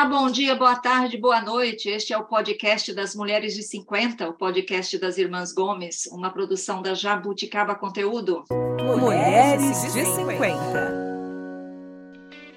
Olá, 0.00 0.08
bom 0.08 0.30
dia, 0.30 0.54
boa 0.54 0.76
tarde, 0.76 1.18
boa 1.18 1.42
noite. 1.42 1.90
Este 1.90 2.14
é 2.14 2.16
o 2.16 2.24
podcast 2.24 2.90
das 2.94 3.14
Mulheres 3.14 3.54
de 3.54 3.62
50, 3.62 4.30
o 4.30 4.32
podcast 4.32 4.96
das 4.96 5.18
Irmãs 5.18 5.52
Gomes, 5.52 6.06
uma 6.06 6.30
produção 6.30 6.80
da 6.80 6.94
Jabuticaba 6.94 7.74
Conteúdo. 7.74 8.46
Mulheres 8.98 9.82
de 9.92 10.06
50. 10.06 11.10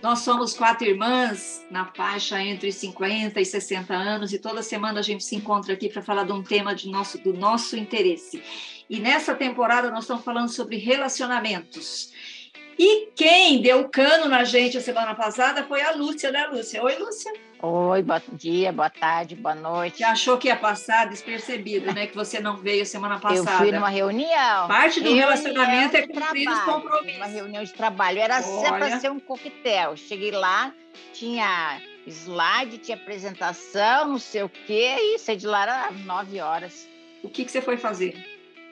Nós 0.01 0.19
somos 0.19 0.53
quatro 0.53 0.87
irmãs 0.87 1.61
na 1.69 1.85
faixa 1.85 2.41
entre 2.41 2.71
50 2.71 3.41
e 3.41 3.45
60 3.45 3.93
anos 3.93 4.31
e 4.31 4.39
toda 4.39 4.63
semana 4.63 5.01
a 5.01 5.03
gente 5.03 5.25
se 5.25 5.35
encontra 5.35 5.73
aqui 5.73 5.89
para 5.89 6.01
falar 6.01 6.23
de 6.23 6.31
um 6.31 6.41
tema 6.41 6.73
de 6.73 6.89
nosso, 6.89 7.17
do 7.17 7.33
nosso 7.33 7.75
interesse. 7.75 8.41
E 8.89 9.01
nessa 9.01 9.35
temporada 9.35 9.91
nós 9.91 10.05
estamos 10.05 10.23
falando 10.23 10.47
sobre 10.47 10.77
relacionamentos. 10.77 12.13
E 12.77 13.11
quem 13.15 13.61
deu 13.61 13.87
cano 13.89 14.27
na 14.27 14.43
gente 14.43 14.77
a 14.77 14.81
semana 14.81 15.13
passada 15.15 15.63
foi 15.63 15.81
a 15.81 15.91
Lúcia, 15.91 16.31
né, 16.31 16.47
Lúcia? 16.47 16.83
Oi, 16.83 16.95
Lúcia. 16.95 17.31
Oi, 17.61 18.01
bom 18.01 18.19
dia, 18.33 18.73
boa 18.73 18.89
tarde, 18.89 19.35
boa 19.35 19.55
noite. 19.55 19.97
Que 19.97 20.03
achou 20.03 20.37
que 20.37 20.49
ia 20.49 20.55
passar 20.55 21.07
despercebido, 21.07 21.93
né? 21.93 22.07
Que 22.07 22.15
você 22.15 22.39
não 22.41 22.57
veio 22.57 22.85
semana 22.85 23.19
passada. 23.19 23.51
Eu 23.51 23.57
fui 23.57 23.71
numa 23.71 23.87
reunião. 23.87 24.67
Parte 24.67 24.99
do 24.99 25.05
reunião 25.05 25.29
relacionamento 25.29 25.95
é 25.95 26.05
cumprir 26.05 26.49
os 26.49 26.59
compromissos. 26.59 27.17
Uma 27.17 27.25
reunião 27.25 27.63
de 27.63 27.73
trabalho. 27.73 28.19
Era 28.19 28.41
para 28.41 28.99
ser 28.99 29.09
um 29.11 29.19
coquetel. 29.19 29.95
Cheguei 29.95 30.31
lá, 30.31 30.73
tinha 31.13 31.79
slide, 32.05 32.79
tinha 32.79 32.97
apresentação, 32.97 34.09
não 34.09 34.19
sei 34.19 34.43
o 34.43 34.49
quê, 34.49 34.97
e 34.99 35.19
saí 35.19 35.37
de 35.37 35.47
lá 35.47 35.87
às 35.87 35.99
nove 36.01 36.41
horas. 36.41 36.87
O 37.23 37.29
que, 37.29 37.45
que 37.45 37.51
você 37.51 37.61
foi 37.61 37.77
fazer? 37.77 38.13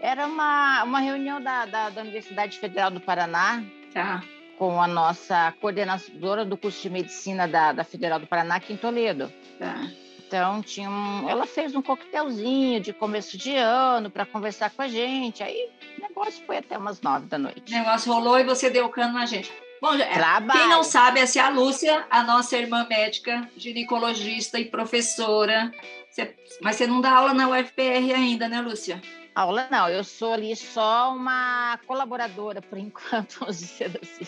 Era 0.02 0.26
uma, 0.26 0.84
uma 0.84 1.00
reunião 1.00 1.42
da, 1.42 1.66
da, 1.66 1.90
da 1.90 2.02
Universidade 2.02 2.60
Federal 2.60 2.92
do 2.92 3.00
Paraná, 3.00 3.64
Tá. 3.94 4.24
com 4.58 4.82
a 4.82 4.88
nossa 4.88 5.54
coordenadora 5.60 6.46
do 6.46 6.56
curso 6.56 6.82
de 6.82 6.90
medicina 6.90 7.48
da, 7.48 7.72
da 7.74 7.84
Federal 7.84 8.20
do 8.20 8.28
Paraná, 8.28 8.56
aqui 8.56 8.74
em 8.74 8.78
Toledo. 8.78 9.32
Tá. 9.58 9.88
Então, 10.28 10.62
tinha 10.62 10.90
um, 10.90 11.28
ela 11.30 11.46
fez 11.46 11.76
um 11.76 11.82
coquetelzinho 11.82 12.80
de 12.80 12.94
começo 12.94 13.38
de 13.38 13.54
ano 13.56 14.10
para 14.10 14.26
conversar 14.26 14.70
com 14.70 14.82
a 14.82 14.88
gente. 14.88 15.44
Aí 15.44 15.70
o 15.98 16.02
negócio 16.02 16.42
foi 16.46 16.58
até 16.58 16.78
umas 16.78 17.02
nove 17.02 17.26
da 17.26 17.38
noite. 17.38 17.74
O 17.74 17.78
negócio 17.78 18.14
rolou 18.14 18.40
e 18.40 18.44
você 18.46 18.70
deu 18.70 18.88
cano 18.88 19.14
na 19.14 19.26
gente. 19.26 19.52
Bom, 19.82 19.96
é, 19.96 20.06
Trabalho. 20.14 20.60
quem 20.60 20.70
não 20.70 20.84
sabe, 20.84 21.20
essa 21.20 21.40
é 21.40 21.42
a 21.42 21.50
Lúcia, 21.50 22.06
a 22.10 22.22
nossa 22.24 22.56
irmã 22.56 22.86
médica, 22.88 23.50
ginecologista 23.58 24.60
e 24.60 24.66
professora. 24.66 25.72
Você- 26.10 26.36
mas 26.62 26.76
você 26.76 26.86
não 26.86 27.02
dá 27.02 27.12
aula 27.14 27.34
na 27.34 27.50
UFPR 27.50 28.14
ainda, 28.14 28.48
né, 28.48 28.62
Lúcia? 28.62 29.02
Aula 29.34 29.68
não, 29.72 29.88
eu 29.90 30.04
sou 30.04 30.34
ali 30.34 30.56
só 30.56 31.14
uma 31.16 31.80
colaboradora, 31.88 32.62
por 32.62 32.78
enquanto, 32.80 33.40
vamos 33.40 33.60
dizer 33.60 34.00
assim. 34.02 34.26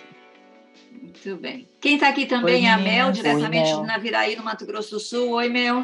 Muito 0.91 1.35
bem. 1.37 1.67
Quem 1.81 1.95
está 1.95 2.09
aqui 2.09 2.25
também 2.25 2.63
Oi, 2.63 2.65
é 2.65 2.71
a. 2.71 2.77
Mel, 2.77 3.07
Oi, 3.07 3.13
diretamente 3.13 3.69
Mel. 3.69 3.81
de 3.81 3.87
Naviraí, 3.87 4.35
no 4.35 4.43
Mato 4.43 4.65
Grosso 4.65 4.91
do 4.91 4.99
Sul. 4.99 5.31
Oi, 5.31 5.49
Mel. 5.49 5.83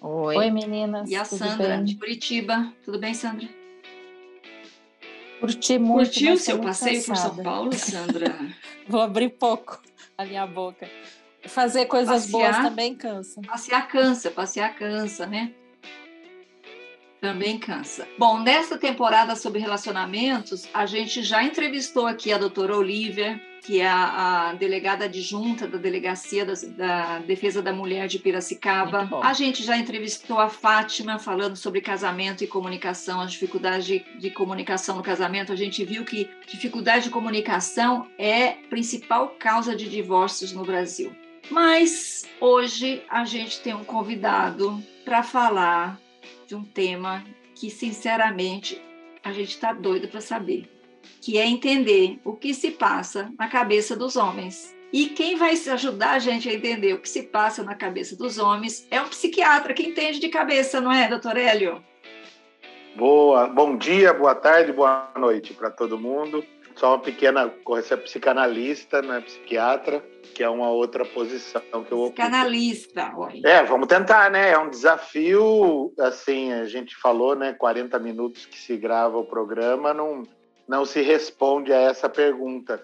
Oi. 0.00 0.36
Oi, 0.36 0.50
meninas. 0.50 1.08
E 1.08 1.14
a 1.16 1.22
tudo 1.24 1.38
Sandra, 1.38 1.76
bem? 1.76 1.84
de 1.84 1.94
Curitiba. 1.96 2.72
Tudo 2.84 2.98
bem, 2.98 3.14
Sandra? 3.14 3.48
Curti 5.40 5.78
muito. 5.78 6.06
Curtiu 6.08 6.32
tô 6.34 6.38
seu 6.40 6.58
passeio 6.60 7.04
por 7.04 7.16
São 7.16 7.30
cansada. 7.30 7.42
Paulo, 7.42 7.72
Sandra? 7.74 8.36
Vou 8.88 9.00
abrir 9.00 9.30
pouco 9.30 9.80
a 10.18 10.24
minha 10.24 10.46
boca. 10.46 10.88
Fazer 11.46 11.86
coisas 11.86 12.26
Passear? 12.26 12.52
boas 12.52 12.56
também 12.68 12.94
cansa. 12.94 13.40
Passear 13.42 13.88
cansa, 13.88 14.30
passear 14.30 14.74
cansa, 14.76 15.26
né? 15.26 15.52
Também 17.22 17.56
cansa. 17.56 18.06
Bom, 18.18 18.40
nessa 18.40 18.76
temporada 18.76 19.36
sobre 19.36 19.60
relacionamentos, 19.60 20.68
a 20.74 20.84
gente 20.86 21.22
já 21.22 21.40
entrevistou 21.44 22.08
aqui 22.08 22.32
a 22.32 22.36
doutora 22.36 22.76
Olivia, 22.76 23.40
que 23.64 23.80
é 23.80 23.86
a, 23.86 24.48
a 24.48 24.52
delegada 24.54 25.04
adjunta 25.04 25.68
da 25.68 25.78
Delegacia 25.78 26.44
das- 26.44 26.64
da, 26.64 27.20
Defesa 27.20 27.62
da 27.62 27.72
Mulher 27.72 28.08
de 28.08 28.18
Piracicaba. 28.18 29.08
A 29.22 29.32
gente 29.34 29.62
já 29.62 29.76
entrevistou 29.78 30.40
a 30.40 30.48
Fátima, 30.48 31.16
falando 31.16 31.54
sobre 31.54 31.80
casamento 31.80 32.42
e 32.42 32.48
comunicação, 32.48 33.20
as 33.20 33.30
dificuldades 33.30 33.86
de, 33.86 34.04
de 34.18 34.28
comunicação 34.30 34.96
no 34.96 35.02
casamento. 35.04 35.52
A 35.52 35.56
gente 35.56 35.84
viu 35.84 36.04
que 36.04 36.28
dificuldade 36.48 37.04
de 37.04 37.10
comunicação 37.10 38.08
é 38.18 38.48
principal 38.68 39.36
causa 39.38 39.76
de 39.76 39.88
divórcios 39.88 40.52
no 40.52 40.64
Brasil. 40.64 41.14
Mas 41.48 42.24
hoje 42.40 43.00
a 43.08 43.24
gente 43.24 43.60
tem 43.60 43.74
um 43.74 43.84
convidado 43.84 44.82
para 45.04 45.22
falar 45.22 46.00
de 46.52 46.56
um 46.56 46.64
tema 46.64 47.24
que, 47.54 47.70
sinceramente, 47.70 48.78
a 49.24 49.32
gente 49.32 49.48
está 49.48 49.72
doido 49.72 50.06
para 50.06 50.20
saber, 50.20 50.68
que 51.18 51.38
é 51.38 51.46
entender 51.46 52.20
o 52.22 52.34
que 52.34 52.52
se 52.52 52.72
passa 52.72 53.32
na 53.38 53.48
cabeça 53.48 53.96
dos 53.96 54.16
homens. 54.16 54.76
E 54.92 55.06
quem 55.06 55.34
vai 55.34 55.54
ajudar 55.54 56.10
a 56.10 56.18
gente 56.18 56.50
a 56.50 56.52
entender 56.52 56.92
o 56.92 56.98
que 56.98 57.08
se 57.08 57.22
passa 57.22 57.62
na 57.62 57.74
cabeça 57.74 58.14
dos 58.14 58.36
homens 58.36 58.86
é 58.90 59.00
um 59.00 59.08
psiquiatra 59.08 59.72
que 59.72 59.82
entende 59.82 60.18
de 60.18 60.28
cabeça, 60.28 60.78
não 60.78 60.92
é, 60.92 61.08
doutor 61.08 61.38
Hélio? 61.38 61.82
Boa, 62.94 63.46
bom 63.46 63.74
dia, 63.74 64.12
boa 64.12 64.34
tarde, 64.34 64.74
boa 64.74 65.10
noite 65.16 65.54
para 65.54 65.70
todo 65.70 65.98
mundo. 65.98 66.44
Só 66.76 66.94
uma 66.94 66.98
pequena 66.98 67.48
correção, 67.64 67.98
é 67.98 68.00
psicanalista, 68.00 69.02
não 69.02 69.14
é 69.14 69.20
psiquiatra, 69.20 70.04
que 70.34 70.42
é 70.42 70.48
uma 70.48 70.70
outra 70.70 71.04
posição 71.04 71.60
que 71.84 71.92
eu 71.92 72.00
ocupo. 72.00 72.16
Canalista, 72.16 73.12
olha. 73.16 73.40
É, 73.44 73.62
vamos 73.64 73.88
tentar, 73.88 74.30
né? 74.30 74.50
É 74.50 74.58
um 74.58 74.70
desafio, 74.70 75.92
assim, 75.98 76.52
a 76.52 76.64
gente 76.66 76.96
falou, 76.96 77.34
né? 77.34 77.52
40 77.52 77.98
minutos 77.98 78.46
que 78.46 78.58
se 78.58 78.76
grava 78.76 79.18
o 79.18 79.24
programa, 79.24 79.92
não, 79.92 80.22
não 80.66 80.84
se 80.84 81.02
responde 81.02 81.72
a 81.72 81.80
essa 81.80 82.08
pergunta. 82.08 82.82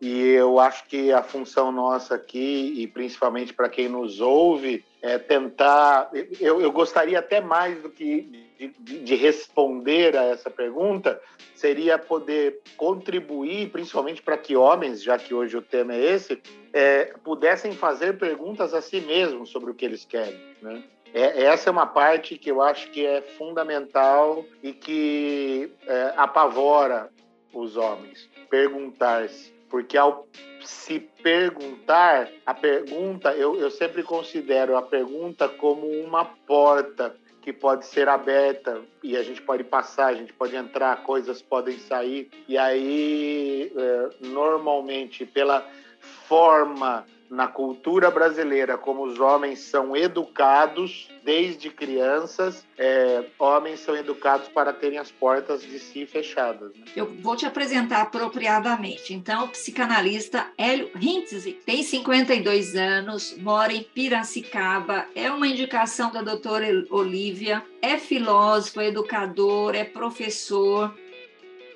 E 0.00 0.20
eu 0.20 0.58
acho 0.58 0.86
que 0.86 1.12
a 1.12 1.22
função 1.22 1.72
nossa 1.72 2.14
aqui, 2.14 2.74
e 2.76 2.86
principalmente 2.86 3.54
para 3.54 3.68
quem 3.68 3.88
nos 3.88 4.20
ouve, 4.20 4.84
é 5.00 5.18
tentar. 5.18 6.10
Eu, 6.40 6.60
eu 6.60 6.70
gostaria 6.70 7.18
até 7.18 7.40
mais 7.40 7.80
do 7.80 7.88
que 7.88 8.43
de, 8.58 8.68
de- 8.78 8.98
de 9.00 9.14
responder 9.14 10.16
a 10.16 10.24
essa 10.24 10.50
pergunta, 10.50 11.20
seria 11.54 11.98
poder 11.98 12.60
contribuir, 12.76 13.70
principalmente 13.70 14.22
para 14.22 14.36
que 14.36 14.56
homens, 14.56 15.02
já 15.02 15.18
que 15.18 15.34
hoje 15.34 15.56
o 15.56 15.62
tema 15.62 15.94
é 15.94 16.00
esse, 16.14 16.40
é, 16.72 17.14
pudessem 17.24 17.72
fazer 17.72 18.18
perguntas 18.18 18.74
a 18.74 18.80
si 18.80 19.00
mesmos 19.00 19.50
sobre 19.50 19.70
o 19.70 19.74
que 19.74 19.84
eles 19.84 20.04
querem. 20.04 20.38
Né? 20.62 20.82
É, 21.12 21.44
essa 21.44 21.70
é 21.70 21.72
uma 21.72 21.86
parte 21.86 22.36
que 22.36 22.50
eu 22.50 22.60
acho 22.60 22.90
que 22.90 23.06
é 23.06 23.22
fundamental 23.22 24.44
e 24.62 24.72
que 24.72 25.70
é, 25.86 26.12
apavora 26.16 27.08
os 27.52 27.76
homens. 27.76 28.28
Perguntar-se. 28.50 29.54
Porque 29.70 29.96
ao 29.96 30.28
se 30.60 31.00
perguntar, 31.22 32.30
a 32.46 32.54
pergunta, 32.54 33.32
eu, 33.32 33.56
eu 33.58 33.70
sempre 33.70 34.02
considero 34.02 34.76
a 34.76 34.82
pergunta 34.82 35.48
como 35.48 35.86
uma 36.00 36.24
porta 36.24 37.16
que 37.44 37.52
pode 37.52 37.84
ser 37.84 38.08
aberta 38.08 38.80
e 39.02 39.18
a 39.18 39.22
gente 39.22 39.42
pode 39.42 39.62
passar, 39.62 40.06
a 40.06 40.14
gente 40.14 40.32
pode 40.32 40.56
entrar, 40.56 41.02
coisas 41.02 41.42
podem 41.42 41.78
sair. 41.78 42.30
E 42.48 42.56
aí, 42.56 43.70
é, 43.76 44.26
normalmente, 44.26 45.26
pela 45.26 45.62
forma 46.00 47.04
na 47.34 47.48
cultura 47.48 48.10
brasileira 48.10 48.78
como 48.78 49.04
os 49.04 49.18
homens 49.18 49.58
são 49.58 49.96
educados 49.96 51.08
desde 51.24 51.68
crianças, 51.68 52.64
é, 52.78 53.24
homens 53.38 53.80
são 53.80 53.96
educados 53.96 54.48
para 54.48 54.72
terem 54.72 54.98
as 54.98 55.10
portas 55.10 55.62
de 55.62 55.78
si 55.78 56.06
fechadas. 56.06 56.72
né? 56.74 56.84
Eu 56.94 57.06
vou 57.20 57.34
te 57.34 57.44
apresentar 57.44 58.02
apropriadamente. 58.02 59.12
Então, 59.12 59.44
o 59.44 59.48
psicanalista 59.48 60.46
Hélio 60.56 60.90
Hintze 61.00 61.52
tem 61.66 61.82
52 61.82 62.76
anos, 62.76 63.36
mora 63.38 63.72
em 63.72 63.82
Piracicaba, 63.82 65.06
é 65.14 65.30
uma 65.30 65.48
indicação 65.48 66.12
da 66.12 66.22
doutora 66.22 66.66
Olivia, 66.90 67.64
é 67.82 67.98
filósofo, 67.98 68.80
é 68.80 68.88
educador, 68.88 69.74
é 69.74 69.84
professor. 69.84 70.94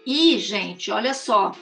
E, 0.06 0.38
gente, 0.38 0.90
olha 0.90 1.12
só, 1.12 1.52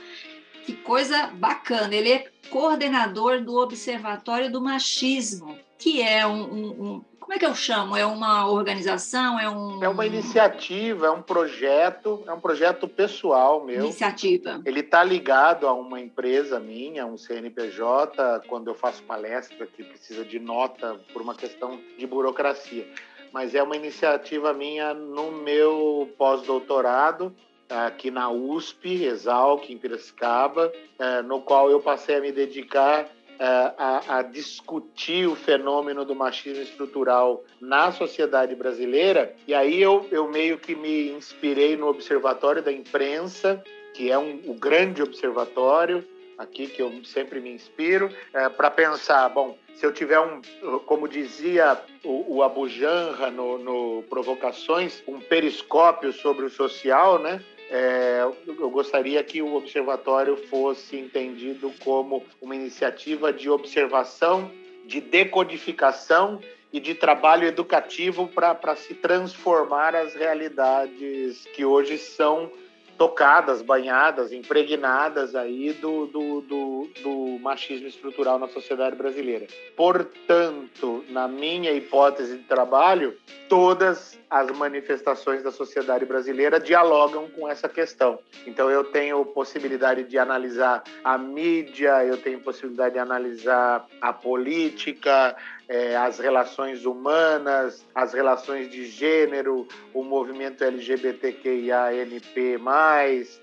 que 0.67 0.75
coisa 0.75 1.29
bacana, 1.29 1.95
ele 1.95 2.13
é 2.13 2.27
coordenador 2.51 3.41
do 3.41 3.57
Observatório 3.57 4.51
do 4.51 4.61
Machismo, 4.61 5.57
que 5.79 6.03
é 6.03 6.27
um, 6.27 6.43
um- 6.43 6.83
um- 6.97 7.05
como 7.21 7.35
é 7.35 7.39
que 7.39 7.47
eu 7.47 7.55
chamo? 7.57 7.97
É 7.97 8.07
uma 8.07 8.49
organização? 8.49 9.39
É, 9.39 9.49
um, 9.51 9.83
É 9.83 9.89
uma 9.89 10.07
iniciativa, 10.07 11.07
é 11.07 11.11
um 11.11 11.23
projeto, 11.23 12.23
é 12.27 12.33
um 12.33 12.39
projeto 12.41 12.87
pessoal 12.87 13.65
meu. 13.65 13.85
iniciativa. 13.85 14.61
Ele 14.65 14.79
está 14.81 15.03
ligado 15.03 15.67
a 15.67 15.73
uma 15.73 16.01
empresa 16.01 16.61
minha, 16.61 17.05
um 17.07 17.17
CNPJ, 17.19 18.43
quando 18.49 18.69
eu 18.69 18.75
faço 18.77 19.03
palestra 19.05 19.67
que 19.67 19.83
precisa 19.83 20.25
de 20.25 20.39
nota 20.39 21.01
por 21.13 21.21
uma 21.23 21.35
questão 21.35 21.81
de 21.99 22.07
burocracia. 22.07 22.87
Mas 23.33 23.55
é 23.57 23.63
uma 23.63 23.77
iniciativa 23.77 24.53
minha 24.53 24.95
no 24.95 25.33
meu 25.33 26.09
pós-doutorado, 26.17 27.35
aqui 27.69 28.11
na 28.11 28.31
USP, 28.31 29.05
Exalc, 29.05 29.71
em 29.71 29.79
Piracicaba, 29.79 30.73
eh, 30.99 31.23
no 31.23 31.41
qual 31.41 31.71
eu 31.71 31.81
passei 31.81 32.17
a 32.17 32.21
me 32.21 32.33
dedicar 32.33 33.09
eh, 33.39 33.73
a, 33.77 34.19
a 34.19 34.23
discutir 34.23 35.27
o 35.27 35.35
fenômeno 35.35 36.05
do 36.05 36.15
machismo 36.15 36.63
estrutural 36.63 37.45
na 37.61 37.93
sociedade 37.93 38.55
brasileira. 38.55 39.35
E 39.47 39.55
aí 39.55 39.81
eu, 39.81 40.07
eu 40.11 40.29
meio 40.29 40.59
que 40.59 40.75
me 40.75 41.11
inspirei 41.11 41.77
no 41.77 41.89
Observatório 41.89 42.63
da 42.63 42.73
Imprensa, 42.73 43.63
que 43.95 44.11
é 44.11 44.19
um, 44.19 44.41
o 44.47 44.55
grande 44.55 45.03
observatório, 45.03 46.07
aqui 46.39 46.67
que 46.67 46.83
eu 46.83 46.93
sempre 47.05 47.41
me 47.41 47.51
inspiro 47.51 48.11
é, 48.33 48.49
para 48.49 48.71
pensar, 48.71 49.29
bom, 49.31 49.57
se 49.75 49.85
eu 49.85 49.93
tiver 49.93 50.21
um, 50.21 50.41
como 50.87 51.09
dizia 51.09 51.79
o, 52.05 52.37
o 52.37 52.43
Abu 52.43 52.69
Janra 52.69 53.31
no, 53.31 53.59
no 53.59 54.03
Provocações, 54.05 55.03
um 55.07 55.21
periscópio 55.21 56.13
sobre 56.13 56.47
o 56.47 56.51
social, 56.51 57.19
né? 57.19 57.43
É, 57.71 58.21
eu 58.47 58.71
gostaria 58.71 59.23
que 59.25 59.43
o 59.43 59.55
observatório 59.55 60.37
fosse 60.37 60.97
entendido 60.97 61.73
como 61.83 62.25
uma 62.41 62.55
iniciativa 62.55 63.33
de 63.33 63.51
observação, 63.51 64.51
de 64.85 65.01
decodificação 65.01 66.41
e 66.73 66.79
de 66.79 66.95
trabalho 66.95 67.47
educativo 67.47 68.29
para 68.29 68.77
se 68.77 68.95
transformar 68.95 69.97
as 69.97 70.15
realidades 70.15 71.45
que 71.55 71.65
hoje 71.65 71.99
são 71.99 72.51
tocadas, 72.97 73.63
banhadas, 73.63 74.33
impregnadas 74.33 75.35
aí 75.35 75.73
do, 75.75 76.07
do, 76.07 76.41
do, 76.41 76.89
do, 77.03 77.39
machismo 77.41 77.87
estrutural 77.87 78.39
na 78.39 78.49
sociedade 78.49 78.97
brasileira. 78.97 79.47
Portanto, 79.77 81.05
na 81.09 81.29
minha 81.29 81.73
hipótese 81.73 82.39
de 82.39 82.45
trabalho, 82.45 83.17
todas 83.49 84.19
as 84.31 84.51
manifestações 84.51 85.43
da 85.43 85.53
sociedade 85.53 86.05
brasileira 86.05 86.59
dialogam 86.59 87.29
com 87.29 87.49
essa 87.49 87.69
questão. 87.69 88.19
Então, 88.47 88.71
eu 88.71 88.85
tenho 88.85 89.25
possibilidade 89.25 90.05
de 90.05 90.19
analisar 90.19 90.83
a 91.05 91.17
mídia, 91.17 92.05
eu 92.05 92.17
tenho 92.17 92.41
possibilidade 92.41 92.95
de 92.95 92.99
analisar 92.99 93.87
a 94.01 94.13
política, 94.13 95.37
é, 95.69 95.97
as 95.97 96.19
relações 96.19 96.85
humanas, 96.85 97.87
as 97.95 98.13
relações 98.13 98.71
de 98.71 98.87
gênero, 98.87 99.67
o 99.93 100.03
movimento 100.05 100.63
LGBTQIA-NP+, 100.63 102.61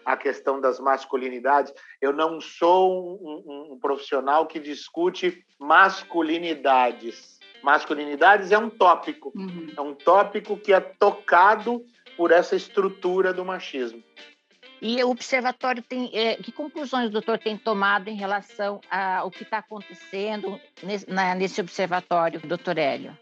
a 0.05 0.17
questão 0.17 0.61
das 0.61 0.79
masculinidades. 0.79 1.73
Eu 2.01 2.13
não 2.13 2.39
sou 2.39 3.19
um, 3.21 3.43
um, 3.45 3.73
um 3.73 3.79
profissional 3.79 4.47
que 4.47 4.59
discute 4.59 5.43
masculinidades. 5.59 7.39
Masculinidades 7.61 8.51
é 8.51 8.57
um 8.57 8.69
tópico, 8.69 9.31
uhum. 9.35 9.67
é 9.75 9.81
um 9.81 9.93
tópico 9.93 10.57
que 10.57 10.73
é 10.73 10.79
tocado 10.79 11.83
por 12.17 12.31
essa 12.31 12.55
estrutura 12.55 13.33
do 13.33 13.45
machismo. 13.45 14.03
E 14.83 15.01
o 15.01 15.09
observatório 15.09 15.81
tem. 15.81 16.09
É, 16.13 16.35
que 16.35 16.51
conclusões 16.51 17.07
o 17.07 17.09
doutor 17.09 17.39
tem 17.39 17.57
tomado 17.57 18.09
em 18.09 18.15
relação 18.15 18.81
ao 18.91 19.31
que 19.31 19.43
está 19.43 19.59
acontecendo 19.59 20.59
nesse, 20.83 21.09
na, 21.09 21.33
nesse 21.33 21.61
observatório, 21.61 22.41
doutor 22.41 22.77
Hélio? 22.77 23.17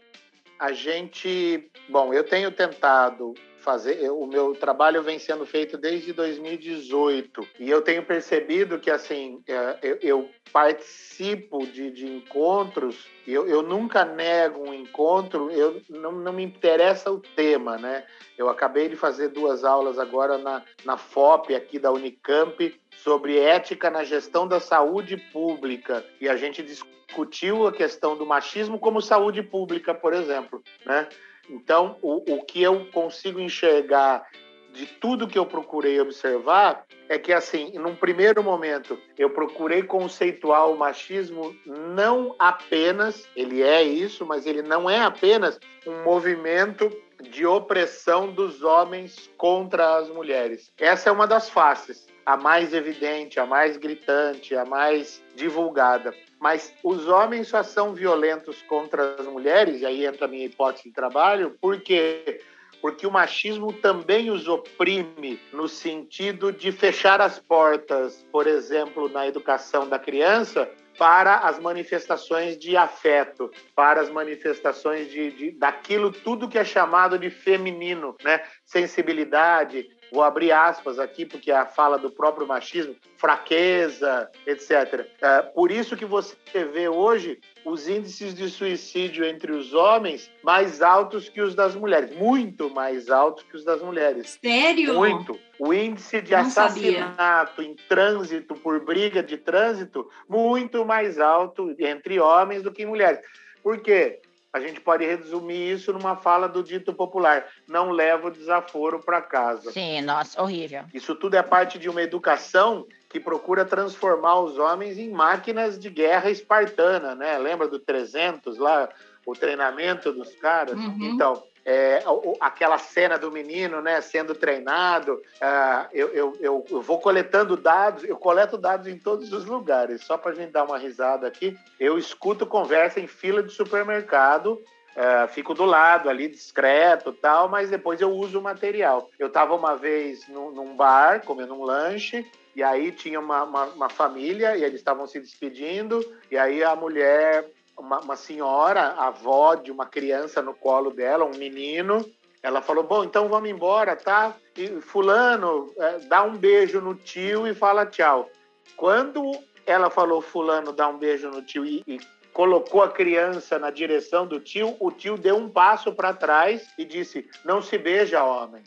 A 0.58 0.72
gente. 0.72 1.70
Bom, 1.88 2.12
eu 2.12 2.24
tenho 2.24 2.50
tentado 2.50 3.32
fazer. 3.62 4.10
O 4.10 4.26
meu 4.26 4.54
trabalho 4.54 5.02
vem 5.02 5.18
sendo 5.18 5.46
feito 5.46 5.78
desde 5.78 6.12
2018 6.12 7.46
e 7.58 7.70
eu 7.70 7.80
tenho 7.80 8.04
percebido 8.04 8.78
que 8.78 8.90
assim 8.90 9.42
é, 9.46 9.98
eu, 10.02 10.28
participo 10.52 11.66
de, 11.66 11.90
de 11.90 12.06
encontros. 12.06 13.06
Eu, 13.26 13.48
eu, 13.48 13.62
nunca 13.62 14.04
nego 14.04 14.68
um 14.68 14.74
encontro. 14.74 15.50
Eu 15.50 15.80
não, 15.88 16.12
não, 16.12 16.32
me 16.32 16.42
interessa 16.42 17.10
o 17.10 17.20
tema, 17.20 17.78
né? 17.78 18.04
Eu 18.36 18.50
acabei 18.50 18.88
de 18.88 18.96
fazer 18.96 19.28
duas 19.28 19.64
aulas 19.64 19.98
agora 19.98 20.36
na, 20.36 20.62
na 20.84 20.96
FOP 20.98 21.54
aqui 21.54 21.78
da 21.78 21.90
Unicamp 21.90 22.74
sobre 22.96 23.38
ética 23.38 23.90
na 23.90 24.04
gestão 24.04 24.46
da 24.46 24.60
saúde 24.60 25.16
pública 25.32 26.04
e 26.20 26.28
a 26.28 26.36
gente 26.36 26.62
discutiu 26.62 27.66
a 27.66 27.72
questão 27.72 28.16
do 28.16 28.26
machismo 28.26 28.78
como 28.78 29.00
saúde 29.00 29.42
pública, 29.42 29.94
por 29.94 30.12
exemplo, 30.12 30.62
né? 30.84 31.08
Então, 31.48 31.96
o, 32.02 32.34
o 32.34 32.44
que 32.44 32.62
eu 32.62 32.86
consigo 32.92 33.40
enxergar 33.40 34.26
de 34.72 34.86
tudo 34.86 35.28
que 35.28 35.38
eu 35.38 35.44
procurei 35.44 36.00
observar 36.00 36.86
é 37.08 37.18
que, 37.18 37.32
assim, 37.32 37.72
num 37.78 37.94
primeiro 37.94 38.42
momento, 38.42 38.98
eu 39.18 39.28
procurei 39.28 39.82
conceituar 39.82 40.70
o 40.70 40.78
machismo 40.78 41.54
não 41.66 42.34
apenas, 42.38 43.28
ele 43.36 43.62
é 43.62 43.82
isso, 43.82 44.24
mas 44.24 44.46
ele 44.46 44.62
não 44.62 44.88
é 44.88 45.00
apenas 45.00 45.60
um 45.86 46.02
movimento 46.04 46.90
de 47.20 47.44
opressão 47.44 48.32
dos 48.32 48.62
homens 48.62 49.30
contra 49.36 49.96
as 49.96 50.08
mulheres. 50.08 50.72
Essa 50.78 51.10
é 51.10 51.12
uma 51.12 51.26
das 51.26 51.48
faces, 51.50 52.06
a 52.24 52.36
mais 52.36 52.72
evidente, 52.72 53.40
a 53.40 53.46
mais 53.46 53.76
gritante, 53.76 54.54
a 54.54 54.64
mais 54.64 55.22
divulgada. 55.34 56.14
Mas 56.40 56.74
os 56.82 57.06
homens 57.08 57.48
só 57.48 57.62
são 57.62 57.94
violentos 57.94 58.62
contra 58.62 59.16
as 59.18 59.26
mulheres, 59.26 59.80
e 59.80 59.86
aí 59.86 60.04
entra 60.04 60.26
a 60.26 60.28
minha 60.28 60.46
hipótese 60.46 60.88
de 60.88 60.94
trabalho, 60.94 61.56
porque 61.60 62.40
porque 62.80 63.06
o 63.06 63.12
machismo 63.12 63.72
também 63.72 64.28
os 64.28 64.48
oprime 64.48 65.40
no 65.52 65.68
sentido 65.68 66.52
de 66.52 66.72
fechar 66.72 67.20
as 67.20 67.38
portas, 67.38 68.26
por 68.32 68.48
exemplo, 68.48 69.08
na 69.08 69.24
educação 69.24 69.88
da 69.88 70.00
criança, 70.00 70.68
para 70.98 71.36
as 71.38 71.60
manifestações 71.60 72.58
de 72.58 72.76
afeto, 72.76 73.50
para 73.74 74.00
as 74.00 74.10
manifestações 74.10 75.08
de, 75.08 75.30
de 75.30 75.50
daquilo 75.52 76.10
tudo 76.10 76.48
que 76.48 76.58
é 76.58 76.64
chamado 76.64 77.16
de 77.16 77.30
feminino, 77.30 78.16
né? 78.22 78.42
Sensibilidade, 78.64 79.88
vou 80.12 80.22
abrir 80.22 80.52
aspas 80.52 80.98
aqui, 80.98 81.24
porque 81.24 81.50
a 81.50 81.64
fala 81.64 81.98
do 81.98 82.10
próprio 82.10 82.46
machismo, 82.46 82.94
fraqueza, 83.16 84.30
etc. 84.46 85.06
É, 85.20 85.42
por 85.42 85.70
isso 85.70 85.96
que 85.96 86.04
você 86.04 86.36
vê 86.72 86.88
hoje 86.88 87.40
os 87.64 87.88
índices 87.88 88.34
de 88.34 88.48
suicídio 88.50 89.24
entre 89.24 89.52
os 89.52 89.72
homens 89.72 90.30
mais 90.42 90.82
altos 90.82 91.28
que 91.28 91.40
os 91.40 91.54
das 91.54 91.74
mulheres, 91.74 92.14
muito 92.16 92.68
mais 92.68 93.08
altos 93.08 93.42
que 93.44 93.56
os 93.56 93.64
das 93.64 93.80
mulheres. 93.80 94.38
Sério? 94.44 94.94
Muito. 94.94 95.38
O 95.58 95.72
índice 95.72 96.20
de 96.20 96.32
Não 96.32 96.40
assassinato 96.40 97.56
sabia. 97.56 97.70
em 97.70 97.76
trânsito 97.88 98.54
por 98.54 98.84
briga 98.84 99.22
de 99.22 99.38
trânsito 99.38 100.08
muito 100.28 100.84
mais 100.84 101.18
alto 101.18 101.74
entre 101.78 102.20
homens 102.20 102.62
do 102.62 102.72
que 102.72 102.84
mulheres. 102.84 103.20
Por 103.62 103.80
quê? 103.80 104.20
A 104.52 104.60
gente 104.60 104.80
pode 104.80 105.04
resumir 105.04 105.72
isso 105.72 105.92
numa 105.92 106.14
fala 106.14 106.46
do 106.46 106.62
dito 106.62 106.92
popular: 106.92 107.46
não 107.66 107.90
leva 107.90 108.28
o 108.28 108.30
desaforo 108.30 109.00
para 109.00 109.22
casa. 109.22 109.72
Sim, 109.72 110.02
nossa, 110.02 110.40
horrível. 110.40 110.84
Isso 110.92 111.14
tudo 111.14 111.36
é 111.36 111.42
parte 111.42 111.78
de 111.78 111.88
uma 111.88 112.02
educação 112.02 112.86
que 113.08 113.18
procura 113.18 113.64
transformar 113.64 114.40
os 114.40 114.58
homens 114.58 114.98
em 114.98 115.10
máquinas 115.10 115.78
de 115.78 115.88
guerra 115.88 116.30
espartana, 116.30 117.14
né? 117.14 117.38
Lembra 117.38 117.66
do 117.66 117.78
300 117.78 118.58
lá, 118.58 118.88
o 119.24 119.34
treinamento 119.34 120.12
dos 120.12 120.34
caras? 120.36 120.78
Uhum. 120.78 120.98
Então, 121.00 121.42
é, 121.64 122.02
aquela 122.40 122.78
cena 122.78 123.18
do 123.18 123.30
menino 123.30 123.80
né, 123.80 124.00
sendo 124.00 124.34
treinado. 124.34 125.14
Uh, 125.14 125.88
eu, 125.92 126.08
eu, 126.08 126.36
eu, 126.40 126.82
vou 126.82 127.00
coletando 127.00 127.56
dados, 127.56 128.04
eu 128.04 128.16
coleto 128.16 128.58
dados 128.58 128.86
em 128.86 128.98
todos 128.98 129.32
os 129.32 129.44
lugares, 129.44 130.04
só 130.04 130.16
para 130.16 130.32
a 130.32 130.34
gente 130.34 130.50
dar 130.50 130.64
uma 130.64 130.78
risada 130.78 131.26
aqui. 131.26 131.56
Eu 131.78 131.96
escuto 131.98 132.46
conversa 132.46 133.00
em 133.00 133.06
fila 133.06 133.42
de 133.42 133.52
supermercado. 133.52 134.60
Uh, 134.94 135.26
fico 135.28 135.54
do 135.54 135.64
lado 135.64 136.10
ali, 136.10 136.28
discreto 136.28 137.14
tal, 137.14 137.48
mas 137.48 137.70
depois 137.70 137.98
eu 138.00 138.10
uso 138.10 138.38
o 138.38 138.42
material. 138.42 139.08
Eu 139.18 139.28
estava 139.28 139.54
uma 139.54 139.74
vez 139.74 140.28
num, 140.28 140.50
num, 140.50 140.76
bar, 140.76 141.22
comendo 141.24 141.54
um 141.54 141.64
lanche, 141.64 142.30
e 142.54 142.62
aí 142.62 142.92
tinha 142.92 143.18
uma, 143.18 143.44
uma, 143.44 143.64
uma 143.64 143.88
família, 143.88 144.54
e 144.54 144.62
eles 144.62 144.80
estavam 144.80 145.06
se 145.06 145.18
despedindo, 145.18 146.04
e 146.30 146.36
aí 146.36 146.62
a 146.62 146.76
mulher 146.76 147.48
uma, 147.78 148.00
uma 148.00 148.16
senhora, 148.16 148.94
avó 148.98 149.54
de 149.54 149.70
uma 149.70 149.86
criança 149.86 150.42
no 150.42 150.54
colo 150.54 150.90
dela, 150.90 151.24
um 151.24 151.36
menino. 151.36 152.04
Ela 152.42 152.60
falou: 152.60 152.84
Bom, 152.84 153.04
então 153.04 153.28
vamos 153.28 153.48
embora, 153.48 153.96
tá? 153.96 154.34
E 154.56 154.80
Fulano, 154.80 155.72
é, 155.76 155.98
dá 156.00 156.22
um 156.22 156.36
beijo 156.36 156.80
no 156.80 156.94
tio 156.94 157.46
e 157.46 157.54
fala 157.54 157.86
tchau. 157.86 158.28
Quando 158.76 159.32
ela 159.66 159.90
falou: 159.90 160.20
Fulano, 160.20 160.72
dá 160.72 160.88
um 160.88 160.98
beijo 160.98 161.30
no 161.30 161.42
tio 161.42 161.64
e, 161.64 161.82
e 161.86 162.00
colocou 162.32 162.82
a 162.82 162.90
criança 162.90 163.58
na 163.58 163.70
direção 163.70 164.26
do 164.26 164.40
tio, 164.40 164.76
o 164.80 164.90
tio 164.90 165.16
deu 165.16 165.36
um 165.36 165.48
passo 165.48 165.92
para 165.92 166.14
trás 166.14 166.66
e 166.78 166.84
disse: 166.84 167.28
Não 167.44 167.62
se 167.62 167.78
beija, 167.78 168.24
homem. 168.24 168.62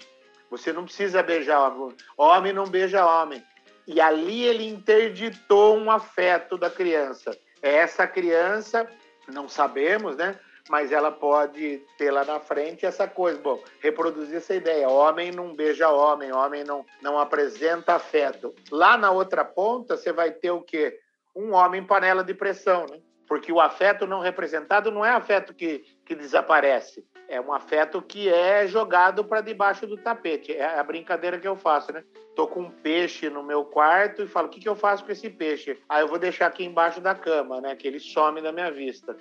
Você 0.50 0.72
não 0.72 0.86
precisa 0.86 1.22
beijar 1.24 1.60
homem. 1.60 1.98
Homem 2.18 2.54
não 2.54 2.66
beija 2.66 3.06
homem. 3.06 3.44
E 3.88 4.00
ali 4.00 4.44
ele 4.44 4.68
interditou 4.68 5.78
um 5.78 5.92
afeto 5.92 6.58
da 6.58 6.70
criança 6.70 7.38
essa 7.66 8.06
criança, 8.06 8.88
não 9.28 9.50
sabemos, 9.50 10.16
né? 10.16 10.40
Mas 10.70 10.92
ela 10.92 11.12
pode 11.12 11.84
ter 11.98 12.12
lá 12.12 12.24
na 12.24 12.40
frente 12.40 12.86
essa 12.86 13.08
coisa, 13.08 13.40
bom, 13.40 13.64
reproduzir 13.80 14.38
essa 14.38 14.54
ideia. 14.54 14.88
Homem 14.88 15.32
não 15.32 15.56
beija 15.56 15.90
homem, 15.90 16.32
homem 16.32 16.64
não, 16.64 16.86
não 17.02 17.20
apresenta 17.20 17.96
afeto. 17.96 18.54
Lá 18.72 18.98
na 18.98 19.12
outra 19.12 19.44
ponta, 19.44 19.98
você 19.98 20.12
vai 20.12 20.32
ter 20.32 20.52
o 20.52 20.62
quê? 20.62 21.00
Um 21.36 21.54
homem 21.54 21.84
panela 21.84 22.24
de 22.24 22.34
pressão, 22.34 22.86
né? 22.90 23.00
Porque 23.28 23.52
o 23.52 23.60
afeto 23.60 24.06
não 24.06 24.20
representado 24.20 24.92
não 24.92 25.04
é 25.04 25.10
afeto 25.10 25.54
que, 25.54 25.84
que 26.06 26.14
desaparece, 26.14 27.04
é 27.28 27.42
um 27.42 27.52
afeto 27.52 28.02
que 28.02 28.30
é 28.30 28.68
jogado 28.68 29.26
para 29.26 29.42
debaixo 29.42 29.88
do 29.88 29.98
tapete. 29.98 30.54
É 30.54 30.78
a 30.78 30.84
brincadeira 30.84 31.40
que 31.40 31.48
eu 31.48 31.56
faço, 31.56 31.92
né? 31.92 32.04
Tô 32.36 32.48
com 32.48 32.62
um 32.62 32.70
peixe 32.70 33.30
no 33.30 33.42
meu 33.42 33.66
quarto 33.66 34.22
e 34.22 34.28
falo: 34.28 34.48
o 34.48 34.50
que, 34.50 34.60
que 34.60 34.70
eu 34.70 34.76
faço 34.76 35.04
com 35.04 35.12
esse 35.12 35.30
peixe? 35.30 35.80
Ah, 35.90 36.02
eu 36.02 36.08
vou 36.08 36.20
deixar 36.20 36.48
aqui 36.48 36.64
embaixo 36.64 37.02
da 37.02 37.16
cama, 37.16 37.60
né? 37.62 37.76
Que 37.76 37.88
ele 37.88 38.00
some 38.00 38.42
da 38.42 38.52
minha 38.52 38.72
vista. 38.72 39.16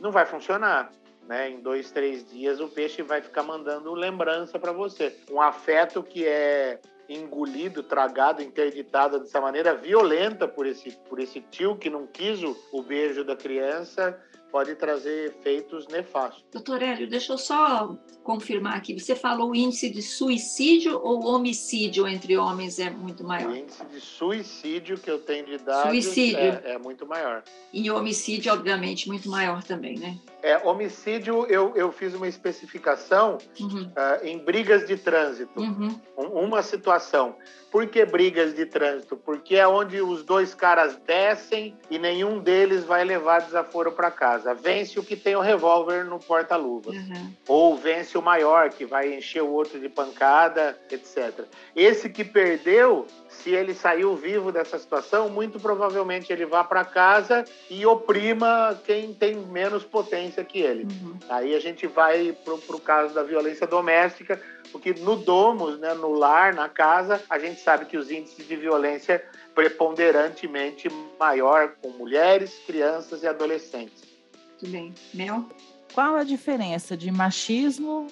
Não 0.00 0.10
vai 0.10 0.26
funcionar. 0.26 0.90
Né? 1.26 1.50
Em 1.50 1.60
dois, 1.60 1.90
três 1.90 2.24
dias 2.30 2.60
o 2.60 2.68
peixe 2.68 3.02
vai 3.02 3.20
ficar 3.20 3.42
mandando 3.42 3.92
lembrança 3.94 4.58
para 4.58 4.70
você. 4.70 5.16
Um 5.30 5.40
afeto 5.40 6.02
que 6.02 6.24
é 6.24 6.78
engolido, 7.08 7.82
tragado, 7.82 8.42
interditado 8.42 9.20
dessa 9.20 9.40
maneira 9.40 9.74
violenta 9.74 10.46
por 10.48 10.66
esse, 10.66 10.90
por 11.08 11.20
esse 11.20 11.40
tio 11.40 11.76
que 11.76 11.90
não 11.90 12.06
quis 12.06 12.42
o, 12.42 12.56
o 12.72 12.82
beijo 12.82 13.24
da 13.24 13.36
criança, 13.36 14.18
pode 14.50 14.74
trazer 14.74 15.26
efeitos 15.26 15.86
nefastos. 15.88 16.44
Doutor 16.50 16.82
Hélio, 16.82 17.08
deixa 17.08 17.32
eu 17.32 17.38
só 17.38 17.94
confirmar 18.22 18.76
aqui. 18.76 18.98
Você 18.98 19.14
falou 19.14 19.50
o 19.50 19.54
índice 19.54 19.90
de 19.90 20.00
suicídio 20.00 20.98
ou 21.02 21.26
homicídio 21.26 22.08
entre 22.08 22.36
homens 22.36 22.78
é 22.78 22.88
muito 22.88 23.22
maior? 23.22 23.50
O 23.50 23.56
índice 23.56 23.84
de 23.84 24.00
suicídio 24.00 24.96
que 24.96 25.10
eu 25.10 25.18
tenho 25.18 25.46
de 25.46 25.58
dados. 25.58 26.16
É, 26.16 26.72
é 26.72 26.78
muito 26.78 27.06
maior. 27.06 27.42
E 27.72 27.90
homicídio, 27.90 28.52
obviamente, 28.52 29.08
muito 29.08 29.28
maior 29.28 29.62
também, 29.62 29.98
né? 29.98 30.16
É, 30.46 30.58
homicídio, 30.64 31.44
eu, 31.48 31.72
eu 31.74 31.90
fiz 31.90 32.14
uma 32.14 32.28
especificação 32.28 33.36
uhum. 33.58 33.82
uh, 33.82 34.24
em 34.24 34.38
brigas 34.38 34.86
de 34.86 34.96
trânsito. 34.96 35.58
Uhum. 35.58 36.00
Uma 36.16 36.62
situação. 36.62 37.34
Por 37.68 37.88
que 37.88 38.04
brigas 38.04 38.54
de 38.54 38.64
trânsito? 38.64 39.16
Porque 39.16 39.56
é 39.56 39.66
onde 39.66 40.00
os 40.00 40.22
dois 40.22 40.54
caras 40.54 40.96
descem 41.04 41.76
e 41.90 41.98
nenhum 41.98 42.38
deles 42.38 42.84
vai 42.84 43.04
levar 43.04 43.40
desaforo 43.40 43.90
para 43.90 44.08
casa. 44.08 44.54
Vence 44.54 45.00
o 45.00 45.02
que 45.02 45.16
tem 45.16 45.34
o 45.34 45.40
revólver 45.40 46.04
no 46.04 46.20
porta-luvas. 46.20 46.94
Uhum. 46.94 47.32
Ou 47.48 47.76
vence 47.76 48.16
o 48.16 48.22
maior, 48.22 48.70
que 48.70 48.86
vai 48.86 49.14
encher 49.14 49.42
o 49.42 49.50
outro 49.50 49.80
de 49.80 49.88
pancada, 49.88 50.78
etc. 50.90 51.44
Esse 51.74 52.08
que 52.08 52.24
perdeu 52.24 53.04
se 53.28 53.50
ele 53.50 53.74
saiu 53.74 54.16
vivo 54.16 54.50
dessa 54.50 54.78
situação, 54.78 55.28
muito 55.28 55.60
provavelmente 55.60 56.32
ele 56.32 56.46
vá 56.46 56.64
para 56.64 56.84
casa 56.84 57.44
e 57.68 57.84
oprima 57.84 58.80
quem 58.84 59.12
tem 59.12 59.36
menos 59.36 59.84
potência 59.84 60.35
que 60.44 60.58
ele. 60.60 60.84
Uhum. 60.84 61.18
Aí 61.28 61.54
a 61.54 61.60
gente 61.60 61.86
vai 61.86 62.36
para 62.44 62.54
o 62.54 62.80
caso 62.80 63.14
da 63.14 63.22
violência 63.22 63.66
doméstica, 63.66 64.40
porque 64.72 64.92
no 64.94 65.16
domus, 65.16 65.78
né, 65.78 65.94
no 65.94 66.12
lar, 66.12 66.54
na 66.54 66.68
casa, 66.68 67.22
a 67.28 67.38
gente 67.38 67.60
sabe 67.60 67.86
que 67.86 67.96
os 67.96 68.10
índices 68.10 68.46
de 68.46 68.56
violência 68.56 69.24
preponderantemente 69.54 70.88
maior 71.18 71.76
com 71.80 71.90
mulheres, 71.90 72.60
crianças 72.66 73.22
e 73.22 73.26
adolescentes. 73.26 74.04
Muito 74.50 74.68
bem. 74.68 74.94
Mel? 75.14 75.46
Qual 75.94 76.14
a 76.14 76.24
diferença 76.24 76.96
de 76.96 77.10
machismo 77.10 78.06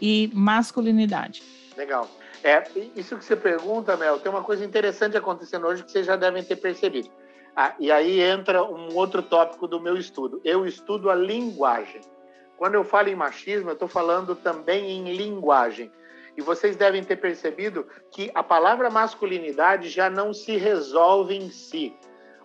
e 0.00 0.30
masculinidade? 0.34 1.42
Legal. 1.76 2.08
É, 2.42 2.64
isso 2.96 3.16
que 3.16 3.24
você 3.24 3.36
pergunta, 3.36 3.96
Mel, 3.96 4.18
tem 4.18 4.30
uma 4.30 4.42
coisa 4.42 4.64
interessante 4.64 5.16
acontecendo 5.16 5.66
hoje 5.66 5.84
que 5.84 5.90
vocês 5.90 6.06
já 6.06 6.16
devem 6.16 6.42
ter 6.42 6.56
percebido. 6.56 7.10
Ah, 7.62 7.74
e 7.78 7.92
aí 7.92 8.22
entra 8.22 8.64
um 8.64 8.96
outro 8.96 9.20
tópico 9.20 9.68
do 9.68 9.78
meu 9.78 9.94
estudo. 9.94 10.40
Eu 10.42 10.64
estudo 10.64 11.10
a 11.10 11.14
linguagem. 11.14 12.00
Quando 12.56 12.72
eu 12.72 12.82
falo 12.82 13.10
em 13.10 13.14
machismo, 13.14 13.68
eu 13.68 13.74
estou 13.74 13.86
falando 13.86 14.34
também 14.34 14.92
em 14.92 15.14
linguagem. 15.14 15.92
E 16.38 16.40
vocês 16.40 16.74
devem 16.74 17.04
ter 17.04 17.16
percebido 17.16 17.86
que 18.10 18.30
a 18.34 18.42
palavra 18.42 18.88
masculinidade 18.88 19.90
já 19.90 20.08
não 20.08 20.32
se 20.32 20.56
resolve 20.56 21.36
em 21.36 21.50
si. 21.50 21.94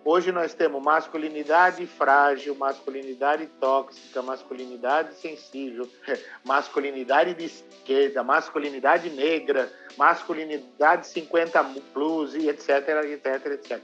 Hoje 0.08 0.30
nós 0.30 0.54
temos 0.54 0.80
masculinidade 0.80 1.84
frágil, 1.84 2.54
masculinidade 2.54 3.48
tóxica, 3.60 4.22
masculinidade 4.22 5.16
sensível, 5.16 5.90
masculinidade 6.46 7.34
de 7.34 7.46
esquerda, 7.46 8.22
masculinidade 8.22 9.10
negra, 9.10 9.68
masculinidade 9.98 11.08
50 11.08 11.64
plus, 11.92 12.36
e 12.36 12.48
etc, 12.48 12.88
etc, 13.02 13.46
etc. 13.46 13.80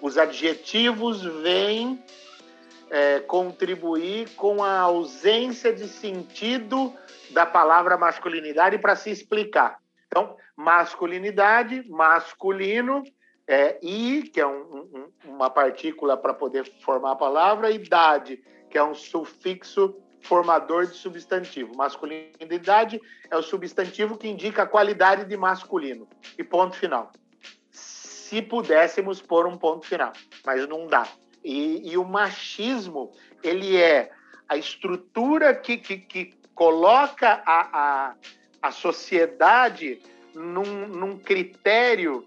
Os 0.00 0.16
adjetivos 0.16 1.22
vêm 1.22 2.02
é, 2.88 3.20
contribuir 3.20 4.30
com 4.36 4.64
a 4.64 4.78
ausência 4.78 5.70
de 5.70 5.86
sentido 5.86 6.94
da 7.28 7.44
palavra 7.44 7.98
masculinidade 7.98 8.78
para 8.78 8.96
se 8.96 9.10
explicar. 9.10 9.78
Então, 10.06 10.34
masculinidade, 10.56 11.86
masculino, 11.90 13.04
é, 13.48 13.78
I, 13.82 14.24
que 14.24 14.38
é 14.38 14.46
um, 14.46 14.60
um, 14.92 15.08
uma 15.24 15.48
partícula 15.48 16.18
para 16.18 16.34
poder 16.34 16.70
formar 16.82 17.12
a 17.12 17.16
palavra, 17.16 17.70
idade, 17.70 18.44
que 18.68 18.76
é 18.76 18.84
um 18.84 18.94
sufixo 18.94 19.96
formador 20.20 20.86
de 20.86 20.94
substantivo. 20.94 21.74
Masculinidade 21.74 23.00
é 23.30 23.36
o 23.36 23.42
substantivo 23.42 24.18
que 24.18 24.28
indica 24.28 24.64
a 24.64 24.66
qualidade 24.66 25.24
de 25.24 25.36
masculino. 25.36 26.06
E 26.36 26.44
ponto 26.44 26.76
final. 26.76 27.10
Se 27.70 28.42
pudéssemos 28.42 29.22
pôr 29.22 29.46
um 29.46 29.56
ponto 29.56 29.86
final, 29.86 30.12
mas 30.44 30.68
não 30.68 30.86
dá. 30.86 31.08
E, 31.42 31.90
e 31.90 31.96
o 31.96 32.04
machismo, 32.04 33.12
ele 33.42 33.78
é 33.78 34.10
a 34.46 34.58
estrutura 34.58 35.54
que, 35.54 35.78
que, 35.78 35.96
que 35.96 36.34
coloca 36.54 37.42
a, 37.46 37.78
a, 37.78 38.14
a 38.60 38.70
sociedade 38.70 40.02
num, 40.34 40.86
num 40.88 41.18
critério 41.18 42.26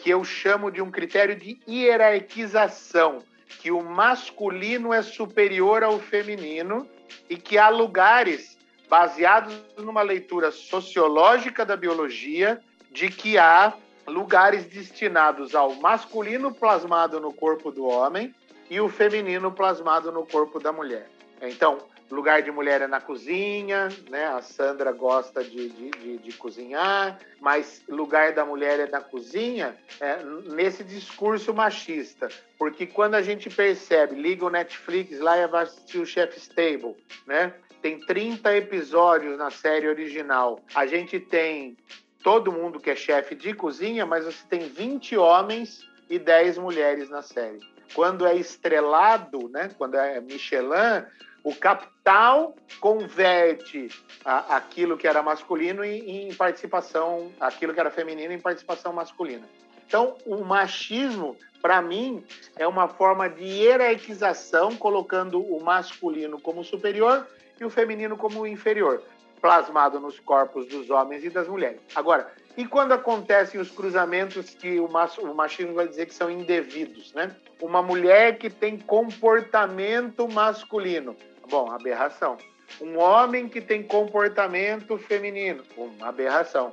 que 0.00 0.10
eu 0.10 0.24
chamo 0.24 0.70
de 0.70 0.80
um 0.80 0.90
critério 0.90 1.36
de 1.36 1.58
hierarquização, 1.68 3.22
que 3.60 3.70
o 3.70 3.82
masculino 3.82 4.92
é 4.92 5.02
superior 5.02 5.82
ao 5.82 5.98
feminino 5.98 6.88
e 7.28 7.36
que 7.36 7.58
há 7.58 7.68
lugares 7.68 8.58
baseados 8.88 9.54
numa 9.78 10.02
leitura 10.02 10.50
sociológica 10.50 11.64
da 11.64 11.76
biologia 11.76 12.60
de 12.90 13.08
que 13.08 13.38
há 13.38 13.72
lugares 14.06 14.66
destinados 14.66 15.54
ao 15.54 15.74
masculino 15.74 16.54
plasmado 16.54 17.18
no 17.18 17.32
corpo 17.32 17.70
do 17.72 17.86
homem 17.86 18.34
e 18.70 18.80
o 18.80 18.88
feminino 18.88 19.50
plasmado 19.50 20.12
no 20.12 20.26
corpo 20.26 20.60
da 20.60 20.72
mulher. 20.72 21.08
Então, 21.40 21.78
lugar 22.10 22.42
de 22.42 22.50
mulher 22.50 22.82
é 22.82 22.86
na 22.86 23.00
cozinha, 23.00 23.88
né? 24.08 24.26
A 24.26 24.42
Sandra 24.42 24.92
gosta 24.92 25.42
de, 25.42 25.68
de, 25.68 25.90
de, 25.90 26.18
de 26.18 26.32
cozinhar, 26.32 27.18
mas 27.40 27.82
lugar 27.88 28.32
da 28.32 28.44
mulher 28.44 28.80
é 28.80 28.86
na 28.86 29.00
cozinha, 29.00 29.76
é, 30.00 30.22
nesse 30.54 30.84
discurso 30.84 31.52
machista. 31.52 32.28
Porque 32.58 32.86
quando 32.86 33.14
a 33.14 33.22
gente 33.22 33.48
percebe, 33.50 34.14
liga 34.14 34.44
o 34.44 34.50
Netflix 34.50 35.18
lá 35.18 35.38
e 35.38 35.46
vai 35.46 35.64
assistir 35.64 35.98
o 35.98 36.06
Chef 36.06 36.36
Stable, 36.36 36.96
né? 37.26 37.54
Tem 37.82 38.00
30 38.00 38.56
episódios 38.56 39.36
na 39.36 39.50
série 39.50 39.88
original. 39.88 40.60
A 40.74 40.86
gente 40.86 41.20
tem 41.20 41.76
todo 42.22 42.50
mundo 42.50 42.80
que 42.80 42.90
é 42.90 42.96
chefe 42.96 43.34
de 43.34 43.52
cozinha, 43.52 44.06
mas 44.06 44.24
você 44.24 44.42
tem 44.48 44.68
20 44.68 45.16
homens 45.18 45.86
e 46.08 46.18
10 46.18 46.56
mulheres 46.58 47.10
na 47.10 47.20
série. 47.20 47.60
Quando 47.92 48.26
é 48.26 48.34
estrelado, 48.34 49.48
né? 49.50 49.70
Quando 49.76 49.96
é 49.96 50.20
Michelin, 50.20 51.04
o 51.44 51.54
capital 51.54 52.56
converte 52.80 53.88
a, 54.24 54.56
aquilo 54.56 54.96
que 54.96 55.06
era 55.06 55.22
masculino 55.22 55.84
em, 55.84 56.28
em, 56.28 56.34
participação, 56.34 57.30
aquilo 57.38 57.74
que 57.74 57.78
era 57.78 57.90
feminino 57.90 58.32
em 58.32 58.40
participação 58.40 58.94
masculina. 58.94 59.46
Então, 59.86 60.16
o 60.24 60.42
machismo, 60.42 61.36
para 61.60 61.82
mim, 61.82 62.24
é 62.56 62.66
uma 62.66 62.88
forma 62.88 63.28
de 63.28 63.44
hierarquização, 63.44 64.74
colocando 64.74 65.38
o 65.38 65.62
masculino 65.62 66.40
como 66.40 66.64
superior 66.64 67.28
e 67.60 67.64
o 67.64 67.70
feminino 67.70 68.16
como 68.16 68.46
inferior, 68.46 69.02
plasmado 69.42 70.00
nos 70.00 70.18
corpos 70.18 70.66
dos 70.66 70.88
homens 70.88 71.22
e 71.24 71.28
das 71.28 71.46
mulheres. 71.46 71.78
Agora, 71.94 72.32
e 72.56 72.64
quando 72.64 72.92
acontecem 72.92 73.60
os 73.60 73.70
cruzamentos 73.70 74.54
que 74.54 74.80
o 74.80 74.88
machismo 75.34 75.74
vai 75.74 75.86
dizer 75.86 76.06
que 76.06 76.14
são 76.14 76.30
indevidos, 76.30 77.12
né? 77.12 77.36
Uma 77.60 77.82
mulher 77.82 78.38
que 78.38 78.48
tem 78.48 78.78
comportamento 78.78 80.28
masculino, 80.28 81.16
Bom, 81.48 81.70
aberração. 81.70 82.36
Um 82.80 82.98
homem 82.98 83.48
que 83.48 83.60
tem 83.60 83.82
comportamento 83.82 84.96
feminino, 84.98 85.62
uma 85.76 86.08
aberração. 86.08 86.72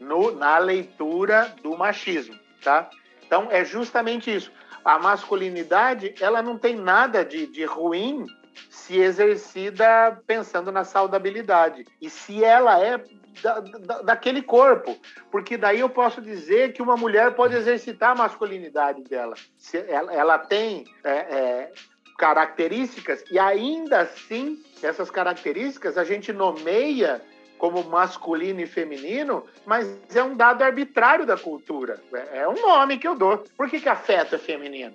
No, 0.00 0.30
na 0.32 0.58
leitura 0.58 1.54
do 1.62 1.76
machismo, 1.76 2.38
tá? 2.62 2.90
Então, 3.24 3.48
é 3.50 3.64
justamente 3.64 4.34
isso. 4.34 4.52
A 4.84 4.98
masculinidade, 4.98 6.14
ela 6.20 6.42
não 6.42 6.58
tem 6.58 6.76
nada 6.76 7.24
de, 7.24 7.46
de 7.46 7.64
ruim 7.64 8.26
se 8.70 8.98
exercida 8.98 10.20
pensando 10.26 10.70
na 10.70 10.84
saudabilidade. 10.84 11.86
E 12.00 12.08
se 12.10 12.44
ela 12.44 12.80
é 12.80 13.02
da, 13.42 13.60
da, 13.60 14.02
daquele 14.02 14.42
corpo. 14.42 14.96
Porque 15.30 15.56
daí 15.56 15.80
eu 15.80 15.88
posso 15.88 16.20
dizer 16.20 16.72
que 16.72 16.82
uma 16.82 16.96
mulher 16.96 17.34
pode 17.34 17.54
exercitar 17.54 18.12
a 18.12 18.14
masculinidade 18.14 19.02
dela. 19.04 19.34
Se 19.56 19.78
ela, 19.78 20.12
ela 20.12 20.38
tem 20.38 20.84
é, 21.04 21.10
é, 21.10 21.72
características 22.16 23.24
e 23.30 23.38
ainda 23.38 24.00
assim 24.00 24.62
essas 24.82 25.10
características 25.10 25.98
a 25.98 26.04
gente 26.04 26.32
nomeia 26.32 27.22
como 27.58 27.82
masculino 27.84 28.60
e 28.60 28.66
feminino, 28.66 29.44
mas 29.64 29.98
é 30.14 30.22
um 30.22 30.36
dado 30.36 30.62
arbitrário 30.62 31.24
da 31.24 31.36
cultura. 31.36 32.02
É, 32.12 32.38
é 32.40 32.48
um 32.48 32.60
nome 32.60 32.98
que 32.98 33.08
eu 33.08 33.14
dou. 33.14 33.44
Por 33.56 33.68
que, 33.68 33.80
que 33.80 33.88
afeto 33.88 34.34
é 34.34 34.38
feminino? 34.38 34.94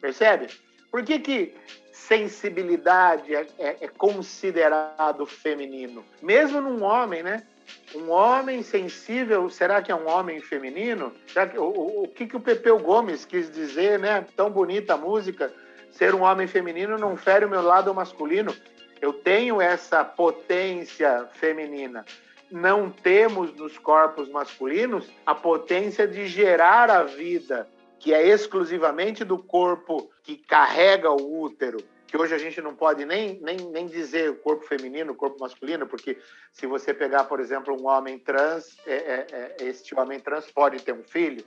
Percebe? 0.00 0.48
Por 0.90 1.02
que, 1.02 1.18
que 1.18 1.54
sensibilidade 1.92 3.34
é, 3.34 3.46
é, 3.58 3.76
é 3.80 3.88
considerado 3.88 5.26
feminino? 5.26 6.04
Mesmo 6.22 6.60
num 6.60 6.82
homem, 6.82 7.22
né? 7.22 7.46
Um 7.94 8.10
homem 8.10 8.62
sensível, 8.62 9.48
será 9.50 9.82
que 9.82 9.92
é 9.92 9.94
um 9.94 10.08
homem 10.08 10.40
feminino? 10.40 11.12
Que, 11.26 11.58
o, 11.58 11.64
o, 11.64 12.02
o 12.04 12.08
que, 12.08 12.26
que 12.26 12.36
o 12.36 12.40
Pepeu 12.40 12.78
Gomes 12.78 13.26
quis 13.26 13.50
dizer, 13.50 13.98
né? 13.98 14.26
Tão 14.36 14.50
bonita 14.50 14.94
a 14.94 14.96
música 14.96 15.52
ser 15.90 16.14
um 16.14 16.22
homem 16.22 16.46
feminino 16.46 16.96
não 16.98 17.16
fere 17.16 17.44
o 17.44 17.48
meu 17.48 17.62
lado 17.62 17.94
masculino. 17.94 18.54
Eu 19.00 19.12
tenho 19.12 19.60
essa 19.60 20.04
potência 20.04 21.28
feminina. 21.34 22.04
não 22.50 22.90
temos 22.90 23.54
nos 23.54 23.76
corpos 23.76 24.28
masculinos 24.30 25.06
a 25.26 25.34
potência 25.34 26.08
de 26.08 26.26
gerar 26.26 26.90
a 26.90 27.02
vida, 27.02 27.68
que 27.98 28.14
é 28.14 28.26
exclusivamente 28.26 29.24
do 29.24 29.38
corpo 29.38 30.10
que 30.22 30.36
carrega 30.36 31.10
o 31.10 31.42
útero, 31.42 31.78
que 32.06 32.16
hoje 32.16 32.34
a 32.34 32.38
gente 32.38 32.60
não 32.62 32.74
pode 32.74 33.04
nem, 33.04 33.38
nem, 33.40 33.58
nem 33.70 33.86
dizer 33.86 34.30
o 34.30 34.36
corpo 34.36 34.66
feminino, 34.66 35.12
o 35.12 35.14
corpo 35.14 35.38
masculino, 35.38 35.86
porque 35.86 36.16
se 36.52 36.66
você 36.66 36.94
pegar, 36.94 37.24
por 37.24 37.38
exemplo, 37.38 37.78
um 37.78 37.86
homem 37.86 38.18
trans, 38.18 38.78
é, 38.86 38.94
é, 38.94 39.26
é, 39.30 39.56
este 39.66 39.94
homem 39.94 40.18
trans 40.18 40.50
pode 40.50 40.82
ter 40.82 40.92
um 40.92 41.02
filho, 41.02 41.44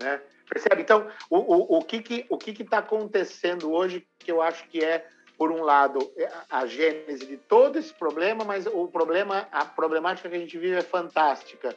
né? 0.00 0.20
Percebe? 0.50 0.82
Então, 0.82 1.08
o, 1.30 1.38
o, 1.38 1.78
o 1.78 1.84
que 1.84 2.02
que 2.02 2.26
o 2.28 2.36
que 2.36 2.50
está 2.62 2.78
acontecendo 2.78 3.72
hoje 3.72 4.06
que 4.18 4.32
eu 4.32 4.42
acho 4.42 4.66
que 4.68 4.84
é 4.84 5.06
por 5.38 5.50
um 5.50 5.62
lado, 5.62 6.12
é, 6.18 6.30
a 6.50 6.66
gênese 6.66 7.24
de 7.24 7.38
todo 7.38 7.78
esse 7.78 7.94
problema, 7.94 8.44
mas 8.44 8.66
o 8.66 8.86
problema, 8.88 9.48
a 9.50 9.64
problemática 9.64 10.28
que 10.28 10.36
a 10.36 10.38
gente 10.38 10.58
vive 10.58 10.76
é 10.76 10.82
fantástica. 10.82 11.74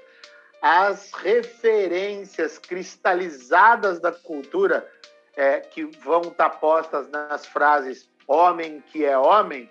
As 0.62 1.14
referências 1.14 2.58
cristalizadas 2.58 4.02
da 4.02 4.12
cultura 4.12 4.86
é, 5.34 5.62
que 5.62 5.86
vão 5.86 6.24
estar 6.24 6.50
postas 6.50 7.08
nas 7.10 7.46
frases 7.46 8.10
homem 8.28 8.84
que 8.92 9.06
é 9.06 9.18
homem, 9.18 9.70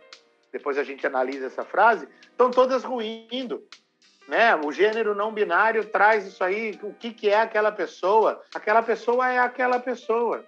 depois 0.51 0.79
a 0.79 0.85
gente 0.85 1.07
analisa 1.07 1.47
essa 1.47 1.65
frase, 1.65 2.09
estão 2.23 2.51
todas 2.51 2.85
ruindo. 2.85 3.63
Né? 4.33 4.57
O 4.57 4.73
gênero 4.73 5.15
não 5.15 5.31
binário 5.31 5.85
traz 5.85 6.27
isso 6.27 6.43
aí. 6.43 6.81
O 6.83 6.95
que, 6.95 7.13
que 7.13 7.29
é 7.29 7.43
aquela 7.43 7.71
pessoa? 7.71 8.43
Aquela 8.55 8.83
pessoa 8.83 9.31
é 9.31 9.39
aquela 9.39 9.79
pessoa. 9.79 10.43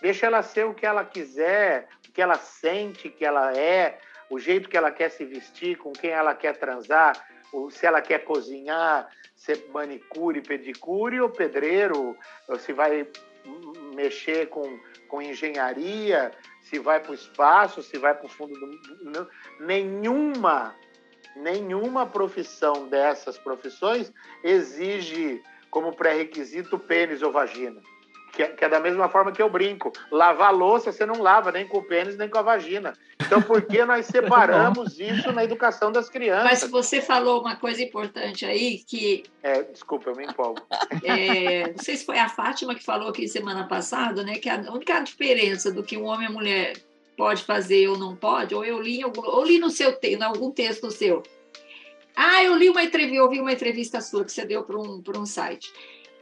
Deixa 0.00 0.26
ela 0.26 0.40
ser 0.40 0.66
o 0.66 0.72
que 0.72 0.86
ela 0.86 1.04
quiser, 1.04 1.88
que 2.14 2.22
ela 2.22 2.36
sente 2.36 3.08
que 3.08 3.24
ela 3.24 3.52
é, 3.58 3.98
o 4.30 4.38
jeito 4.38 4.68
que 4.68 4.76
ela 4.76 4.92
quer 4.92 5.08
se 5.08 5.24
vestir, 5.24 5.76
com 5.78 5.92
quem 5.92 6.10
ela 6.10 6.32
quer 6.32 6.56
transar, 6.56 7.26
se 7.72 7.84
ela 7.84 8.00
quer 8.00 8.20
cozinhar, 8.20 9.08
ser 9.34 9.66
manicure, 9.72 10.40
pedicure 10.40 11.20
ou 11.20 11.28
pedreiro, 11.28 12.16
ou 12.46 12.56
se 12.56 12.72
vai 12.72 13.04
mexer 13.96 14.46
com, 14.48 14.78
com 15.08 15.20
engenharia, 15.20 16.30
se 16.62 16.78
vai 16.78 17.00
para 17.00 17.10
o 17.10 17.14
espaço, 17.14 17.82
se 17.82 17.98
vai 17.98 18.14
para 18.14 18.26
o 18.26 18.28
fundo 18.28 18.54
do. 18.54 19.28
Nenhuma, 19.58 20.72
nenhuma 21.36 22.06
profissão 22.06 22.88
dessas 22.88 23.38
profissões 23.38 24.12
exige 24.42 25.42
como 25.70 25.94
pré-requisito 25.94 26.78
pênis 26.78 27.22
ou 27.22 27.32
vagina 27.32 27.80
que 28.34 28.42
é, 28.42 28.48
que 28.48 28.64
é, 28.64 28.68
da 28.68 28.80
mesma 28.80 29.08
forma 29.08 29.32
que 29.32 29.40
eu 29.40 29.48
brinco. 29.48 29.92
Lavar 30.10 30.52
louça 30.52 30.92
você 30.92 31.06
não 31.06 31.22
lava 31.22 31.52
nem 31.52 31.66
com 31.66 31.78
o 31.78 31.82
pênis 31.82 32.16
nem 32.16 32.28
com 32.28 32.38
a 32.38 32.42
vagina. 32.42 32.92
Então, 33.20 33.40
por 33.40 33.62
que 33.62 33.84
nós 33.84 34.06
separamos 34.06 34.98
isso 35.00 35.32
na 35.32 35.44
educação 35.44 35.92
das 35.92 36.10
crianças? 36.10 36.44
Mas 36.44 36.70
você 36.70 37.00
falou 37.00 37.40
uma 37.40 37.56
coisa 37.56 37.82
importante 37.82 38.44
aí 38.44 38.82
que. 38.86 39.24
É, 39.42 39.62
desculpa, 39.62 40.10
eu 40.10 40.16
me 40.16 40.24
empolgo. 40.24 40.60
É, 41.04 41.70
não 41.70 41.78
sei 41.78 41.96
se 41.96 42.06
foi 42.06 42.18
a 42.18 42.28
Fátima 42.28 42.74
que 42.74 42.82
falou 42.82 43.08
aqui 43.08 43.28
semana 43.28 43.66
passada, 43.66 44.22
né? 44.22 44.36
Que 44.36 44.48
a 44.48 44.56
única 44.72 45.00
diferença 45.00 45.70
do 45.70 45.82
que 45.82 45.98
um 45.98 46.04
homem 46.04 46.26
e 46.26 46.30
uma 46.30 46.40
mulher 46.40 46.74
pode 47.16 47.44
fazer 47.44 47.88
ou 47.88 47.98
não 47.98 48.16
pode, 48.16 48.54
ou 48.54 48.64
eu 48.64 48.80
li, 48.80 48.98
em 48.98 49.02
algum, 49.02 49.22
ou 49.22 49.44
li 49.44 49.58
no 49.58 49.70
seu 49.70 49.96
em 50.02 50.22
algum 50.22 50.50
texto 50.50 50.90
seu. 50.90 51.22
Ah, 52.14 52.44
eu 52.44 52.56
li 52.56 52.68
uma 52.68 52.84
entrevista, 52.84 53.22
ouvi 53.22 53.40
uma 53.40 53.52
entrevista 53.52 54.00
sua 54.00 54.24
que 54.24 54.32
você 54.32 54.44
deu 54.44 54.62
para 54.62 54.78
um, 54.78 55.02
um 55.16 55.26
site 55.26 55.72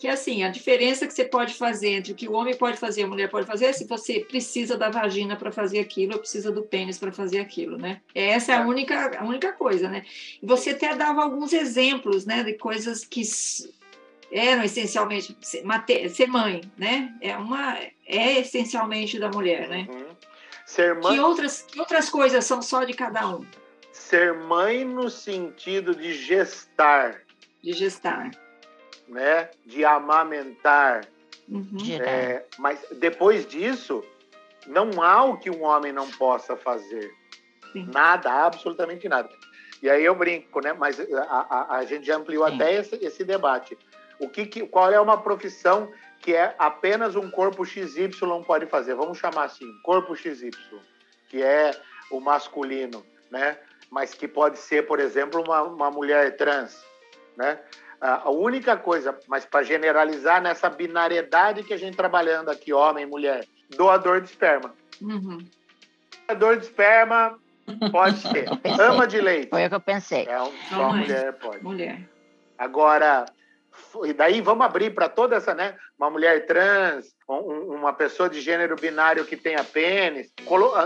que 0.03 0.09
assim, 0.09 0.43
a 0.43 0.49
diferença 0.49 1.07
que 1.07 1.15
você 1.15 1.25
pode 1.25 1.55
fazer 1.55 1.91
entre 1.91 2.11
o 2.11 2.17
que 2.17 2.27
o 2.27 2.33
homem 2.33 2.57
pode 2.57 2.77
fazer 2.77 3.03
e 3.03 3.05
a 3.05 3.07
mulher 3.07 3.31
pode 3.31 3.47
fazer 3.47 3.67
é 3.67 3.73
se 3.73 3.87
você 3.87 4.19
precisa 4.19 4.77
da 4.77 4.91
vagina 4.91 5.37
para 5.37 5.53
fazer 5.53 5.79
aquilo 5.79 6.15
ou 6.15 6.19
precisa 6.19 6.51
do 6.51 6.65
pênis 6.65 6.99
para 6.99 7.13
fazer 7.13 7.39
aquilo, 7.39 7.79
né? 7.79 8.01
Essa 8.13 8.51
é 8.51 8.57
a 8.57 8.67
única, 8.67 9.17
a 9.17 9.25
única 9.25 9.53
coisa, 9.53 9.89
né? 9.89 10.05
E 10.43 10.45
você 10.45 10.71
até 10.71 10.97
dava 10.97 11.23
alguns 11.23 11.53
exemplos, 11.53 12.27
né, 12.27 12.43
de 12.43 12.55
coisas 12.55 13.05
que 13.05 13.23
eram 14.33 14.65
essencialmente 14.65 15.37
ser 15.41 16.27
mãe, 16.27 16.63
né? 16.77 17.15
É 17.21 17.37
uma 17.37 17.79
é 18.05 18.41
essencialmente 18.41 19.21
da 19.21 19.31
mulher, 19.31 19.69
né? 19.69 19.87
Uhum. 19.89 20.12
Ser 20.73 20.95
mãe. 20.95 21.15
Que 21.15 21.21
outras 21.21 21.63
que 21.63 21.81
outras 21.81 22.09
coisas 22.09 22.45
são 22.45 22.63
só 22.63 22.85
de 22.85 22.95
cada 22.95 23.29
um? 23.29 23.45
Ser 23.93 24.35
mãe 24.35 24.85
no 24.85 25.11
sentido 25.11 25.95
de 25.95 26.15
gestar. 26.15 27.23
De 27.63 27.73
gestar 27.73 28.31
né, 29.13 29.51
de 29.65 29.85
amamentar. 29.85 31.07
Uhum. 31.49 31.77
É, 32.01 32.45
mas 32.59 32.85
depois 32.99 33.47
disso, 33.47 34.03
não 34.67 35.03
há 35.03 35.25
o 35.25 35.37
que 35.37 35.51
um 35.51 35.65
homem 35.65 35.93
não 35.93 36.11
possa 36.11 36.57
fazer. 36.57 37.13
Sim. 37.73 37.89
Nada, 37.93 38.31
absolutamente 38.31 39.09
nada. 39.09 39.29
E 39.83 39.91
aí 39.91 40.05
eu 40.05 40.15
brinco, 40.15 40.61
né? 40.61 40.73
Mas 40.73 40.99
a, 41.01 41.47
a, 41.51 41.77
a 41.77 41.85
gente 41.85 42.07
já 42.07 42.17
ampliou 42.17 42.47
Sim. 42.49 42.55
até 42.55 42.75
esse, 42.75 42.95
esse, 42.97 43.25
debate. 43.25 43.77
O 44.19 44.29
que, 44.29 44.47
que, 44.47 44.67
qual 44.67 44.91
é 44.91 45.01
uma 45.01 45.19
profissão 45.19 45.91
que 46.23 46.35
é 46.35 46.55
apenas 46.57 47.17
um 47.17 47.29
corpo 47.29 47.67
XY 47.67 48.11
pode 48.47 48.67
fazer? 48.67 48.95
Vamos 48.95 49.19
chamar 49.19 49.45
assim, 49.45 49.67
corpo 49.83 50.15
XY, 50.15 50.51
que 51.29 51.43
é 51.43 51.73
o 52.11 52.21
masculino, 52.21 53.05
né? 53.31 53.59
Mas 53.91 54.15
que 54.15 54.29
pode 54.29 54.59
ser, 54.59 54.87
por 54.87 55.01
exemplo, 55.01 55.43
uma, 55.43 55.63
uma 55.63 55.91
mulher 55.91 56.37
trans, 56.37 56.83
né? 57.37 57.59
A 58.01 58.31
única 58.31 58.77
coisa, 58.77 59.17
mas 59.29 59.45
para 59.45 59.63
generalizar 59.63 60.43
nessa 60.43 60.69
binariedade 60.69 61.63
que 61.63 61.73
a 61.73 61.77
gente 61.77 61.97
trabalhando 61.97 62.51
aqui, 62.51 62.73
homem 62.73 63.05
e 63.05 63.07
mulher, 63.07 63.47
doador 63.71 64.21
de 64.21 64.29
esperma. 64.29 64.75
Uhum. 65.01 65.39
Doador 66.27 66.57
de 66.57 66.65
esperma 66.65 67.39
pode 67.93 68.17
ser. 68.19 68.49
Ama 68.81 69.07
de 69.07 69.21
leite. 69.21 69.51
Foi 69.51 69.65
o 69.65 69.69
que 69.69 69.75
eu 69.75 69.81
pensei. 69.81 70.27
É 70.29 70.43
um, 70.43 70.53
só 70.69 70.77
Não, 70.77 70.97
mulher 70.97 71.33
pode. 71.35 71.63
Mulher. 71.63 72.01
Agora, 72.59 73.27
e 74.05 74.13
daí 74.13 74.41
vamos 74.41 74.65
abrir 74.65 74.95
para 74.95 75.09
toda 75.09 75.37
essa, 75.37 75.55
né? 75.55 75.77
Uma 75.99 76.11
mulher 76.11 76.47
trans, 76.47 77.15
um, 77.29 77.75
uma 77.75 77.93
pessoa 77.93 78.29
de 78.29 78.41
gênero 78.41 78.77
binário 78.77 79.25
que 79.25 79.37
tenha 79.37 79.63
pênis, 79.65 80.33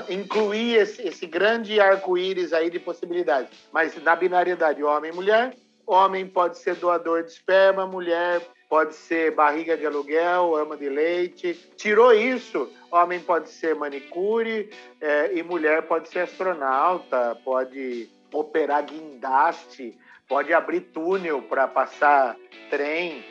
incluir 0.08 0.76
esse, 0.76 1.02
esse 1.02 1.26
grande 1.26 1.80
arco-íris 1.80 2.52
aí 2.52 2.70
de 2.70 2.78
possibilidades. 2.78 3.50
Mas 3.72 4.00
na 4.02 4.16
binariedade, 4.16 4.82
homem 4.82 5.10
e 5.10 5.14
mulher, 5.14 5.52
Homem 5.86 6.26
pode 6.26 6.58
ser 6.58 6.74
doador 6.74 7.22
de 7.22 7.30
esperma, 7.30 7.86
mulher 7.86 8.42
pode 8.68 8.96
ser 8.96 9.32
barriga 9.32 9.76
de 9.76 9.86
aluguel, 9.86 10.56
ama 10.56 10.76
de 10.76 10.88
leite. 10.88 11.54
Tirou 11.76 12.12
isso, 12.12 12.68
homem 12.90 13.20
pode 13.20 13.48
ser 13.50 13.76
manicure 13.76 14.68
é, 15.00 15.38
e 15.38 15.44
mulher 15.44 15.82
pode 15.82 16.08
ser 16.08 16.20
astronauta, 16.20 17.38
pode 17.44 18.10
operar 18.32 18.84
guindaste, 18.84 19.96
pode 20.28 20.52
abrir 20.52 20.80
túnel 20.80 21.42
para 21.42 21.66
passar 21.68 22.36
trem. 22.70 23.24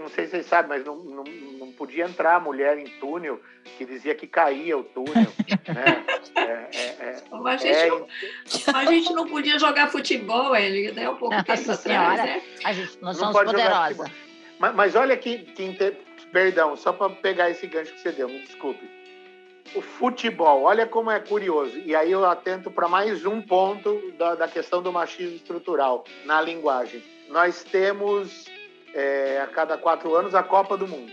Não 0.00 0.08
sei 0.08 0.26
se 0.26 0.30
vocês 0.32 0.46
sabem, 0.46 0.68
mas 0.68 0.84
não, 0.84 0.96
não, 0.96 1.24
não 1.24 1.72
podia 1.72 2.04
entrar 2.04 2.36
a 2.36 2.40
mulher 2.40 2.78
em 2.78 2.86
túnel, 2.98 3.40
que 3.78 3.86
dizia 3.86 4.14
que 4.14 4.26
caía 4.26 4.76
o 4.76 4.84
túnel. 4.84 5.32
né? 5.68 6.04
é, 6.36 6.40
é, 6.42 6.86
é, 7.00 7.22
a, 7.32 7.56
gente 7.56 7.78
é 7.78 7.88
não, 7.88 8.06
a 8.74 8.84
gente 8.84 9.12
não 9.14 9.26
podia 9.26 9.58
jogar 9.58 9.88
futebol, 9.88 10.54
ele, 10.54 10.92
né? 10.92 11.08
Um 11.08 11.16
pouco 11.16 11.34
Nossa 11.34 11.56
tempo 11.56 11.74
senhora, 11.76 12.12
atrás, 12.12 12.42
né? 12.42 12.42
a 12.62 12.72
gente, 12.74 12.98
nós 13.00 13.18
não 13.18 13.32
somos 13.32 13.50
poderosas. 13.50 14.10
Mas, 14.58 14.74
mas, 14.74 14.94
olha 14.94 15.16
que, 15.16 15.38
que 15.38 15.96
perdão, 16.30 16.76
só 16.76 16.92
para 16.92 17.08
pegar 17.08 17.48
esse 17.48 17.66
gancho 17.66 17.94
que 17.94 18.00
você 18.00 18.12
deu, 18.12 18.28
me 18.28 18.40
desculpe. 18.40 18.99
O 19.74 19.80
futebol, 19.80 20.62
olha 20.62 20.86
como 20.86 21.10
é 21.10 21.20
curioso. 21.20 21.78
E 21.78 21.94
aí 21.94 22.10
eu 22.10 22.24
atento 22.24 22.70
para 22.70 22.88
mais 22.88 23.24
um 23.24 23.40
ponto 23.40 24.12
da, 24.18 24.34
da 24.34 24.48
questão 24.48 24.82
do 24.82 24.92
machismo 24.92 25.36
estrutural 25.36 26.04
na 26.24 26.40
linguagem. 26.40 27.02
Nós 27.28 27.62
temos 27.62 28.46
é, 28.94 29.40
a 29.40 29.46
cada 29.46 29.78
quatro 29.78 30.14
anos 30.14 30.34
a 30.34 30.42
Copa 30.42 30.76
do 30.76 30.88
Mundo. 30.88 31.12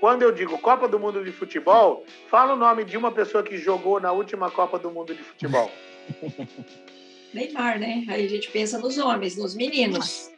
Quando 0.00 0.22
eu 0.22 0.32
digo 0.32 0.58
Copa 0.58 0.88
do 0.88 0.98
Mundo 0.98 1.24
de 1.24 1.30
Futebol, 1.30 2.04
fala 2.28 2.54
o 2.54 2.56
nome 2.56 2.84
de 2.84 2.96
uma 2.96 3.12
pessoa 3.12 3.42
que 3.42 3.56
jogou 3.56 4.00
na 4.00 4.10
última 4.10 4.50
Copa 4.50 4.78
do 4.78 4.90
Mundo 4.90 5.14
de 5.14 5.22
Futebol. 5.22 5.70
Neymar, 7.32 7.78
né? 7.78 8.04
Aí 8.08 8.26
a 8.26 8.28
gente 8.28 8.50
pensa 8.50 8.78
nos 8.78 8.98
homens, 8.98 9.36
nos 9.36 9.54
meninos. 9.54 10.31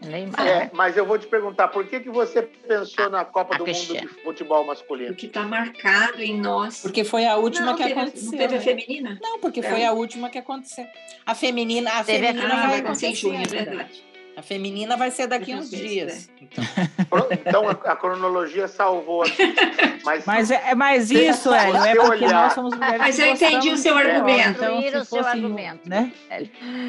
Neymar. 0.00 0.46
É, 0.46 0.70
mas 0.72 0.96
eu 0.96 1.04
vou 1.04 1.18
te 1.18 1.26
perguntar, 1.26 1.68
por 1.68 1.86
que, 1.86 2.00
que 2.00 2.10
você 2.10 2.42
pensou 2.42 3.10
na 3.10 3.24
Copa 3.24 3.54
a 3.54 3.58
do 3.58 3.66
Mundo 3.66 3.74
de 3.74 4.08
Futebol 4.22 4.64
masculino? 4.64 5.08
Porque 5.10 5.26
está 5.26 5.42
marcado 5.42 6.22
em 6.22 6.38
nós. 6.38 6.82
Porque 6.82 7.04
foi 7.04 7.26
a 7.26 7.36
última 7.36 7.66
não, 7.66 7.76
que 7.76 7.84
teve, 7.84 8.00
aconteceu. 8.00 8.30
Não 8.30 8.38
teve 8.38 8.56
a 8.56 8.60
feminina? 8.60 9.18
Não, 9.20 9.38
porque 9.40 9.60
é. 9.60 9.62
foi 9.62 9.84
a 9.84 9.92
última 9.92 10.30
que 10.30 10.38
aconteceu. 10.38 10.86
A 11.26 11.34
feminina, 11.34 11.90
a 11.90 12.04
teve 12.04 12.26
feminina 12.26 12.54
a... 12.54 12.64
Ah, 12.64 12.66
vai 12.68 12.78
acontecer 12.80 13.06
em 13.08 13.14
junho, 13.14 13.42
é 13.42 13.46
verdade. 13.46 14.07
A 14.38 14.42
feminina 14.42 14.96
vai 14.96 15.10
ser 15.10 15.26
daqui 15.26 15.52
uns 15.52 15.68
dias. 15.68 16.30
Então, 16.40 16.64
então 17.32 17.68
a, 17.68 17.72
a, 17.72 17.96
cronologia 17.96 18.68
salvou 18.68 19.22
aqui. 19.22 19.52
Mas, 20.04 20.24
mas, 20.24 20.50
é, 20.52 20.74
mas 20.76 21.10
isso, 21.10 21.52
Hélio, 21.52 21.76
é 21.76 21.94
porque 21.96 22.24
olhar. 22.24 22.44
nós 22.44 22.52
somos 22.52 22.72
mulheres. 22.72 22.98
Mas 22.98 23.18
eu 23.18 23.26
entendi 23.26 23.70
o 23.70 23.76
seu 23.76 23.98
argumento. 23.98 24.50
Então, 24.50 24.80
se 24.80 24.96
o 24.96 25.04
seu 25.04 25.26
argumento. 25.26 25.88
Né? 25.88 26.12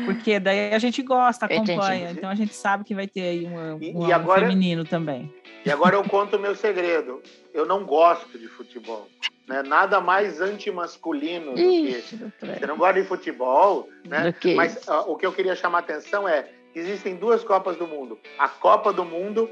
Porque 0.06 0.40
daí 0.40 0.74
a 0.74 0.80
gente 0.80 1.02
gosta, 1.02 1.48
acompanha. 1.48 2.12
Então 2.12 2.30
a 2.30 2.36
gente 2.36 2.54
sabe 2.54 2.84
que 2.84 2.94
vai 2.94 3.08
ter 3.08 3.24
aí 3.24 3.46
uma, 3.46 3.74
uma, 3.74 4.08
e 4.08 4.14
agora, 4.14 4.42
um 4.42 4.44
feminino 4.44 4.86
também. 4.86 5.34
E 5.66 5.72
agora 5.72 5.96
eu 5.96 6.04
conto 6.04 6.38
o 6.38 6.40
meu 6.40 6.56
segredo. 6.56 7.22
Eu 7.52 7.66
não 7.66 7.84
gosto 7.84 8.38
de 8.38 8.48
futebol. 8.48 9.08
Né? 9.48 9.64
Nada 9.64 10.00
mais 10.00 10.40
antimasculino 10.40 11.56
do 11.56 11.56
que. 11.56 12.04
Você 12.40 12.68
não 12.68 12.78
gosta 12.78 13.02
de 13.02 13.08
futebol, 13.08 13.90
né? 14.06 14.36
Mas 14.56 14.88
uh, 14.88 15.12
o 15.12 15.16
que 15.16 15.26
eu 15.26 15.34
queria 15.34 15.56
chamar 15.56 15.80
a 15.80 15.82
atenção 15.82 16.30
é 16.30 16.48
existem 16.80 17.16
duas 17.16 17.44
Copas 17.44 17.78
do 17.78 17.88
Mundo: 17.88 18.18
a 18.38 18.48
Copa 18.48 18.92
do 18.92 19.06
Mundo 19.06 19.50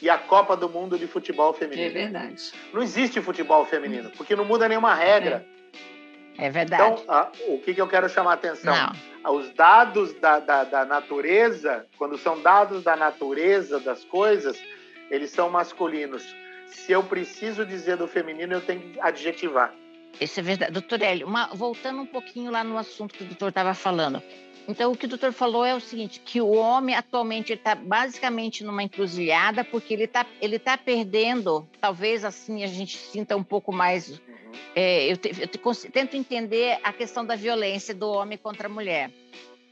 e 0.00 0.08
a 0.08 0.18
Copa 0.18 0.56
do 0.56 0.68
Mundo 0.68 0.98
de 0.98 1.06
futebol 1.06 1.52
feminino. 1.52 1.88
É 1.88 2.02
verdade. 2.02 2.52
Não 2.72 2.82
existe 2.82 3.20
futebol 3.20 3.64
feminino, 3.64 4.10
porque 4.16 4.36
não 4.36 4.44
muda 4.44 4.68
nenhuma 4.68 4.94
regra. 4.94 5.44
É, 6.38 6.46
é 6.46 6.50
verdade. 6.50 7.02
Então, 7.02 7.32
o 7.48 7.58
que, 7.58 7.74
que 7.74 7.80
eu 7.80 7.88
quero 7.88 8.08
chamar 8.08 8.32
a 8.32 8.34
atenção? 8.34 8.74
Não. 8.74 9.34
Os 9.34 9.50
dados 9.50 10.14
da, 10.14 10.38
da, 10.38 10.64
da 10.64 10.84
natureza, 10.84 11.86
quando 11.98 12.16
são 12.16 12.40
dados 12.40 12.82
da 12.82 12.96
natureza 12.96 13.80
das 13.80 14.04
coisas, 14.04 14.56
eles 15.10 15.30
são 15.30 15.50
masculinos. 15.50 16.24
Se 16.66 16.92
eu 16.92 17.02
preciso 17.02 17.64
dizer 17.66 17.96
do 17.96 18.06
feminino, 18.06 18.54
eu 18.54 18.60
tenho 18.60 18.80
que 18.80 19.00
adjetivar. 19.00 19.74
Isso 20.20 20.40
é 20.40 20.42
verdade. 20.42 20.72
Doutor 20.72 21.02
Hélio, 21.02 21.26
uma, 21.26 21.48
voltando 21.54 22.00
um 22.00 22.06
pouquinho 22.06 22.50
lá 22.50 22.64
no 22.64 22.78
assunto 22.78 23.14
que 23.14 23.24
o 23.24 23.26
doutor 23.26 23.48
estava 23.48 23.74
falando. 23.74 24.22
Então, 24.68 24.92
o 24.92 24.96
que 24.96 25.06
o 25.06 25.08
doutor 25.08 25.32
falou 25.32 25.64
é 25.64 25.74
o 25.74 25.80
seguinte, 25.80 26.20
que 26.20 26.42
o 26.42 26.50
homem 26.50 26.94
atualmente 26.94 27.54
está 27.54 27.74
basicamente 27.74 28.62
numa 28.62 28.82
encruzilhada, 28.82 29.64
porque 29.64 29.94
ele 29.94 30.04
está 30.04 30.26
ele 30.42 30.58
tá 30.58 30.76
perdendo, 30.76 31.66
talvez 31.80 32.22
assim 32.22 32.62
a 32.62 32.66
gente 32.66 32.98
sinta 32.98 33.34
um 33.34 33.42
pouco 33.42 33.72
mais... 33.72 34.10
Uhum. 34.10 34.18
É, 34.76 35.10
eu, 35.10 35.16
te, 35.16 35.28
eu 35.40 35.48
te, 35.48 35.90
tento 35.90 36.16
entender 36.16 36.78
a 36.82 36.92
questão 36.92 37.24
da 37.24 37.34
violência 37.34 37.94
do 37.94 38.10
homem 38.10 38.36
contra 38.36 38.68
a 38.68 38.70
mulher. 38.70 39.10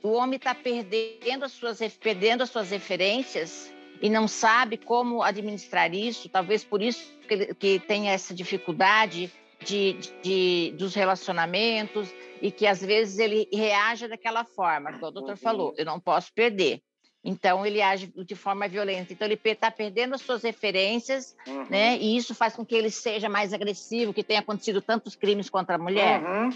O 0.02 0.12
homem 0.12 0.37
está 0.37 0.54
perdendo 0.54 1.44
as 1.44 1.52
suas, 1.52 1.78
perdendo 2.00 2.42
as 2.42 2.48
suas 2.48 2.70
referências 2.70 3.70
e 4.00 4.09
não 4.09 4.26
sabe 4.26 4.78
como 4.78 5.22
administrar 5.22 5.94
isso, 5.94 6.28
talvez 6.28 6.64
por 6.64 6.80
isso 6.80 7.12
que, 7.28 7.54
que 7.54 7.78
tenha 7.80 8.12
essa 8.12 8.32
dificuldade 8.32 9.30
de, 9.64 9.94
de, 10.22 10.74
dos 10.76 10.94
relacionamentos 10.94 12.12
e 12.40 12.50
que 12.50 12.66
às 12.66 12.80
vezes 12.80 13.18
ele 13.18 13.48
reage 13.52 14.08
daquela 14.08 14.44
forma, 14.44 14.92
que 14.92 15.04
o 15.04 15.10
doutor 15.10 15.30
uhum. 15.30 15.36
falou, 15.36 15.74
eu 15.76 15.84
não 15.84 15.98
posso 15.98 16.32
perder. 16.32 16.82
Então 17.24 17.66
ele 17.66 17.82
age 17.82 18.12
de 18.14 18.34
forma 18.36 18.68
violenta. 18.68 19.12
Então 19.12 19.26
ele 19.26 19.40
está 19.44 19.68
perdendo 19.68 20.14
as 20.14 20.20
suas 20.20 20.44
referências, 20.44 21.34
uhum. 21.46 21.66
né? 21.68 21.96
E 21.96 22.16
isso 22.16 22.36
faz 22.36 22.54
com 22.54 22.64
que 22.64 22.76
ele 22.76 22.90
seja 22.90 23.28
mais 23.28 23.52
agressivo, 23.52 24.14
que 24.14 24.22
tenha 24.22 24.38
acontecido 24.38 24.80
tantos 24.80 25.16
crimes 25.16 25.50
contra 25.50 25.74
a 25.74 25.78
mulher. 25.78 26.22
Uhum. 26.22 26.50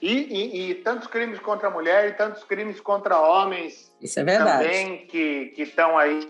E, 0.00 0.12
e, 0.12 0.70
e, 0.70 0.74
tantos 0.76 1.08
crimes 1.08 1.40
contra 1.40 1.66
a 1.66 1.70
mulher 1.70 2.08
e 2.08 2.12
tantos 2.12 2.44
crimes 2.44 2.80
contra 2.80 3.20
homens 3.20 3.92
Isso 4.00 4.20
é 4.20 4.24
verdade. 4.24 4.62
também 4.62 5.06
que 5.08 5.52
estão 5.58 5.98
aí 5.98 6.22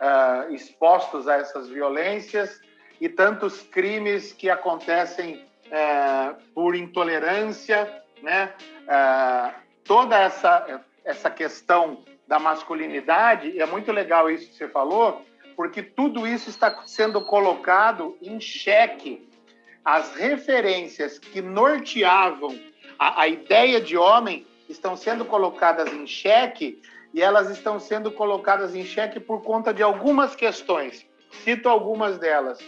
uh, 0.00 0.52
expostos 0.52 1.28
a 1.28 1.36
essas 1.36 1.68
violências 1.68 2.60
e 3.02 3.08
tantos 3.08 3.62
crimes 3.62 4.32
que 4.32 4.48
acontecem 4.48 5.44
uh, 5.66 6.40
por 6.54 6.76
intolerância, 6.76 8.00
né? 8.22 8.54
Uh, 8.82 9.52
toda 9.82 10.16
essa, 10.16 10.80
essa 11.04 11.28
questão 11.28 12.04
da 12.28 12.38
masculinidade, 12.38 13.60
é 13.60 13.66
muito 13.66 13.90
legal 13.90 14.30
isso 14.30 14.48
que 14.48 14.54
você 14.54 14.68
falou, 14.68 15.26
porque 15.56 15.82
tudo 15.82 16.28
isso 16.28 16.48
está 16.48 16.80
sendo 16.86 17.20
colocado 17.24 18.16
em 18.22 18.40
xeque. 18.40 19.28
As 19.84 20.14
referências 20.14 21.18
que 21.18 21.42
norteavam 21.42 22.56
a, 22.96 23.22
a 23.22 23.26
ideia 23.26 23.80
de 23.80 23.96
homem 23.96 24.46
estão 24.68 24.96
sendo 24.96 25.24
colocadas 25.24 25.92
em 25.92 26.06
xeque 26.06 26.80
e 27.12 27.20
elas 27.20 27.50
estão 27.50 27.80
sendo 27.80 28.12
colocadas 28.12 28.76
em 28.76 28.84
xeque 28.84 29.18
por 29.18 29.42
conta 29.42 29.74
de 29.74 29.82
algumas 29.82 30.36
questões. 30.36 31.04
Cito 31.42 31.68
algumas 31.68 32.16
delas. 32.16 32.60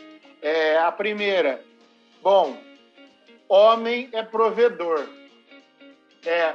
É, 0.45 0.77
a 0.79 0.93
primeira, 0.93 1.65
bom, 2.23 2.57
homem 3.49 4.11
é 4.13 4.23
provedor. 4.23 5.09
É, 6.25 6.53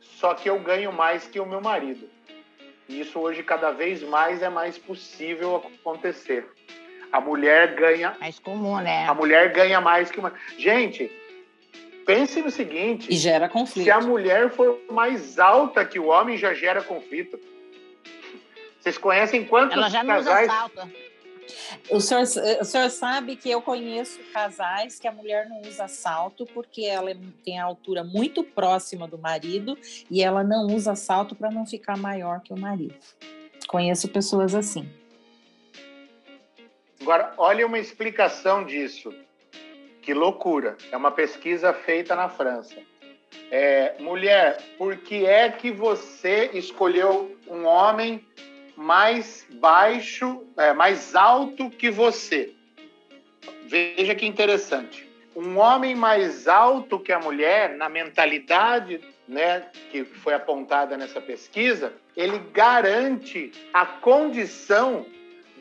só 0.00 0.34
que 0.34 0.50
eu 0.50 0.58
ganho 0.60 0.92
mais 0.92 1.26
que 1.26 1.40
o 1.40 1.46
meu 1.46 1.60
marido. 1.60 2.08
E 2.86 3.00
isso 3.00 3.18
hoje 3.18 3.42
cada 3.42 3.70
vez 3.70 4.02
mais 4.02 4.42
é 4.42 4.50
mais 4.50 4.76
possível 4.76 5.56
acontecer. 5.56 6.46
A 7.10 7.22
mulher 7.22 7.74
ganha. 7.74 8.14
Mais 8.20 8.38
comum, 8.38 8.78
né? 8.80 9.06
A 9.06 9.14
mulher 9.14 9.50
ganha 9.50 9.80
mais 9.80 10.10
que 10.10 10.18
uma. 10.18 10.34
Gente, 10.58 11.10
Pense 12.04 12.42
no 12.42 12.50
seguinte: 12.50 13.06
e 13.10 13.16
gera 13.16 13.48
conflito. 13.48 13.84
Se 13.84 13.90
a 13.90 14.00
mulher 14.00 14.50
for 14.50 14.78
mais 14.90 15.38
alta 15.38 15.84
que 15.84 15.98
o 15.98 16.06
homem, 16.06 16.36
já 16.36 16.52
gera 16.52 16.82
conflito. 16.82 17.38
Vocês 18.80 18.98
conhecem 18.98 19.44
quantos 19.44 19.76
Ela 19.76 19.88
já 19.88 20.02
não 20.02 20.14
casais? 20.16 20.48
Usa 20.48 20.58
salto. 20.58 21.11
O 21.90 22.00
senhor, 22.00 22.22
o 22.22 22.64
senhor 22.64 22.90
sabe 22.90 23.36
que 23.36 23.50
eu 23.50 23.60
conheço 23.60 24.18
casais 24.32 24.98
que 24.98 25.08
a 25.08 25.12
mulher 25.12 25.48
não 25.48 25.60
usa 25.62 25.88
salto 25.88 26.46
porque 26.46 26.84
ela 26.84 27.10
tem 27.44 27.58
a 27.58 27.64
altura 27.64 28.04
muito 28.04 28.42
próxima 28.42 29.06
do 29.06 29.18
marido 29.18 29.78
e 30.10 30.22
ela 30.22 30.42
não 30.42 30.66
usa 30.66 30.94
salto 30.94 31.34
para 31.34 31.50
não 31.50 31.66
ficar 31.66 31.96
maior 31.96 32.40
que 32.40 32.52
o 32.52 32.58
marido. 32.58 32.94
Conheço 33.66 34.08
pessoas 34.08 34.54
assim. 34.54 34.88
Agora, 37.00 37.34
olha 37.36 37.66
uma 37.66 37.78
explicação 37.78 38.64
disso. 38.64 39.12
Que 40.02 40.14
loucura! 40.14 40.76
É 40.90 40.96
uma 40.96 41.10
pesquisa 41.10 41.72
feita 41.72 42.14
na 42.14 42.28
França. 42.28 42.76
É, 43.50 43.96
mulher, 44.00 44.62
por 44.78 44.96
que 44.96 45.26
é 45.26 45.50
que 45.50 45.70
você 45.70 46.50
escolheu 46.54 47.36
um 47.48 47.64
homem 47.64 48.24
mais 48.76 49.46
baixo, 49.60 50.42
é, 50.56 50.72
mais 50.72 51.14
alto 51.14 51.70
que 51.70 51.90
você? 51.90 52.52
Veja 53.66 54.14
que 54.14 54.26
interessante. 54.26 55.08
Um 55.34 55.58
homem 55.58 55.94
mais 55.94 56.46
alto 56.46 56.98
que 56.98 57.12
a 57.12 57.18
mulher, 57.18 57.74
na 57.76 57.88
mentalidade 57.88 59.00
né, 59.26 59.64
que 59.90 60.04
foi 60.04 60.34
apontada 60.34 60.96
nessa 60.96 61.20
pesquisa, 61.20 61.92
ele 62.16 62.38
garante 62.52 63.52
a 63.72 63.86
condição 63.86 65.06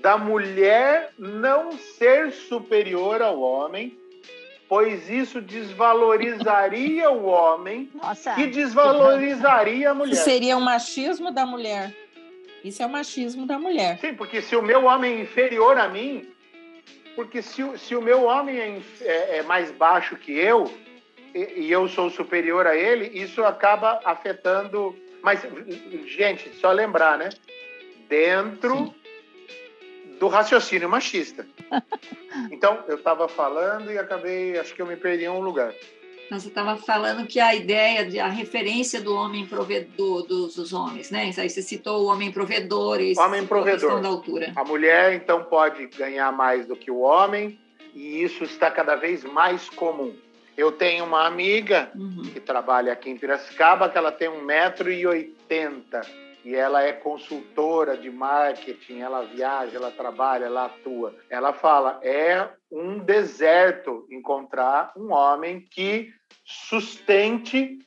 da 0.01 0.17
mulher 0.17 1.11
não 1.17 1.71
ser 1.71 2.31
superior 2.31 3.21
ao 3.21 3.39
homem 3.39 3.97
pois 4.71 5.09
isso 5.09 5.41
desvalorizaria 5.41 7.11
o 7.11 7.25
homem 7.25 7.89
Nossa, 7.93 8.39
e 8.39 8.47
desvalorizaria 8.47 9.89
a 9.89 9.93
mulher. 9.93 10.15
Seria 10.15 10.55
o 10.55 10.61
machismo 10.61 11.29
da 11.29 11.45
mulher. 11.45 11.93
Isso 12.63 12.81
é 12.83 12.85
o 12.85 12.89
machismo 12.89 13.45
da 13.45 13.57
mulher. 13.57 13.99
Sim, 13.99 14.13
porque 14.13 14.41
se 14.41 14.55
o 14.55 14.61
meu 14.61 14.85
homem 14.85 15.13
é 15.13 15.21
inferior 15.21 15.77
a 15.77 15.87
mim, 15.87 16.29
porque 17.15 17.41
se, 17.41 17.77
se 17.77 17.95
o 17.95 18.01
meu 18.01 18.23
homem 18.23 18.59
é, 18.59 18.81
é, 19.01 19.37
é 19.37 19.43
mais 19.43 19.71
baixo 19.71 20.15
que 20.15 20.31
eu 20.31 20.71
e, 21.33 21.61
e, 21.61 21.71
eu 21.71 21.87
sou 21.87 22.09
superior 22.09 22.67
a 22.67 22.75
ele, 22.75 23.07
isso 23.17 23.43
acaba 23.43 23.99
afetando. 24.05 24.95
Mas, 25.21 25.45
gente, 26.07 26.49
só 26.55 26.71
lembrar, 26.71 27.17
né? 27.17 27.29
Dentro 28.07 28.75
Sim 28.75 29.01
do 30.21 30.27
raciocínio 30.27 30.87
machista. 30.87 31.47
Então, 32.51 32.83
eu 32.87 32.97
estava 32.97 33.27
falando 33.27 33.91
e 33.91 33.97
acabei, 33.97 34.57
acho 34.59 34.75
que 34.75 34.81
eu 34.81 34.85
me 34.85 34.95
perdi 34.95 35.25
em 35.25 35.29
um 35.29 35.39
lugar. 35.39 35.73
Você 36.39 36.47
estava 36.47 36.77
falando 36.77 37.27
que 37.27 37.39
a 37.39 37.53
ideia, 37.53 38.05
de, 38.05 38.19
a 38.19 38.27
referência 38.27 39.01
do 39.01 39.13
homem 39.13 39.45
provedor 39.45 40.23
dos, 40.23 40.55
dos 40.55 40.71
homens, 40.71 41.11
né? 41.11 41.31
Aí 41.37 41.49
você 41.49 41.61
citou 41.61 42.03
o 42.03 42.05
homem 42.07 42.31
provedor 42.31 43.01
e 43.01 43.13
homem 43.17 43.45
provedor. 43.45 43.99
da 43.99 44.07
altura. 44.07 44.53
A 44.55 44.63
mulher, 44.63 45.13
então, 45.13 45.43
pode 45.43 45.87
ganhar 45.87 46.31
mais 46.31 46.65
do 46.65 46.75
que 46.75 46.89
o 46.89 46.99
homem 46.99 47.59
e 47.93 48.23
isso 48.23 48.43
está 48.43 48.71
cada 48.71 48.95
vez 48.95 49.23
mais 49.25 49.69
comum. 49.69 50.15
Eu 50.57 50.71
tenho 50.71 51.05
uma 51.05 51.25
amiga 51.25 51.91
uhum. 51.95 52.23
que 52.23 52.39
trabalha 52.39 52.93
aqui 52.93 53.09
em 53.09 53.17
Piracicaba 53.17 53.89
que 53.89 53.97
ela 53.97 54.11
tem 54.11 54.29
1,80m 54.29 56.05
e 56.43 56.55
ela 56.55 56.81
é 56.81 56.91
consultora 56.91 57.97
de 57.97 58.09
marketing, 58.09 58.99
ela 58.99 59.23
viaja, 59.23 59.77
ela 59.77 59.91
trabalha, 59.91 60.45
ela 60.45 60.65
atua. 60.65 61.13
Ela 61.29 61.53
fala: 61.53 61.99
é 62.01 62.47
um 62.71 62.99
deserto 62.99 64.07
encontrar 64.09 64.93
um 64.95 65.11
homem 65.11 65.61
que 65.61 66.13
sustente 66.45 67.79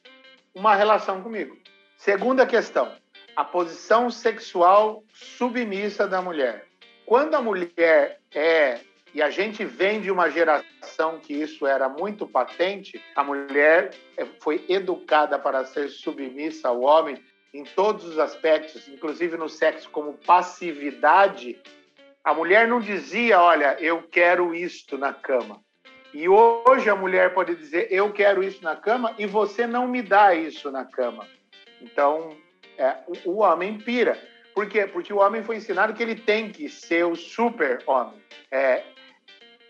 uma 0.54 0.74
relação 0.74 1.22
comigo. 1.22 1.56
Segunda 1.96 2.46
questão: 2.46 2.92
a 3.34 3.44
posição 3.44 4.10
sexual 4.10 5.02
submissa 5.12 6.06
da 6.06 6.20
mulher. 6.20 6.66
Quando 7.06 7.34
a 7.34 7.42
mulher 7.42 8.20
é 8.34 8.80
e 9.14 9.22
a 9.22 9.30
gente 9.30 9.64
vem 9.64 10.00
de 10.00 10.10
uma 10.10 10.28
geração 10.28 11.20
que 11.20 11.32
isso 11.32 11.68
era 11.68 11.88
muito 11.88 12.26
patente, 12.26 13.00
a 13.14 13.22
mulher 13.22 13.92
foi 14.40 14.64
educada 14.68 15.38
para 15.38 15.64
ser 15.64 15.88
submissa 15.88 16.68
ao 16.68 16.80
homem, 16.80 17.22
em 17.52 17.62
todos 17.62 18.04
os 18.04 18.18
aspectos, 18.18 18.88
inclusive 18.88 19.36
no 19.36 19.48
sexo 19.48 19.88
como 19.90 20.14
passividade, 20.14 21.56
a 22.24 22.32
mulher 22.32 22.66
não 22.66 22.80
dizia, 22.80 23.38
olha, 23.38 23.76
eu 23.78 24.02
quero 24.02 24.54
isto 24.54 24.96
na 24.96 25.12
cama. 25.12 25.60
E 26.14 26.28
hoje 26.28 26.88
a 26.88 26.96
mulher 26.96 27.34
pode 27.34 27.54
dizer, 27.54 27.88
eu 27.90 28.10
quero 28.12 28.42
isso 28.42 28.62
na 28.64 28.74
cama 28.74 29.14
e 29.18 29.26
você 29.26 29.66
não 29.66 29.86
me 29.86 30.00
dá 30.00 30.34
isso 30.34 30.70
na 30.70 30.84
cama. 30.84 31.26
Então, 31.82 32.34
é, 32.78 32.96
o, 33.26 33.32
o 33.32 33.36
homem 33.40 33.76
pira. 33.76 34.18
Por 34.54 34.68
quê? 34.68 34.86
Porque 34.86 35.12
o 35.12 35.18
homem 35.18 35.42
foi 35.42 35.56
ensinado 35.56 35.92
que 35.92 36.02
ele 36.02 36.14
tem 36.14 36.50
que 36.50 36.68
ser 36.68 37.04
o 37.04 37.16
super-homem. 37.16 38.22
É, 38.50 38.84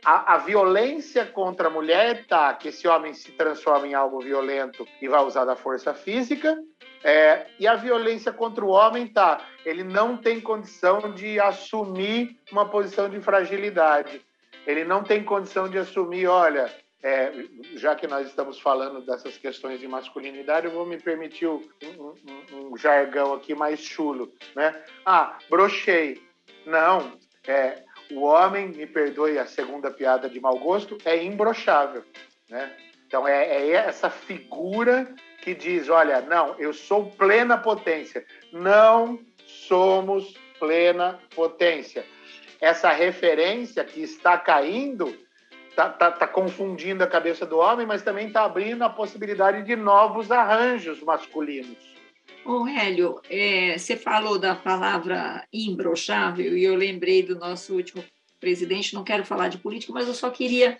a, 0.05 0.35
a, 0.35 0.38
violência 0.38 1.25
contra 1.25 1.69
a 1.69 1.71
mulher 1.71 2.27
tá 2.27 2.53
que 2.53 2.69
esse 2.69 2.87
homem 2.87 3.14
se 3.14 3.33
transforma 3.33 3.87
em 3.87 3.95
algo 3.95 4.21
violento 4.21 4.87
e 5.01 5.09
vai 5.09 5.25
usar 5.25 5.47
da 5.47 5.57
força 5.57 5.95
física, 5.95 6.57
É, 7.05 7.49
e 7.61 7.67
a 7.67 7.77
violência 7.77 8.33
contra 8.33 8.64
o 8.64 8.71
homem 8.71 9.07
tá, 9.07 9.47
ele 9.62 9.85
não 9.85 10.17
tem 10.17 10.40
condição 10.40 11.12
de 11.12 11.38
assumir 11.38 12.40
uma 12.51 12.67
posição 12.67 13.11
de 13.11 13.21
fragilidade. 13.21 14.23
Ele 14.67 14.85
não 14.85 15.05
tem 15.05 15.23
condição 15.23 15.69
de 15.69 15.77
assumir, 15.77 16.27
olha, 16.27 16.75
é, 17.03 17.31
já 17.75 17.95
que 17.95 18.07
nós 18.07 18.27
estamos 18.27 18.59
falando 18.59 19.03
dessas 19.03 19.37
questões 19.37 19.79
de 19.79 19.87
masculinidade, 19.87 20.67
eu 20.67 20.73
vou 20.73 20.87
me 20.87 20.97
permitir 20.97 21.47
um, 21.47 21.62
um, 21.99 22.71
um 22.73 22.77
jargão 22.79 23.35
aqui 23.35 23.55
mais 23.55 23.81
chulo, 23.81 24.33
né? 24.57 24.83
Ah, 25.05 25.37
brochei. 25.51 26.23
Não, 26.64 27.12
é, 27.47 27.83
o 28.11 28.23
homem, 28.23 28.69
me 28.69 28.87
perdoe 28.87 29.38
a 29.38 29.45
segunda 29.45 29.90
piada 29.90 30.31
de 30.31 30.40
mau 30.40 30.59
gosto, 30.59 30.97
é 31.05 31.23
imbrochável, 31.23 32.03
né? 32.49 32.75
Então 33.07 33.29
é, 33.29 33.45
é 33.45 33.71
essa 33.73 34.09
figura 34.09 35.14
que 35.44 35.54
diz, 35.54 35.90
olha, 35.90 36.22
não, 36.22 36.59
eu 36.59 36.72
sou 36.72 37.11
plena 37.11 37.59
potência. 37.59 38.24
Não 38.50 39.20
somos 39.46 40.35
plena 40.59 41.20
potência. 41.35 42.02
Essa 42.59 42.90
referência 42.90 43.85
que 43.85 44.00
está 44.00 44.38
caindo 44.38 45.14
está 45.68 45.90
tá, 45.90 46.11
tá 46.11 46.26
confundindo 46.26 47.04
a 47.04 47.07
cabeça 47.07 47.44
do 47.44 47.59
homem, 47.59 47.87
mas 47.87 48.02
também 48.02 48.28
está 48.28 48.44
abrindo 48.44 48.83
a 48.85 48.88
possibilidade 48.88 49.62
de 49.64 49.76
novos 49.76 50.30
arranjos 50.30 51.02
masculinos. 51.02 51.76
Ô, 52.42 52.66
Hélio, 52.66 53.20
é, 53.28 53.76
você 53.76 53.96
falou 53.96 54.38
da 54.38 54.54
palavra 54.54 55.46
imbrochável 55.52 56.57
e 56.57 56.64
eu 56.64 56.74
lembrei 56.74 57.22
do 57.22 57.38
nosso 57.38 57.74
último 57.74 58.02
presidente, 58.40 58.94
não 58.94 59.04
quero 59.04 59.26
falar 59.26 59.48
de 59.48 59.59
política, 59.59 59.92
mas 59.92 60.09
eu 60.09 60.14
só 60.14 60.30
queria 60.30 60.78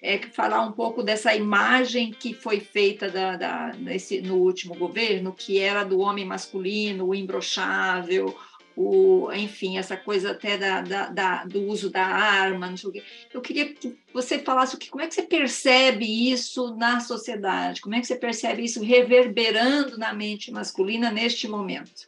é, 0.00 0.18
falar 0.28 0.62
um 0.62 0.72
pouco 0.72 1.02
dessa 1.02 1.34
imagem 1.34 2.12
que 2.12 2.32
foi 2.32 2.60
feita 2.60 3.10
da, 3.10 3.36
da, 3.36 3.72
nesse, 3.78 4.20
no 4.20 4.36
último 4.36 4.74
governo, 4.76 5.32
que 5.32 5.58
era 5.58 5.84
do 5.84 5.98
homem 5.98 6.24
masculino, 6.24 7.08
o 7.08 7.14
imbrochável, 7.14 8.36
o, 8.76 9.32
enfim, 9.32 9.76
essa 9.76 9.96
coisa 9.96 10.30
até 10.30 10.56
da, 10.56 10.80
da, 10.82 11.08
da, 11.08 11.44
do 11.44 11.62
uso 11.62 11.90
da 11.90 12.06
arma, 12.06 12.70
não 12.70 12.76
sei 12.76 12.88
o 12.88 12.92
quê. 12.92 13.02
Eu 13.34 13.40
queria 13.40 13.74
que 13.74 13.98
você 14.14 14.38
falasse 14.38 14.76
o 14.76 14.78
que, 14.78 14.88
como 14.88 15.02
é 15.02 15.08
que 15.08 15.14
você 15.14 15.22
percebe 15.22 16.30
isso 16.30 16.76
na 16.76 17.00
sociedade, 17.00 17.80
como 17.80 17.96
é 17.96 18.00
que 18.00 18.06
você 18.06 18.14
percebe 18.14 18.62
isso 18.64 18.80
reverberando 18.80 19.98
na 19.98 20.12
mente 20.12 20.52
masculina 20.52 21.10
neste 21.10 21.48
momento? 21.48 22.06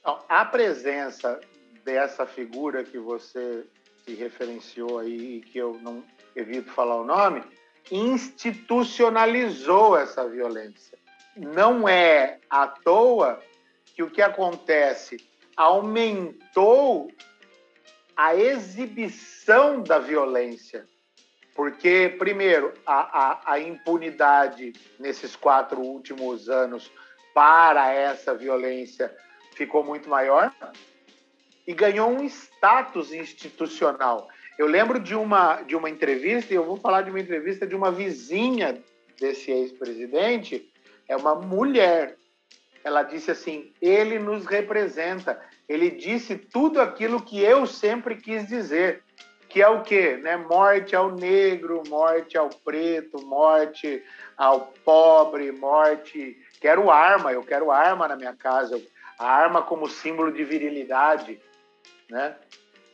Então, 0.00 0.18
a 0.28 0.44
presença 0.44 1.40
dessa 1.84 2.26
figura 2.26 2.82
que 2.82 2.98
você 2.98 3.64
se 4.04 4.14
referenciou 4.14 4.98
aí 4.98 5.42
que 5.42 5.58
eu 5.58 5.78
não 5.80 6.02
evito 6.34 6.70
falar 6.70 6.96
o 6.96 7.04
nome, 7.04 7.42
institucionalizou 7.90 9.96
essa 9.96 10.28
violência. 10.28 10.98
Não 11.36 11.88
é 11.88 12.38
à 12.48 12.66
toa 12.66 13.40
que 13.94 14.02
o 14.02 14.10
que 14.10 14.22
acontece 14.22 15.16
aumentou 15.56 17.10
a 18.16 18.34
exibição 18.34 19.82
da 19.82 19.98
violência. 19.98 20.88
Porque, 21.54 22.14
primeiro, 22.18 22.72
a, 22.86 23.30
a, 23.30 23.52
a, 23.52 23.58
impunidade 23.58 24.72
nesses 24.98 25.36
quatro 25.36 25.80
últimos 25.80 26.48
anos 26.48 26.90
para 27.34 27.92
essa 27.92 28.34
violência 28.34 29.14
ficou 29.54 29.84
muito 29.84 30.08
maior 30.08 30.54
e 31.66 31.74
ganhou 31.74 32.10
um 32.10 32.24
status 32.24 33.12
institucional. 33.12 34.28
Eu 34.58 34.66
lembro 34.66 35.00
de 35.00 35.14
uma, 35.14 35.62
de 35.62 35.74
uma 35.74 35.88
entrevista, 35.88 36.52
e 36.52 36.56
eu 36.56 36.64
vou 36.64 36.76
falar 36.76 37.02
de 37.02 37.10
uma 37.10 37.20
entrevista 37.20 37.66
de 37.66 37.74
uma 37.74 37.90
vizinha 37.90 38.82
desse 39.18 39.50
ex-presidente, 39.50 40.70
é 41.08 41.16
uma 41.16 41.34
mulher. 41.34 42.16
Ela 42.84 43.02
disse 43.02 43.30
assim: 43.30 43.72
ele 43.80 44.18
nos 44.18 44.46
representa, 44.46 45.40
ele 45.68 45.90
disse 45.90 46.36
tudo 46.36 46.80
aquilo 46.80 47.22
que 47.22 47.40
eu 47.40 47.66
sempre 47.66 48.16
quis 48.16 48.46
dizer, 48.46 49.02
que 49.50 49.60
é 49.60 49.68
o 49.68 49.82
quê? 49.82 50.16
Né? 50.16 50.36
Morte 50.36 50.94
ao 50.94 51.10
negro, 51.10 51.82
morte 51.88 52.38
ao 52.38 52.48
preto, 52.48 53.20
morte 53.26 54.02
ao 54.36 54.72
pobre, 54.84 55.50
morte. 55.50 56.38
Quero 56.60 56.90
arma, 56.90 57.32
eu 57.32 57.42
quero 57.42 57.70
arma 57.70 58.06
na 58.06 58.16
minha 58.16 58.34
casa, 58.34 58.80
a 59.18 59.26
arma 59.26 59.62
como 59.62 59.88
símbolo 59.88 60.32
de 60.32 60.44
virilidade, 60.44 61.40
né? 62.08 62.36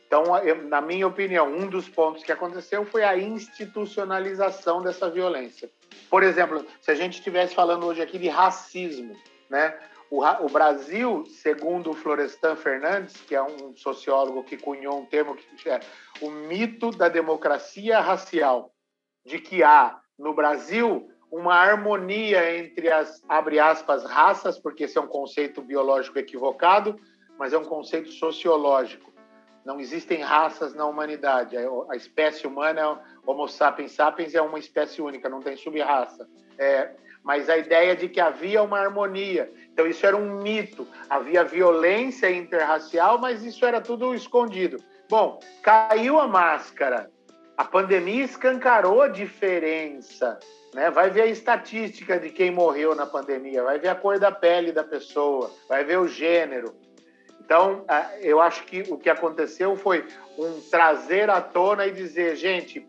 Então, 0.07 0.23
na 0.69 0.79
minha 0.79 1.05
opinião, 1.05 1.47
um 1.47 1.67
dos 1.67 1.89
pontos 1.89 2.23
que 2.23 2.31
aconteceu 2.31 2.85
foi 2.85 3.03
a 3.03 3.17
institucionalização 3.17 4.81
dessa 4.81 5.09
violência. 5.09 5.69
Por 6.09 6.23
exemplo, 6.23 6.65
se 6.81 6.89
a 6.89 6.95
gente 6.95 7.17
estivesse 7.17 7.53
falando 7.53 7.85
hoje 7.85 8.01
aqui 8.01 8.17
de 8.17 8.29
racismo, 8.29 9.15
né? 9.49 9.77
O, 10.09 10.23
o, 10.23 10.49
Brasil, 10.49 11.25
segundo 11.25 11.89
o 11.89 11.93
Florestan 11.93 12.55
Fernandes, 12.55 13.17
que 13.27 13.35
é 13.35 13.43
um 13.43 13.75
sociólogo 13.75 14.41
que 14.41 14.55
cunhou 14.55 15.01
um 15.01 15.05
termo 15.05 15.35
que 15.35 15.69
é 15.69 15.81
o 16.21 16.29
mito 16.29 16.91
da 16.91 17.09
democracia 17.09 17.99
racial, 17.99 18.71
de 19.25 19.39
que 19.39 19.63
há 19.63 19.99
no 20.17 20.33
Brasil 20.33 21.09
uma 21.29 21.55
harmonia 21.55 22.57
entre 22.57 22.89
as, 22.89 23.21
abre 23.27 23.59
aspas, 23.59 24.05
raças, 24.05 24.57
porque 24.57 24.85
esse 24.85 24.97
é 24.97 25.01
um 25.01 25.07
conceito 25.07 25.61
biológico 25.61 26.17
equivocado, 26.17 26.97
mas 27.37 27.51
é 27.51 27.57
um 27.57 27.65
conceito 27.65 28.09
sociológico. 28.09 29.16
Não 29.67 29.81
existem 29.81 30.21
raças 30.21 30.73
na 30.73 30.85
humanidade. 30.85 31.57
A 31.89 31.95
espécie 31.97 32.47
humana, 32.47 33.01
Homo 33.25 33.49
sapiens 33.49 33.91
sapiens, 33.91 34.33
é 34.33 34.41
uma 34.41 34.57
espécie 34.57 35.01
única, 35.01 35.27
não 35.27 35.41
tem 35.41 35.57
sub-raça. 35.57 36.25
É, 36.57 36.91
mas 37.21 37.49
a 37.49 37.57
ideia 37.57 37.93
de 37.93 38.07
que 38.07 38.21
havia 38.21 38.63
uma 38.63 38.79
harmonia. 38.79 39.51
Então, 39.73 39.85
isso 39.85 40.05
era 40.05 40.15
um 40.15 40.41
mito. 40.41 40.87
Havia 41.09 41.43
violência 41.43 42.31
interracial, 42.31 43.17
mas 43.17 43.43
isso 43.43 43.65
era 43.65 43.81
tudo 43.81 44.15
escondido. 44.15 44.77
Bom, 45.09 45.37
caiu 45.61 46.17
a 46.17 46.29
máscara. 46.29 47.11
A 47.57 47.65
pandemia 47.65 48.23
escancarou 48.23 49.01
a 49.01 49.09
diferença. 49.09 50.39
Né? 50.73 50.89
Vai 50.89 51.09
ver 51.09 51.23
a 51.23 51.27
estatística 51.27 52.17
de 52.17 52.29
quem 52.29 52.51
morreu 52.51 52.95
na 52.95 53.05
pandemia, 53.05 53.63
vai 53.63 53.77
ver 53.79 53.89
a 53.89 53.95
cor 53.95 54.17
da 54.17 54.31
pele 54.31 54.71
da 54.71 54.85
pessoa, 54.85 55.51
vai 55.67 55.83
ver 55.83 55.99
o 55.99 56.07
gênero. 56.07 56.73
Então, 57.47 57.85
eu 58.19 58.41
acho 58.41 58.65
que 58.65 58.83
o 58.89 58.97
que 58.97 59.09
aconteceu 59.09 59.77
foi 59.77 60.05
um 60.37 60.59
trazer 60.69 61.29
à 61.29 61.39
tona 61.39 61.87
e 61.87 61.91
dizer, 61.93 62.35
gente, 62.35 62.85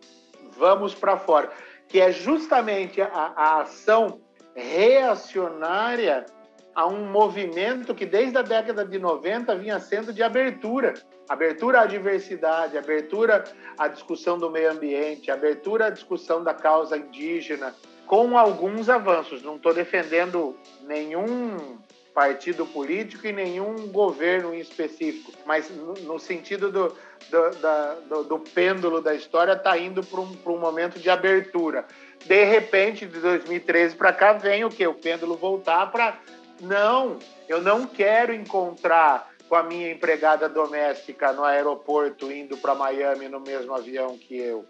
vamos 0.56 0.96
para 0.96 1.16
fora, 1.16 1.48
que 1.86 2.00
é 2.00 2.10
justamente 2.10 3.00
a, 3.00 3.06
a 3.36 3.60
ação 3.60 4.20
reacionária 4.56 6.26
a 6.74 6.88
um 6.88 7.06
movimento 7.06 7.94
que 7.94 8.04
desde 8.04 8.36
a 8.36 8.42
década 8.42 8.84
de 8.84 8.98
90 8.98 9.54
vinha 9.54 9.78
sendo 9.78 10.12
de 10.12 10.24
abertura, 10.24 10.94
abertura 11.28 11.82
à 11.82 11.86
diversidade, 11.86 12.76
abertura 12.76 13.44
à 13.78 13.86
discussão 13.86 14.36
do 14.36 14.50
meio 14.50 14.72
ambiente, 14.72 15.30
abertura 15.30 15.86
à 15.86 15.90
discussão 15.90 16.42
da 16.42 16.52
causa 16.52 16.96
indígena, 16.96 17.76
com 18.08 18.36
alguns 18.36 18.88
avanços. 18.88 19.40
Não 19.40 19.54
estou 19.54 19.72
defendendo 19.72 20.56
nenhum 20.82 21.78
partido 22.18 22.66
político 22.66 23.28
e 23.28 23.32
nenhum 23.32 23.86
governo 23.92 24.52
em 24.52 24.58
específico, 24.58 25.30
mas 25.46 25.70
no, 25.70 25.94
no 25.94 26.18
sentido 26.18 26.68
do, 26.68 26.88
do, 27.30 27.50
da, 27.60 27.94
do, 28.08 28.24
do, 28.24 28.38
pêndulo 28.40 29.00
da 29.00 29.14
história 29.14 29.52
está 29.52 29.78
indo 29.78 30.02
para 30.02 30.20
um, 30.20 30.36
um 30.46 30.58
momento 30.58 30.98
de 30.98 31.08
abertura. 31.08 31.86
De 32.26 32.42
repente, 32.42 33.06
de 33.06 33.20
2013 33.20 33.94
para 33.94 34.12
cá, 34.12 34.32
vem 34.32 34.64
o 34.64 34.68
que? 34.68 34.84
O 34.84 34.94
pêndulo 34.94 35.36
voltar 35.36 35.92
para. 35.92 36.18
Não, 36.60 37.20
eu 37.48 37.62
não 37.62 37.86
quero 37.86 38.34
encontrar 38.34 39.30
com 39.48 39.54
a 39.54 39.62
minha 39.62 39.92
empregada 39.92 40.48
doméstica 40.48 41.32
no 41.32 41.44
aeroporto 41.44 42.32
indo 42.32 42.56
para 42.56 42.74
Miami 42.74 43.28
no 43.28 43.38
mesmo 43.38 43.72
avião 43.72 44.18
que 44.18 44.36
eu. 44.36 44.66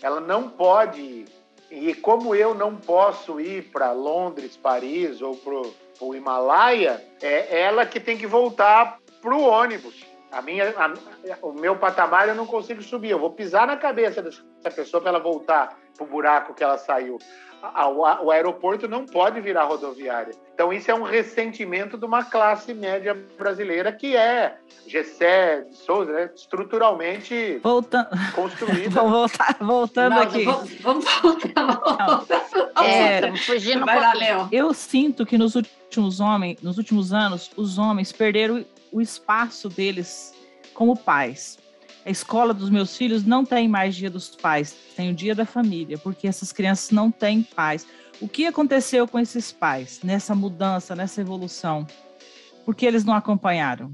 Ela 0.00 0.20
não 0.20 0.48
pode 0.48 1.00
ir. 1.00 1.24
E 1.68 1.92
como 1.94 2.32
eu 2.32 2.54
não 2.54 2.76
posso 2.76 3.40
ir 3.40 3.72
para 3.72 3.90
Londres, 3.90 4.56
Paris 4.56 5.20
ou 5.20 5.36
para 5.36 5.85
o 6.00 6.14
Himalaia, 6.14 7.02
é 7.22 7.62
ela 7.62 7.86
que 7.86 8.00
tem 8.00 8.16
que 8.16 8.26
voltar 8.26 8.98
para 9.20 9.34
o 9.34 9.42
ônibus. 9.42 10.04
A 10.30 10.42
minha, 10.42 10.74
a, 10.76 11.46
o 11.46 11.52
meu 11.52 11.76
patamar 11.76 12.28
eu 12.28 12.34
não 12.34 12.46
consigo 12.46 12.82
subir. 12.82 13.10
Eu 13.10 13.18
vou 13.18 13.30
pisar 13.30 13.66
na 13.66 13.76
cabeça 13.76 14.20
dessa 14.22 14.42
pessoa 14.74 15.00
para 15.00 15.10
ela 15.10 15.20
voltar 15.20 15.78
para 15.96 16.04
o 16.04 16.06
buraco 16.06 16.54
que 16.54 16.62
ela 16.62 16.78
saiu. 16.78 17.18
O 18.22 18.30
aeroporto 18.30 18.88
não 18.88 19.06
pode 19.06 19.40
virar 19.40 19.64
rodoviária. 19.64 20.34
Então, 20.54 20.72
isso 20.72 20.90
é 20.90 20.94
um 20.94 21.02
ressentimento 21.02 21.98
de 21.98 22.04
uma 22.06 22.24
classe 22.24 22.72
média 22.72 23.14
brasileira 23.36 23.92
que 23.92 24.16
é 24.16 24.56
Gessé 24.86 25.62
de 25.62 25.76
Souza, 25.76 26.12
né? 26.12 26.30
estruturalmente 26.34 27.60
Volta... 27.62 28.08
construída. 28.34 28.88
vamos 29.02 29.12
voltar, 29.12 29.56
voltando 29.60 30.14
não, 30.14 30.22
aqui. 30.22 30.44
Vamos, 30.44 30.74
vamos 30.80 31.04
voltar. 31.22 32.24
É, 32.84 33.36
fugindo 33.36 33.84
Vai 33.84 34.00
lá, 34.00 34.48
Eu 34.50 34.72
sinto 34.72 35.26
que 35.26 35.36
nos 35.36 35.54
últimos, 35.54 36.20
homens, 36.20 36.62
nos 36.62 36.78
últimos 36.78 37.12
anos, 37.12 37.50
os 37.56 37.78
homens 37.78 38.12
perderam 38.12 38.64
o 38.90 39.00
espaço 39.00 39.68
deles 39.68 40.34
como 40.72 40.96
pais. 40.96 41.58
A 42.06 42.10
escola 42.10 42.54
dos 42.54 42.70
meus 42.70 42.96
filhos 42.96 43.26
não 43.26 43.44
tem 43.44 43.68
mais 43.68 43.96
dia 43.96 44.08
dos 44.08 44.28
pais, 44.36 44.72
tem 44.94 45.10
o 45.10 45.14
dia 45.14 45.34
da 45.34 45.44
família, 45.44 45.98
porque 45.98 46.28
essas 46.28 46.52
crianças 46.52 46.92
não 46.92 47.10
têm 47.10 47.42
pais. 47.42 47.84
O 48.20 48.28
que 48.28 48.46
aconteceu 48.46 49.08
com 49.08 49.18
esses 49.18 49.50
pais 49.50 50.00
nessa 50.04 50.32
mudança, 50.32 50.94
nessa 50.94 51.20
evolução? 51.20 51.84
Por 52.64 52.76
que 52.76 52.86
eles 52.86 53.04
não 53.04 53.12
acompanharam? 53.12 53.92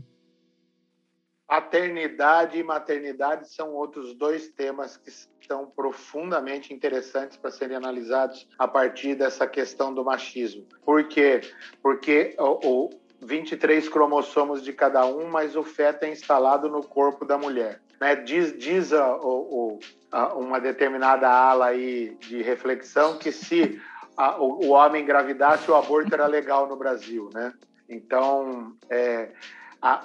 Paternidade 1.46 2.58
e 2.58 2.62
maternidade 2.62 3.50
são 3.50 3.72
outros 3.72 4.14
dois 4.14 4.48
temas 4.48 4.98
que 4.98 5.10
são 5.46 5.66
profundamente 5.66 6.72
interessantes 6.74 7.38
para 7.38 7.50
serem 7.50 7.78
analisados 7.78 8.46
a 8.58 8.68
partir 8.68 9.14
dessa 9.14 9.46
questão 9.46 9.92
do 9.92 10.04
machismo. 10.04 10.66
Por 10.84 11.08
quê? 11.08 11.40
Porque 11.82 12.36
o, 12.38 12.84
o 12.84 12.90
23 13.22 13.88
cromossomos 13.88 14.62
de 14.62 14.72
cada 14.72 15.06
um, 15.06 15.30
mas 15.30 15.56
o 15.56 15.62
feto 15.62 16.02
é 16.02 16.10
instalado 16.10 16.68
no 16.68 16.82
corpo 16.82 17.24
da 17.24 17.38
mulher. 17.38 17.80
Né? 18.02 18.16
Diz, 18.16 18.58
diz 18.58 18.92
a, 18.92 19.14
o, 19.14 19.78
a, 20.10 20.34
uma 20.34 20.60
determinada 20.60 21.28
ala 21.30 21.66
aí 21.66 22.16
de 22.18 22.42
reflexão 22.42 23.16
que 23.16 23.30
se 23.30 23.80
a, 24.16 24.42
o, 24.42 24.66
o, 24.66 24.70
homem 24.70 25.04
engravidasse, 25.04 25.70
o 25.70 25.76
aborto 25.76 26.12
era 26.12 26.26
legal 26.26 26.66
no 26.66 26.74
Brasil, 26.74 27.30
né? 27.32 27.52
Então, 27.88 28.72
é, 28.90 29.28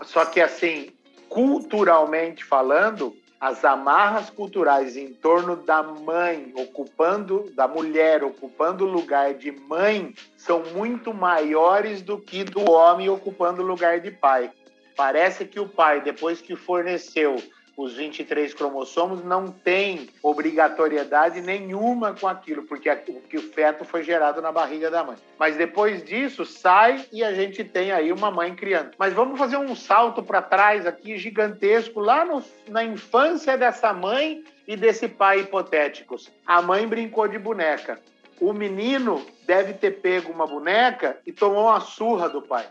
só 0.04 0.26
que 0.26 0.40
assim, 0.40 0.92
culturalmente 1.28 2.46
falando, 2.46 3.16
as 3.42 3.66
amarras 3.66 4.30
culturais 4.30 4.96
em 4.96 5.12
torno 5.12 5.56
da 5.56 5.82
mãe 5.82 6.54
ocupando, 6.56 7.52
da 7.56 7.68
mulher 7.68 8.24
ocupando 8.24 8.86
o 8.86 8.92
lugar 8.92 9.34
de 9.34 9.52
mãe, 9.52 10.14
são 10.38 10.62
muito 10.66 11.16
maiores 11.16 12.04
do 12.04 12.20
que 12.20 12.44
do 12.44 12.70
homem 12.70 13.10
ocupando 13.10 13.64
o 13.64 13.66
lugar 13.66 14.00
de 14.00 14.12
pai. 14.12 14.52
Parece 14.96 15.46
que 15.46 15.60
o 15.60 15.68
pai, 15.68 16.00
depois 16.02 16.40
que 16.40 16.56
forneceu 16.56 17.38
os 17.78 17.94
23 17.94 18.56
cromossomos 18.56 19.24
não 19.24 19.52
tem 19.52 20.10
obrigatoriedade 20.24 21.42
nenhuma 21.42 22.16
com 22.16 22.28
aquilo, 22.28 22.64
porque 22.64 22.90
o 22.90 23.42
feto 23.54 23.86
foi 23.86 24.02
gerado 24.02 24.42
na 24.42 24.52
barriga 24.52 24.90
da 24.90 25.04
mãe. 25.04 25.16
Mas 25.38 25.56
depois 25.56 26.04
disso 26.04 26.44
sai 26.44 27.06
e 27.14 27.24
a 27.24 27.36
gente 27.36 27.64
tem 27.64 27.92
aí 27.92 28.12
uma 28.12 28.32
mãe 28.32 28.56
criando. 28.56 28.94
Mas 28.98 29.14
vamos 29.14 29.38
fazer 29.38 29.58
um 29.58 29.76
salto 29.76 30.24
para 30.24 30.42
trás 30.42 30.88
aqui 30.88 31.20
gigantesco 31.20 32.00
lá 32.00 32.26
no, 32.26 32.44
na 32.68 32.84
infância 32.84 33.56
dessa 33.56 33.94
mãe 33.94 34.44
e 34.68 34.76
desse 34.76 35.08
pai 35.08 35.42
hipotéticos. 35.42 36.32
A 36.48 36.64
mãe 36.64 36.88
brincou 36.88 37.28
de 37.28 37.38
boneca. 37.38 38.02
O 38.42 38.54
menino 38.54 39.24
deve 39.46 39.74
ter 39.74 40.02
pego 40.02 40.32
uma 40.32 40.48
boneca 40.48 41.20
e 41.28 41.32
tomou 41.32 41.66
uma 41.66 41.80
surra 41.80 42.28
do 42.28 42.42
pai, 42.42 42.68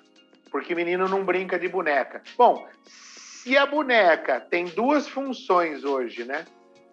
porque 0.51 0.75
menino 0.75 1.09
não 1.09 1.25
brinca 1.25 1.59
de 1.59 1.69
boneca. 1.69 2.23
Bom, 2.37 2.66
se 3.46 3.56
a 3.56 3.64
boneca 3.64 4.40
tem 4.40 4.64
duas 4.64 5.06
funções 5.06 5.85
hoje, 5.85 6.24
né? 6.24 6.44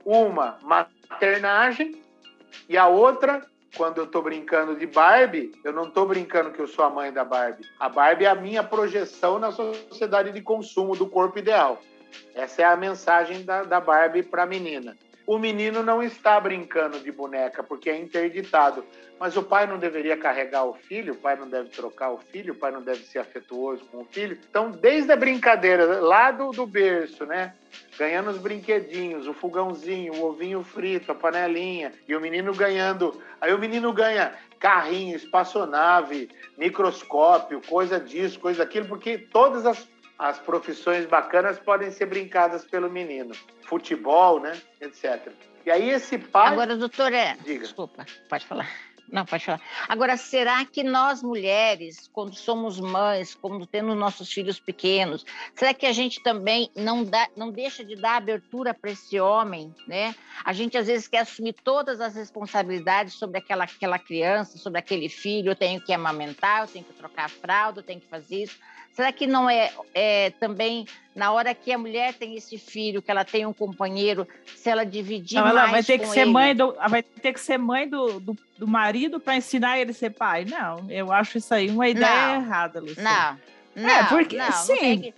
Uma, 0.05 0.59
maternagem, 0.61 1.99
e 2.69 2.77
a 2.77 2.87
outra, 2.87 3.41
quando 3.75 3.97
eu 3.97 4.03
estou 4.03 4.21
brincando 4.21 4.75
de 4.75 4.85
Barbie, 4.85 5.51
eu 5.63 5.73
não 5.73 5.87
estou 5.87 6.05
brincando 6.05 6.51
que 6.51 6.59
eu 6.59 6.67
sou 6.67 6.85
a 6.85 6.91
mãe 6.91 7.11
da 7.11 7.25
Barbie. 7.25 7.65
A 7.79 7.89
Barbie 7.89 8.25
é 8.25 8.29
a 8.29 8.35
minha 8.35 8.63
projeção 8.63 9.39
na 9.39 9.51
sociedade 9.51 10.31
de 10.31 10.41
consumo 10.43 10.95
do 10.95 11.09
corpo 11.09 11.39
ideal. 11.39 11.81
Essa 12.35 12.61
é 12.61 12.65
a 12.65 12.77
mensagem 12.77 13.43
da, 13.43 13.63
da 13.63 13.81
Barbie 13.81 14.21
para 14.21 14.43
a 14.43 14.45
menina. 14.45 14.95
O 15.25 15.37
menino 15.37 15.81
não 15.81 16.03
está 16.03 16.39
brincando 16.39 16.99
de 16.99 17.11
boneca 17.11 17.63
porque 17.63 17.89
é 17.89 17.97
interditado. 17.97 18.85
Mas 19.19 19.37
o 19.37 19.43
pai 19.43 19.65
não 19.65 19.77
deveria 19.77 20.17
carregar 20.17 20.65
o 20.65 20.73
filho, 20.73 21.13
o 21.13 21.17
pai 21.17 21.37
não 21.37 21.47
deve 21.47 21.69
trocar 21.69 22.11
o 22.11 22.17
filho, 22.17 22.53
o 22.53 22.57
pai 22.57 22.71
não 22.71 22.81
deve 22.81 23.05
ser 23.05 23.19
afetuoso 23.19 23.85
com 23.85 24.01
o 24.01 24.05
filho. 24.05 24.37
Então, 24.49 24.69
desde 24.69 25.13
a 25.13 25.15
brincadeira, 25.15 26.01
lá 26.01 26.29
do, 26.31 26.51
do 26.51 26.67
berço, 26.67 27.25
né? 27.25 27.53
Ganhando 27.97 28.31
os 28.31 28.37
brinquedinhos, 28.37 29.25
o 29.25 29.33
fogãozinho, 29.33 30.15
o 30.15 30.25
ovinho 30.25 30.61
frito, 30.61 31.11
a 31.11 31.15
panelinha, 31.15 31.93
e 32.05 32.13
o 32.15 32.19
menino 32.19 32.53
ganhando. 32.53 33.21
Aí 33.39 33.53
o 33.53 33.59
menino 33.59 33.93
ganha 33.93 34.33
carrinho, 34.59 35.15
espaçonave, 35.15 36.29
microscópio, 36.57 37.61
coisa 37.67 37.99
disso, 37.99 38.39
coisa 38.39 38.65
daquilo, 38.65 38.87
porque 38.87 39.17
todas 39.17 39.65
as 39.65 39.87
as 40.23 40.39
profissões 40.39 41.05
bacanas 41.05 41.59
podem 41.59 41.91
ser 41.91 42.05
brincadas 42.05 42.63
pelo 42.63 42.89
menino. 42.89 43.35
Futebol, 43.63 44.39
né? 44.39 44.57
Etc. 44.79 45.29
E 45.65 45.69
aí 45.69 45.89
esse 45.89 46.17
pai. 46.17 46.53
Agora, 46.53 46.77
doutor, 46.77 47.11
é. 47.11 47.35
Diga. 47.43 47.59
Desculpa, 47.59 48.05
pode 48.29 48.45
falar. 48.45 48.69
Não, 49.11 49.25
pode 49.25 49.43
falar. 49.43 49.59
Agora, 49.85 50.15
será 50.15 50.63
que 50.65 50.81
nós 50.81 51.21
mulheres, 51.21 52.09
quando 52.13 52.33
somos 52.35 52.79
mães, 52.79 53.35
quando 53.35 53.67
temos 53.67 53.97
nossos 53.97 54.31
filhos 54.31 54.61
pequenos, 54.61 55.25
será 55.53 55.73
que 55.73 55.85
a 55.85 55.91
gente 55.91 56.23
também 56.23 56.71
não, 56.73 57.03
dá, 57.03 57.27
não 57.35 57.51
deixa 57.51 57.83
de 57.83 57.97
dar 57.97 58.15
abertura 58.15 58.73
para 58.73 58.91
esse 58.91 59.19
homem, 59.19 59.75
né? 59.85 60.15
A 60.45 60.53
gente 60.53 60.77
às 60.77 60.87
vezes 60.87 61.05
quer 61.05 61.19
assumir 61.19 61.51
todas 61.51 61.99
as 61.99 62.15
responsabilidades 62.15 63.15
sobre 63.15 63.39
aquela, 63.39 63.65
aquela 63.65 63.99
criança, 63.99 64.57
sobre 64.57 64.79
aquele 64.79 65.09
filho. 65.09 65.51
Eu 65.51 65.55
tenho 65.55 65.81
que 65.81 65.91
amamentar, 65.91 66.61
eu 66.61 66.67
tenho 66.67 66.85
que 66.85 66.93
trocar 66.93 67.25
a 67.25 67.29
fralda, 67.29 67.81
eu 67.81 67.83
tenho 67.83 67.99
que 67.99 68.07
fazer 68.07 68.43
isso. 68.43 68.57
Será 68.93 69.11
que 69.11 69.25
não 69.25 69.49
é, 69.49 69.71
é, 69.93 70.29
também 70.39 70.85
na 71.15 71.31
hora 71.31 71.53
que 71.53 71.71
a 71.71 71.77
mulher 71.77 72.13
tem 72.13 72.35
esse 72.35 72.57
filho, 72.57 73.01
que 73.01 73.09
ela 73.09 73.25
tem 73.25 73.45
um 73.45 73.53
companheiro, 73.53 74.27
se 74.55 74.69
ela 74.69 74.83
dividir 74.83 75.39
não, 75.39 75.47
ela 75.47 75.67
vai 75.67 75.83
ter 75.83 75.99
que 75.99 76.07
ser 76.07 76.21
ele... 76.21 76.31
mãe 76.31 76.55
do, 76.55 76.73
vai 76.89 77.03
ter 77.03 77.33
que 77.33 77.39
ser 77.39 77.57
mãe 77.57 77.87
do, 77.87 78.19
do, 78.19 78.37
do 78.57 78.67
marido 78.67 79.19
para 79.19 79.35
ensinar 79.35 79.79
ele 79.79 79.91
a 79.91 79.93
ser 79.93 80.11
pai? 80.11 80.45
Não, 80.45 80.89
eu 80.89 81.11
acho 81.11 81.37
isso 81.37 81.53
aí 81.53 81.69
uma 81.69 81.87
ideia 81.87 82.39
não, 82.39 82.45
errada, 82.45 82.79
Luciana. 82.79 83.39
Não, 83.75 83.83
é, 83.83 83.87
não, 83.87 83.89
é, 83.89 84.03
porque 84.05 84.37
não, 84.37 84.51
sim. 84.51 84.95
Não 85.05 85.13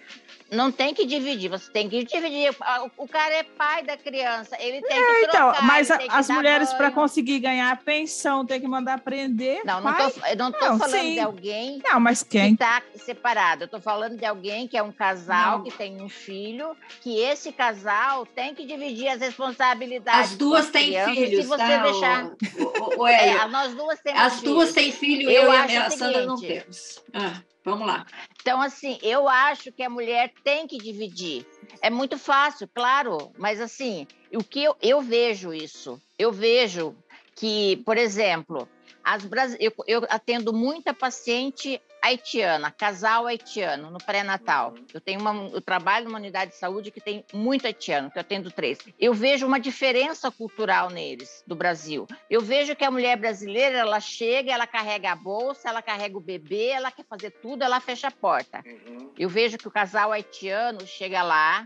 não 0.55 0.71
tem 0.71 0.93
que 0.93 1.05
dividir, 1.05 1.49
você 1.49 1.71
tem 1.71 1.89
que 1.89 2.03
dividir. 2.03 2.55
O 2.97 3.07
cara 3.07 3.35
é 3.35 3.43
pai 3.43 3.83
da 3.83 3.97
criança, 3.97 4.55
ele 4.59 4.81
tem 4.81 4.97
é, 4.97 5.01
que 5.01 5.27
trocar, 5.27 5.55
então, 5.55 5.67
mas 5.67 5.91
as 5.91 6.29
mulheres 6.29 6.73
para 6.73 6.91
conseguir 6.91 7.39
ganhar 7.39 7.71
a 7.71 7.75
pensão 7.75 8.45
tem 8.45 8.59
que 8.59 8.67
mandar 8.67 8.95
aprender. 8.95 9.61
Não, 9.65 9.81
não 9.81 9.93
tô, 9.93 10.27
eu 10.27 10.35
não 10.37 10.51
tô 10.51 10.65
não, 10.65 10.79
falando 10.79 11.01
sim. 11.01 11.13
de 11.13 11.19
alguém 11.19 11.81
não, 11.83 11.99
mas 11.99 12.23
quem? 12.23 12.55
que 12.55 12.63
está 12.63 12.81
separado. 12.95 13.65
Eu 13.65 13.67
tô 13.67 13.79
falando 13.79 14.17
de 14.17 14.25
alguém 14.25 14.67
que 14.67 14.77
é 14.77 14.83
um 14.83 14.91
casal 14.91 15.59
não. 15.59 15.63
que 15.63 15.71
tem 15.71 16.01
um 16.01 16.09
filho, 16.09 16.75
que 17.01 17.19
esse 17.19 17.51
casal 17.51 18.25
tem 18.25 18.53
que 18.55 18.65
dividir 18.65 19.07
as 19.09 19.19
responsabilidades. 19.19 20.31
As 20.31 20.37
duas 20.37 20.69
têm 20.69 20.93
filhos, 21.05 21.43
se 21.43 21.47
você 21.47 21.57
tá? 21.57 21.83
deixar. 21.83 22.25
O, 22.25 22.99
o, 22.99 23.03
o, 23.03 23.07
é, 23.07 23.47
nós 23.47 23.73
duas 23.73 23.99
temos 23.99 24.21
As 24.21 24.39
filhos. 24.39 24.55
duas 24.55 24.73
têm 24.73 24.91
filho, 24.91 25.29
eu, 25.29 25.43
eu 25.43 25.53
e 25.53 25.77
a 25.77 25.89
Sandra 25.89 26.25
não 26.25 26.37
temos. 26.37 27.03
Ah. 27.13 27.41
Vamos 27.65 27.87
lá. 27.87 28.05
Então, 28.39 28.61
assim, 28.61 28.99
eu 29.01 29.27
acho 29.27 29.71
que 29.71 29.81
a 29.81 29.89
mulher 29.89 30.31
tem 30.45 30.67
que 30.67 30.77
dividir. 30.77 31.43
É 31.81 31.89
muito 31.89 32.19
fácil, 32.19 32.69
claro, 32.73 33.31
mas 33.35 33.59
assim, 33.59 34.07
o 34.31 34.43
que 34.43 34.63
eu, 34.63 34.75
eu 34.79 35.01
vejo 35.01 35.51
isso? 35.51 35.99
Eu 36.19 36.31
vejo 36.31 36.95
que, 37.35 37.77
por 37.77 37.97
exemplo, 37.97 38.69
as, 39.03 39.23
eu, 39.59 39.73
eu 39.87 40.05
atendo 40.07 40.53
muita 40.53 40.93
paciente 40.93 41.81
haitiana, 42.05 42.71
casal 42.71 43.25
haitiano, 43.27 43.89
no 43.89 43.97
pré-natal. 43.97 44.73
Uhum. 44.77 44.85
Eu 44.93 45.01
tenho 45.01 45.19
uma, 45.19 45.49
eu 45.49 45.61
trabalho 45.61 46.05
numa 46.05 46.17
unidade 46.17 46.51
de 46.51 46.57
saúde 46.57 46.91
que 46.91 47.01
tem 47.01 47.25
muito 47.33 47.65
haitiano, 47.65 48.09
que 48.11 48.17
eu 48.17 48.21
atendo 48.21 48.51
três. 48.51 48.79
Eu 48.99 49.13
vejo 49.13 49.45
uma 49.45 49.59
diferença 49.59 50.31
cultural 50.31 50.89
neles, 50.89 51.43
do 51.45 51.55
Brasil. 51.55 52.07
Eu 52.29 52.41
vejo 52.41 52.75
que 52.75 52.83
a 52.83 52.91
mulher 52.91 53.17
brasileira, 53.17 53.77
ela 53.79 53.99
chega, 53.99 54.51
ela 54.51 54.67
carrega 54.67 55.11
a 55.11 55.15
bolsa, 55.15 55.69
ela 55.69 55.81
carrega 55.81 56.17
o 56.17 56.21
bebê, 56.21 56.67
ela 56.67 56.91
quer 56.91 57.05
fazer 57.05 57.31
tudo, 57.31 57.63
ela 57.63 57.79
fecha 57.79 58.07
a 58.07 58.11
porta. 58.11 58.63
Uhum. 58.65 59.11
Eu 59.17 59.29
vejo 59.29 59.57
que 59.57 59.67
o 59.67 59.71
casal 59.71 60.11
haitiano 60.11 60.85
chega 60.85 61.23
lá, 61.23 61.65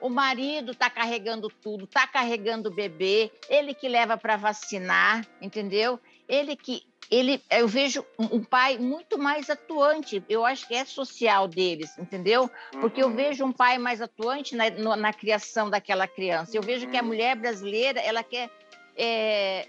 o 0.00 0.08
marido 0.08 0.72
está 0.72 0.88
carregando 0.88 1.48
tudo, 1.48 1.84
está 1.84 2.06
carregando 2.06 2.68
o 2.68 2.74
bebê, 2.74 3.30
ele 3.48 3.74
que 3.74 3.88
leva 3.88 4.16
para 4.16 4.36
vacinar, 4.36 5.26
entendeu? 5.40 5.98
Ele 6.28 6.56
que 6.56 6.82
ele 7.10 7.42
eu 7.50 7.66
vejo 7.66 8.04
um 8.18 8.44
pai 8.44 8.76
muito 8.76 9.18
mais 9.18 9.48
atuante. 9.48 10.22
Eu 10.28 10.44
acho 10.44 10.68
que 10.68 10.74
é 10.74 10.84
social 10.84 11.48
deles 11.48 11.96
entendeu? 11.98 12.50
Porque 12.72 13.02
eu 13.02 13.08
uhum. 13.08 13.16
vejo 13.16 13.44
um 13.44 13.52
pai 13.52 13.78
mais 13.78 14.02
atuante 14.02 14.54
na, 14.54 14.68
no, 14.70 14.94
na 14.94 15.12
criação 15.12 15.70
daquela 15.70 16.06
criança. 16.06 16.56
Eu 16.56 16.62
vejo 16.62 16.86
que 16.88 16.96
a 16.96 17.00
uhum. 17.00 17.06
mulher 17.06 17.36
brasileira 17.36 18.00
ela 18.00 18.22
quer 18.22 18.50
é, 18.96 19.66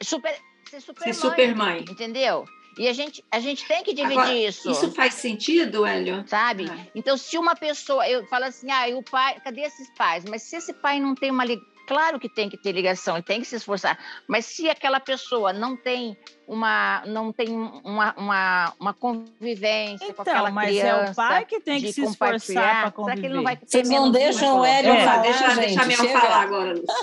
super, 0.00 0.34
ser 0.70 0.80
super, 0.80 1.12
ser 1.12 1.20
mãe, 1.20 1.30
super 1.30 1.54
mãe 1.54 1.84
entendeu 1.88 2.44
e 2.78 2.88
a 2.88 2.92
gente, 2.92 3.24
a 3.30 3.38
gente 3.38 3.66
tem 3.66 3.82
que 3.82 3.92
dividir 3.92 4.18
Agora, 4.18 4.34
isso. 4.34 4.70
Isso 4.70 4.90
faz 4.92 5.14
sentido, 5.14 5.84
Hélio? 5.84 6.24
Sabe? 6.26 6.66
Ah. 6.70 6.86
Então, 6.94 7.16
se 7.16 7.36
uma 7.36 7.54
pessoa, 7.54 8.08
eu 8.08 8.26
falo 8.26 8.44
assim, 8.44 8.70
ah, 8.70 8.86
o 8.96 9.02
pai, 9.02 9.38
cadê 9.40 9.62
esses 9.62 9.90
pais? 9.94 10.24
Mas 10.24 10.42
se 10.42 10.56
esse 10.56 10.72
pai 10.72 10.98
não 10.98 11.14
tem 11.14 11.30
uma 11.30 11.44
Claro 11.86 12.18
que 12.18 12.28
tem 12.28 12.48
que 12.48 12.56
ter 12.56 12.72
ligação, 12.72 13.16
ele 13.16 13.24
tem 13.24 13.40
que 13.40 13.46
se 13.46 13.56
esforçar. 13.56 13.98
Mas 14.26 14.46
se 14.46 14.70
aquela 14.70 15.00
pessoa 15.00 15.52
não 15.52 15.76
tem 15.76 16.16
uma, 16.46 17.02
não 17.06 17.32
tem 17.32 17.48
uma, 17.50 18.14
uma, 18.16 18.72
uma 18.78 18.94
convivência 18.94 20.04
então, 20.04 20.14
com 20.14 20.22
aquela 20.22 20.50
mas 20.50 20.68
criança. 20.68 20.96
Mas 20.96 21.08
é 21.08 21.10
o 21.10 21.14
pai 21.14 21.44
que 21.44 21.60
tem 21.60 21.80
que 21.80 21.92
se 21.92 22.04
esforçar 22.04 22.82
para 22.82 22.90
conviver. 22.92 23.20
Que 23.20 23.26
ele 23.26 23.34
não 23.34 23.42
vai 23.42 23.58
Vocês 23.60 23.88
não 23.88 24.10
deixam 24.10 24.60
o 24.60 24.64
Hélio 24.64 24.92
é, 24.92 25.04
falar, 25.04 25.22
deixa, 25.22 25.50
gente, 25.50 25.60
deixa 25.60 25.82
a 25.82 25.86
Mel 25.86 26.20
falar 26.20 26.42
agora, 26.42 26.72
Lúcia. 26.72 26.94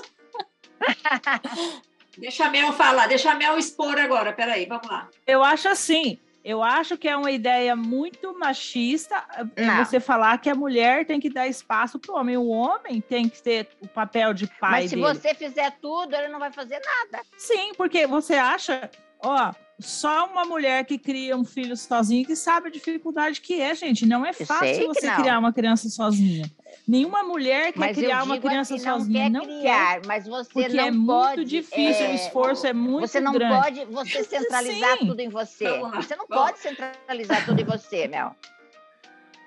deixa 2.19 2.45
a 2.45 2.49
Mel 2.49 2.71
falar, 2.73 3.07
deixa 3.07 3.31
a 3.31 3.35
Mel 3.35 3.57
expor 3.57 3.97
agora, 3.97 4.31
peraí, 4.33 4.65
vamos 4.65 4.87
lá. 4.87 5.07
Eu 5.25 5.43
acho 5.43 5.67
assim, 5.69 6.19
Eu 6.43 6.63
acho 6.63 6.97
que 6.97 7.07
é 7.07 7.15
uma 7.17 7.31
ideia 7.31 7.75
muito 7.75 8.37
machista 8.39 9.23
eh, 9.57 9.65
não. 9.65 9.83
você 9.83 9.99
falar 9.99 10.37
que 10.37 10.49
a 10.49 10.55
mulher 10.55 11.05
tem 11.05 11.19
que 11.19 11.29
dar 11.29 11.47
espaço 11.47 11.99
para 11.99 12.13
o 12.13 12.15
homem. 12.17 12.37
O 12.37 12.47
homem 12.47 13.01
tem 13.01 13.27
que 13.27 13.41
ter 13.41 13.67
o 13.81 13.87
papel 13.87 14.33
de 14.33 14.47
pai. 14.47 14.71
Mas 14.83 14.89
se 14.89 14.95
dele. 14.95 15.07
você 15.07 15.35
fizer 15.35 15.71
tudo, 15.81 16.15
ele 16.15 16.29
não 16.29 16.39
vai 16.39 16.51
fazer 16.51 16.79
nada. 16.79 17.25
Sim, 17.37 17.73
porque 17.75 18.07
você 18.07 18.35
acha, 18.35 18.89
ó, 19.19 19.53
só 19.79 20.25
uma 20.25 20.43
mulher 20.43 20.83
que 20.83 20.97
cria 20.97 21.37
um 21.37 21.45
filho 21.45 21.75
sozinha 21.77 22.25
que 22.25 22.35
sabe 22.35 22.67
a 22.67 22.71
dificuldade 22.71 23.39
que 23.39 23.61
é, 23.61 23.73
gente. 23.73 24.05
Não 24.05 24.25
é 24.25 24.33
fácil 24.33 24.87
você 24.87 25.09
criar 25.11 25.39
uma 25.39 25.53
criança 25.53 25.89
sozinha. 25.89 26.49
Nenhuma 26.85 27.23
mulher 27.23 27.71
quer 27.71 27.79
mas 27.79 27.97
criar 27.97 28.23
uma 28.23 28.37
criança 28.37 28.75
assim, 28.75 28.83
sozinha. 28.83 29.29
Não 29.29 29.41
quer 29.41 29.47
não 29.47 29.59
criar, 29.59 30.01
quer, 30.01 30.07
mas 30.07 30.27
você 30.27 30.49
porque 30.51 30.67
não 30.69 30.83
é 30.83 30.91
pode, 30.91 31.37
muito 31.37 31.45
difícil, 31.45 32.05
é, 32.05 32.11
o 32.11 32.15
esforço 32.15 32.67
é 32.67 32.73
muito 32.73 33.07
Você 33.07 33.21
não 33.21 33.31
grande. 33.31 33.61
pode 33.61 33.85
você 33.85 34.23
centralizar 34.23 34.97
Sim. 34.97 35.07
tudo 35.07 35.19
em 35.21 35.29
você. 35.29 35.79
Você 35.79 36.15
não 36.15 36.27
pode 36.27 36.59
centralizar 36.59 37.45
tudo 37.45 37.61
em 37.61 37.65
você, 37.65 38.07
Mel. 38.07 38.35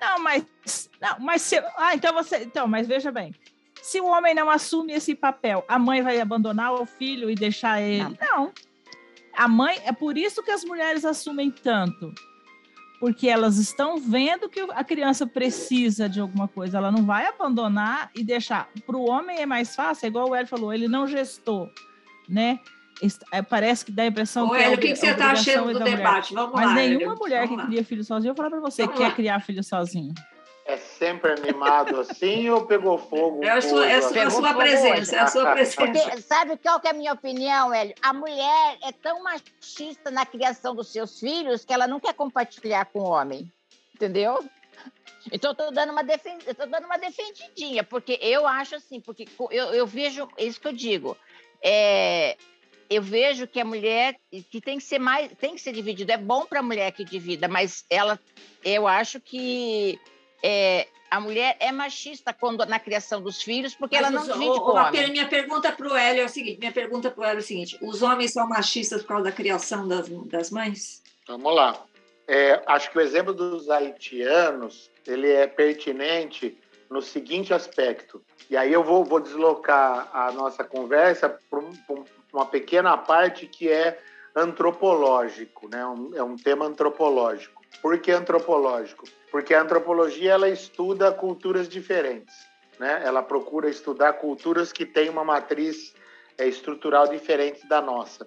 Não, 0.00 0.18
mas 0.18 0.90
não, 1.00 1.20
mas 1.20 1.42
se, 1.42 1.58
ah, 1.76 1.94
então 1.94 2.12
você, 2.14 2.38
então, 2.38 2.66
mas 2.66 2.86
veja 2.86 3.12
bem. 3.12 3.34
Se 3.82 4.00
o 4.00 4.06
homem 4.06 4.34
não 4.34 4.48
assume 4.48 4.92
esse 4.92 5.14
papel, 5.14 5.64
a 5.68 5.78
mãe 5.78 6.00
vai 6.00 6.20
abandonar 6.20 6.72
o 6.72 6.86
filho 6.86 7.28
e 7.28 7.34
deixar 7.34 7.80
ele? 7.82 8.02
Não. 8.02 8.16
não. 8.20 8.52
A 9.36 9.48
mãe, 9.48 9.78
é 9.84 9.92
por 9.92 10.16
isso 10.18 10.42
que 10.42 10.50
as 10.50 10.64
mulheres 10.64 11.04
assumem 11.04 11.50
tanto. 11.50 12.12
Porque 13.00 13.28
elas 13.28 13.56
estão 13.58 13.98
vendo 13.98 14.48
que 14.48 14.60
a 14.60 14.84
criança 14.84 15.26
precisa 15.26 16.08
de 16.08 16.20
alguma 16.20 16.46
coisa. 16.46 16.78
Ela 16.78 16.92
não 16.92 17.04
vai 17.04 17.26
abandonar 17.26 18.10
e 18.14 18.22
deixar. 18.22 18.68
Para 18.86 18.96
o 18.96 19.08
homem 19.10 19.38
é 19.40 19.46
mais 19.46 19.74
fácil, 19.74 20.06
é 20.06 20.08
igual 20.08 20.28
o 20.30 20.34
Hélio 20.34 20.46
falou, 20.46 20.72
ele 20.72 20.86
não 20.86 21.06
gestou, 21.06 21.68
né? 22.28 22.60
É, 23.32 23.42
parece 23.42 23.84
que 23.84 23.90
dá 23.90 24.04
a 24.04 24.06
impressão 24.06 24.46
Ô, 24.46 24.50
que. 24.50 24.56
Hélio, 24.58 24.74
é 24.74 24.76
o 24.76 24.78
que, 24.78 24.88
que 24.92 24.96
você 24.96 25.10
está 25.10 25.32
achando 25.32 25.72
do 25.72 25.80
mulher. 25.80 25.96
debate? 25.96 26.32
Vamos 26.34 26.54
Mas 26.54 26.66
lá. 26.66 26.74
nenhuma 26.74 27.04
Hélio. 27.06 27.18
mulher 27.18 27.40
Vamos 27.40 27.50
que 27.50 27.56
lá. 27.62 27.66
cria 27.66 27.84
filho 27.84 28.04
sozinho, 28.04 28.30
eu 28.30 28.36
falar 28.36 28.50
para 28.50 28.60
você, 28.60 28.82
Vamos 28.84 28.98
quer 28.98 29.08
lá. 29.08 29.14
criar 29.14 29.40
filho 29.40 29.64
sozinho. 29.64 30.14
É 30.64 30.76
sempre 30.76 31.32
animado 31.32 32.00
assim 32.00 32.48
ou 32.48 32.64
pegou 32.64 32.96
fogo? 32.96 33.42
É 33.42 33.50
a 33.50 33.60
sua, 33.60 33.88
é 33.88 33.96
a 33.96 34.00
sua, 34.02 34.12
Pegou 34.12 34.28
a 34.28 34.30
sua 34.30 34.48
fogo 34.48 34.60
presença, 34.60 35.16
é 35.16 35.18
a 35.18 35.26
sua 35.26 35.42
Porque, 35.56 35.76
presença. 35.76 36.20
sabe 36.22 36.56
qual 36.58 36.80
que 36.80 36.86
é 36.86 36.90
a 36.90 36.94
minha 36.94 37.12
opinião, 37.12 37.74
Hélio? 37.74 37.94
A 38.00 38.12
mulher 38.12 38.78
é 38.82 38.92
tão 38.92 39.22
machista 39.24 40.10
na 40.10 40.24
criação 40.24 40.74
dos 40.74 40.92
seus 40.92 41.18
filhos 41.18 41.64
que 41.64 41.72
ela 41.72 41.88
não 41.88 41.98
quer 41.98 42.14
compartilhar 42.14 42.84
com 42.86 43.00
o 43.00 43.10
homem. 43.10 43.50
Entendeu? 43.94 44.38
Então, 45.32 45.50
eu 45.50 45.56
tô 45.56 45.70
dando 45.70 45.90
uma, 45.90 46.02
defen... 46.02 46.38
eu 46.46 46.54
tô 46.54 46.66
dando 46.66 46.84
uma 46.84 46.96
defendidinha, 46.96 47.84
porque 47.84 48.18
eu 48.20 48.46
acho 48.46 48.76
assim, 48.76 49.00
porque 49.00 49.26
eu, 49.50 49.66
eu 49.74 49.86
vejo, 49.86 50.28
é 50.36 50.44
isso 50.44 50.60
que 50.60 50.68
eu 50.68 50.72
digo. 50.72 51.16
É, 51.62 52.36
eu 52.90 53.02
vejo 53.02 53.46
que 53.46 53.60
a 53.60 53.64
mulher 53.64 54.16
que 54.50 54.60
tem 54.60 54.78
que 54.78 54.84
ser 54.84 54.98
mais, 54.98 55.30
tem 55.38 55.54
que 55.54 55.60
ser 55.60 55.72
dividida. 55.72 56.14
É 56.14 56.16
bom 56.16 56.44
para 56.44 56.60
a 56.60 56.62
mulher 56.62 56.90
que 56.92 57.04
divida, 57.04 57.48
mas 57.48 57.84
ela, 57.88 58.18
eu 58.64 58.86
acho 58.86 59.20
que 59.20 59.98
é, 60.42 60.88
a 61.10 61.20
mulher 61.20 61.56
é 61.60 61.70
machista 61.70 62.32
quando 62.32 62.64
na 62.66 62.78
criação 62.80 63.20
dos 63.22 63.42
filhos, 63.42 63.74
porque 63.74 63.96
ela 63.96 64.10
não 64.10 64.20
Mas 64.20 64.28
os- 64.30 64.34
divide 64.34 64.50
o 64.58 64.72
Matheus, 64.74 64.98
homem. 65.04 65.12
minha 65.12 65.28
pergunta 65.28 65.70
para 65.72 65.86
o 65.88 65.96
Hélio 65.96 66.22
é 66.22 66.24
o 66.24 66.28
seguinte: 66.28 66.58
minha 66.58 66.72
pergunta 66.72 67.10
para 67.10 67.20
o 67.20 67.24
Hélio 67.24 67.38
é 67.38 67.42
o 67.42 67.46
seguinte: 67.46 67.78
os 67.82 68.02
homens 68.02 68.32
são 68.32 68.48
machistas 68.48 69.02
por 69.02 69.08
causa 69.08 69.24
da 69.24 69.32
criação 69.32 69.86
das, 69.86 70.08
das 70.08 70.50
mães? 70.50 71.02
Vamos 71.28 71.54
lá. 71.54 71.84
É, 72.26 72.62
acho 72.66 72.90
que 72.90 72.98
o 72.98 73.00
exemplo 73.00 73.34
dos 73.34 73.68
haitianos 73.68 74.90
ele 75.06 75.30
é 75.30 75.46
pertinente 75.46 76.56
no 76.88 77.02
seguinte 77.02 77.52
aspecto. 77.52 78.22
E 78.48 78.56
aí 78.56 78.72
eu 78.72 78.82
vou, 78.84 79.04
vou 79.04 79.18
deslocar 79.20 80.08
a 80.14 80.30
nossa 80.32 80.62
conversa 80.62 81.28
para 81.50 81.58
um- 81.58 81.72
um- 81.90 82.04
uma 82.32 82.46
pequena 82.46 82.96
parte 82.96 83.46
que 83.46 83.68
é 83.68 83.98
antropológico, 84.34 85.68
né? 85.68 85.84
Um- 85.86 86.10
é 86.14 86.22
um 86.22 86.36
tema 86.36 86.64
antropológico. 86.66 87.60
Por 87.80 87.98
que 87.98 88.10
antropológico? 88.12 89.04
Porque 89.32 89.54
a 89.54 89.62
antropologia 89.62 90.32
ela 90.32 90.50
estuda 90.50 91.10
culturas 91.10 91.66
diferentes, 91.68 92.46
né? 92.78 93.02
Ela 93.02 93.22
procura 93.22 93.70
estudar 93.70 94.12
culturas 94.12 94.70
que 94.70 94.84
têm 94.84 95.08
uma 95.08 95.24
matriz 95.24 95.94
é, 96.36 96.46
estrutural 96.46 97.08
diferente 97.08 97.66
da 97.66 97.80
nossa. 97.80 98.26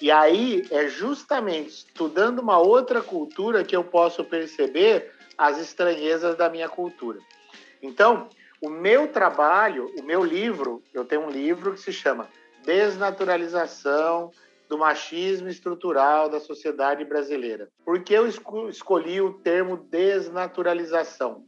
E 0.00 0.10
aí 0.10 0.66
é 0.70 0.88
justamente 0.88 1.68
estudando 1.68 2.38
uma 2.38 2.58
outra 2.58 3.02
cultura 3.02 3.62
que 3.62 3.76
eu 3.76 3.84
posso 3.84 4.24
perceber 4.24 5.12
as 5.36 5.58
estranhezas 5.58 6.36
da 6.36 6.48
minha 6.48 6.70
cultura. 6.70 7.18
Então, 7.82 8.28
o 8.62 8.70
meu 8.70 9.08
trabalho, 9.08 9.92
o 9.98 10.02
meu 10.02 10.24
livro, 10.24 10.82
eu 10.94 11.04
tenho 11.04 11.26
um 11.26 11.30
livro 11.30 11.74
que 11.74 11.80
se 11.80 11.92
chama 11.92 12.28
Desnaturalização 12.64 14.32
do 14.68 14.78
Machismo 14.78 15.48
Estrutural 15.48 16.28
da 16.28 16.40
Sociedade 16.40 17.04
Brasileira. 17.04 17.68
Por 17.84 18.02
que 18.02 18.14
eu 18.14 18.26
esco- 18.26 18.68
escolhi 18.68 19.20
o 19.20 19.34
termo 19.34 19.76
desnaturalização? 19.76 21.44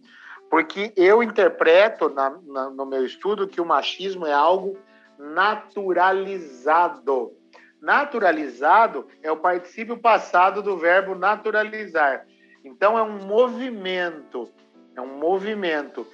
Porque 0.50 0.92
eu 0.96 1.22
interpreto 1.22 2.08
na- 2.08 2.38
na- 2.46 2.70
no 2.70 2.86
meu 2.86 3.04
estudo 3.04 3.48
que 3.48 3.60
o 3.60 3.64
machismo 3.64 4.26
é 4.26 4.32
algo 4.32 4.78
naturalizado. 5.18 7.32
Naturalizado 7.80 9.06
é 9.22 9.30
o 9.30 9.36
particípio 9.36 9.96
passado 9.98 10.62
do 10.62 10.76
verbo 10.76 11.14
naturalizar. 11.14 12.26
Então 12.64 12.98
é 12.98 13.02
um 13.02 13.18
movimento, 13.26 14.48
é 14.94 15.00
um 15.00 15.18
movimento. 15.18 16.06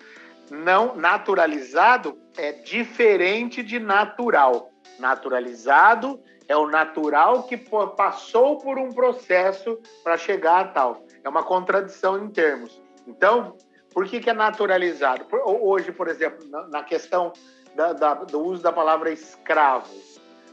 Não 0.51 0.97
naturalizado 0.97 2.19
é 2.37 2.53
diferente 2.53 3.63
de 3.63 3.79
natural. 3.79 4.71
Naturalizado 4.99 6.21
é 6.53 6.57
o 6.57 6.67
natural 6.67 7.45
que 7.45 7.57
passou 7.97 8.59
por 8.59 8.79
um 8.79 8.91
processo 8.91 9.79
para 10.05 10.19
chegar 10.19 10.61
a 10.61 10.69
tal. 10.69 11.07
É 11.25 11.29
uma 11.29 11.43
contradição 11.43 12.23
em 12.23 12.29
termos. 12.29 12.79
Então, 13.07 13.57
por 13.95 14.05
que, 14.07 14.21
que 14.21 14.29
é 14.29 14.35
naturalizado? 14.35 15.25
Hoje, 15.47 15.91
por 15.93 16.09
exemplo, 16.09 16.47
na, 16.51 16.69
na 16.69 16.83
questão 16.83 17.33
da- 17.75 17.95
da- 17.95 18.15
do 18.15 18.39
uso 18.41 18.63
da 18.63 18.71
palavra 18.71 19.11
escravo, 19.11 19.95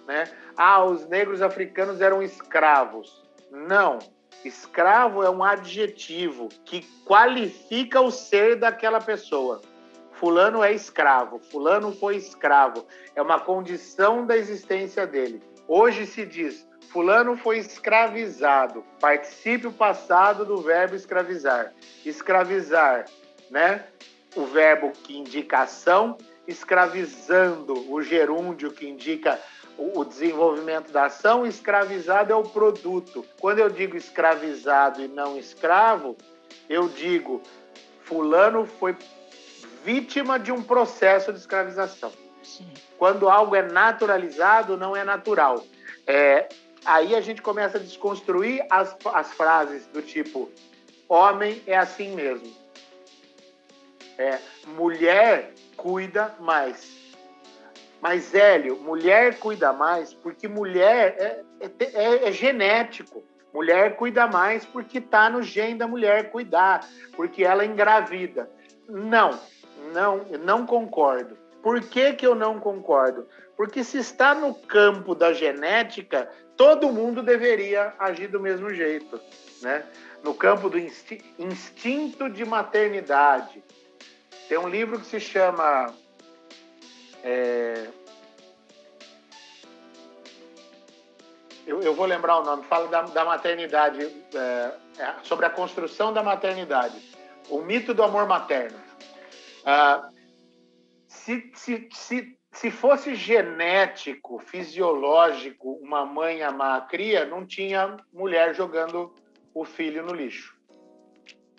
né? 0.08 0.24
Ah, 0.56 0.84
os 0.86 1.06
negros 1.08 1.42
africanos 1.42 2.00
eram 2.00 2.24
escravos. 2.24 3.22
Não. 3.52 4.00
Escravo 4.46 5.22
é 5.22 5.30
um 5.30 5.44
adjetivo 5.44 6.48
que 6.64 6.82
qualifica 7.06 8.00
o 8.00 8.10
ser 8.10 8.56
daquela 8.56 9.02
pessoa. 9.02 9.60
Fulano 10.14 10.64
é 10.64 10.72
escravo, 10.74 11.40
fulano 11.40 11.92
foi 11.94 12.16
escravo. 12.16 12.86
É 13.16 13.22
uma 13.22 13.40
condição 13.40 14.26
da 14.26 14.38
existência 14.38 15.06
dele. 15.06 15.42
Hoje 15.72 16.08
se 16.08 16.26
diz, 16.26 16.68
fulano 16.92 17.38
foi 17.38 17.60
escravizado. 17.60 18.84
Particípio 19.00 19.72
passado 19.72 20.44
do 20.44 20.58
verbo 20.64 20.96
escravizar. 20.96 21.72
Escravizar, 22.04 23.06
né? 23.52 23.86
O 24.36 24.48
verbo 24.48 24.92
que 24.92 25.16
indica 25.16 25.60
ação, 25.60 26.18
escravizando 26.48 27.94
o 27.94 28.02
gerúndio 28.02 28.72
que 28.72 28.90
indica 28.90 29.40
o 29.78 30.00
o 30.00 30.04
desenvolvimento 30.04 30.92
da 30.92 31.06
ação, 31.06 31.46
escravizado 31.46 32.34
é 32.34 32.36
o 32.36 32.44
produto. 32.44 33.24
Quando 33.40 33.60
eu 33.60 33.70
digo 33.70 33.96
escravizado 33.96 35.02
e 35.02 35.08
não 35.08 35.38
escravo, 35.38 36.18
eu 36.68 36.90
digo 36.90 37.42
fulano 38.02 38.66
foi 38.66 38.98
vítima 39.86 40.40
de 40.40 40.52
um 40.52 40.64
processo 40.64 41.32
de 41.32 41.40
escravização. 41.40 42.12
Quando 42.98 43.30
algo 43.30 43.56
é 43.56 43.62
naturalizado, 43.62 44.78
não 44.78 44.96
é 44.96 45.04
natural. 45.04 45.64
É, 46.06 46.50
aí 46.86 47.16
a 47.16 47.22
gente 47.22 47.42
começa 47.42 47.78
a 47.78 47.82
desconstruir 47.82 48.66
as, 48.70 48.96
as 49.14 49.32
frases 49.34 49.86
do 49.88 50.02
tipo 50.02 50.50
homem 51.08 51.62
é 51.66 51.78
assim 51.78 52.16
mesmo. 52.16 52.54
É, 54.18 54.38
mulher 54.68 55.54
cuida 55.76 56.36
mais. 56.40 56.98
Mas, 58.02 58.34
Hélio, 58.34 58.78
mulher 58.78 59.40
cuida 59.40 59.74
mais 59.74 60.14
porque 60.14 60.48
mulher 60.48 61.16
é, 61.18 61.66
é- 61.66 61.72
é- 61.94 62.28
é 62.30 62.32
genético. 62.32 63.24
Mulher 63.54 63.96
cuida 63.96 64.28
mais 64.28 64.64
porque 64.64 65.00
está 65.00 65.30
no 65.30 65.42
gene 65.42 65.76
da 65.76 65.88
mulher 65.88 66.30
cuidar, 66.32 66.88
porque 67.16 67.44
ela 67.44 67.66
engravida. 67.66 68.50
Não, 68.88 69.40
não, 69.92 70.18
não 70.40 70.66
concordo. 70.66 71.36
Por 71.62 71.82
que, 71.82 72.14
que 72.14 72.26
eu 72.26 72.36
não 72.36 72.60
concordo? 72.60 73.28
Porque 73.58 73.84
se 73.84 73.98
está 73.98 74.34
no 74.34 74.54
campo 74.54 75.14
da 75.14 75.34
genética, 75.34 76.30
todo 76.56 76.92
mundo 76.92 77.22
deveria 77.22 77.94
agir 78.00 78.28
do 78.28 78.40
mesmo 78.40 78.74
jeito, 78.74 79.20
né? 79.62 79.86
No 80.24 80.34
campo 80.34 80.70
do 80.70 80.78
insti- 80.78 81.24
instinto 81.38 82.30
de 82.30 82.46
maternidade. 82.46 83.64
Tem 84.48 84.58
um 84.58 84.68
livro 84.68 85.00
que 85.00 85.06
se 85.06 85.20
chama 85.20 85.94
é, 87.24 87.88
Eu, 91.70 91.84
eu 91.84 91.94
vou 91.94 92.08
lembrar 92.08 92.40
o 92.40 92.44
nome, 92.44 92.64
fala 92.64 92.88
da, 92.88 93.04
da 93.04 93.24
maternidade, 93.24 94.04
é, 94.34 94.72
é, 94.98 95.14
sobre 95.22 95.46
a 95.46 95.52
construção 95.52 96.12
da 96.12 96.24
maternidade, 96.24 97.00
o 97.48 97.62
mito 97.62 97.94
do 97.94 98.02
amor 98.02 98.28
materno. 98.28 98.76
Ah, 99.64 100.10
se, 101.20 101.52
se, 101.54 101.90
se, 101.92 102.38
se 102.52 102.72
fosse 102.72 103.16
genético, 103.16 104.40
fisiológico, 104.40 105.74
uma 105.82 106.06
mãe 106.06 106.42
amar 106.42 106.78
a 106.78 106.82
cria, 106.82 107.26
não 107.26 107.46
tinha 107.46 107.98
mulher 108.12 108.56
jogando 108.56 109.14
o 109.54 109.66
filho 109.66 110.04
no 110.04 110.14
lixo. 110.14 110.58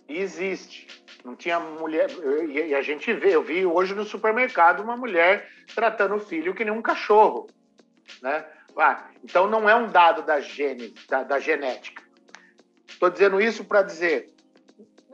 E 0.09 0.19
existe. 0.19 0.89
Não 1.25 1.37
tinha 1.37 1.61
mulher. 1.61 2.09
E 2.49 2.75
a 2.75 2.83
gente 2.83 3.13
vê, 3.13 3.35
eu 3.35 3.43
vi 3.43 3.67
hoje 3.67 3.95
no 3.95 4.05
supermercado 4.05 4.83
uma 4.83 4.97
mulher 4.97 5.49
tratando 5.75 6.15
o 6.15 6.21
filho 6.21 6.55
que 6.55 6.65
nem 6.65 6.73
um 6.73 6.83
cachorro. 6.83 7.47
Né? 8.23 8.45
Ah, 8.77 9.09
então 9.23 9.47
não 9.47 9.69
é 9.69 9.75
um 9.75 9.89
dado 9.89 10.23
da, 10.23 10.41
gene, 10.41 10.95
da, 11.09 11.23
da 11.23 11.39
genética. 11.39 12.03
Estou 12.89 13.11
dizendo 13.11 13.41
isso 13.41 13.65
para 13.65 13.83
dizer 13.83 14.33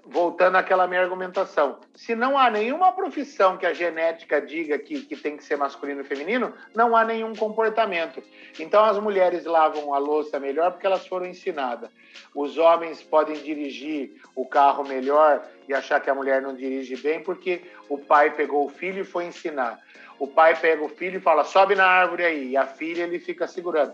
voltando 0.09 0.57
àquela 0.57 0.87
minha 0.87 1.03
argumentação, 1.03 1.79
se 1.95 2.15
não 2.15 2.39
há 2.39 2.49
nenhuma 2.49 2.93
profissão 2.93 3.57
que 3.57 3.67
a 3.67 3.73
genética 3.73 4.41
diga 4.41 4.79
que, 4.79 5.03
que 5.03 5.17
tem 5.17 5.37
que 5.37 5.45
ser 5.45 5.57
masculino 5.57 6.01
e 6.01 6.05
feminino, 6.05 6.55
não 6.75 6.95
há 6.97 7.05
nenhum 7.05 7.35
comportamento. 7.35 8.23
Então 8.59 8.85
as 8.85 8.99
mulheres 8.99 9.45
lavam 9.45 9.93
a 9.93 9.99
louça 9.99 10.39
melhor 10.39 10.71
porque 10.73 10.87
elas 10.87 11.07
foram 11.07 11.27
ensinadas. 11.27 11.91
Os 12.35 12.57
homens 12.57 13.03
podem 13.03 13.37
dirigir 13.43 14.13
o 14.35 14.47
carro 14.47 14.85
melhor 14.85 15.45
e 15.69 15.75
achar 15.75 16.01
que 16.01 16.09
a 16.09 16.15
mulher 16.15 16.41
não 16.41 16.55
dirige 16.55 16.97
bem 16.97 17.23
porque 17.23 17.63
o 17.89 17.99
pai 17.99 18.31
pegou 18.31 18.65
o 18.65 18.71
filho 18.71 19.01
e 19.01 19.05
foi 19.05 19.25
ensinar. 19.25 19.81
O 20.19 20.27
pai 20.27 20.57
pega 20.57 20.83
o 20.83 20.89
filho 20.89 21.19
e 21.19 21.21
fala: 21.21 21.45
sobe 21.45 21.75
na 21.75 21.85
árvore 21.85 22.25
aí, 22.25 22.51
e 22.53 22.57
a 22.57 22.67
filha 22.67 23.03
ele 23.03 23.19
fica 23.19 23.47
segurando. 23.47 23.93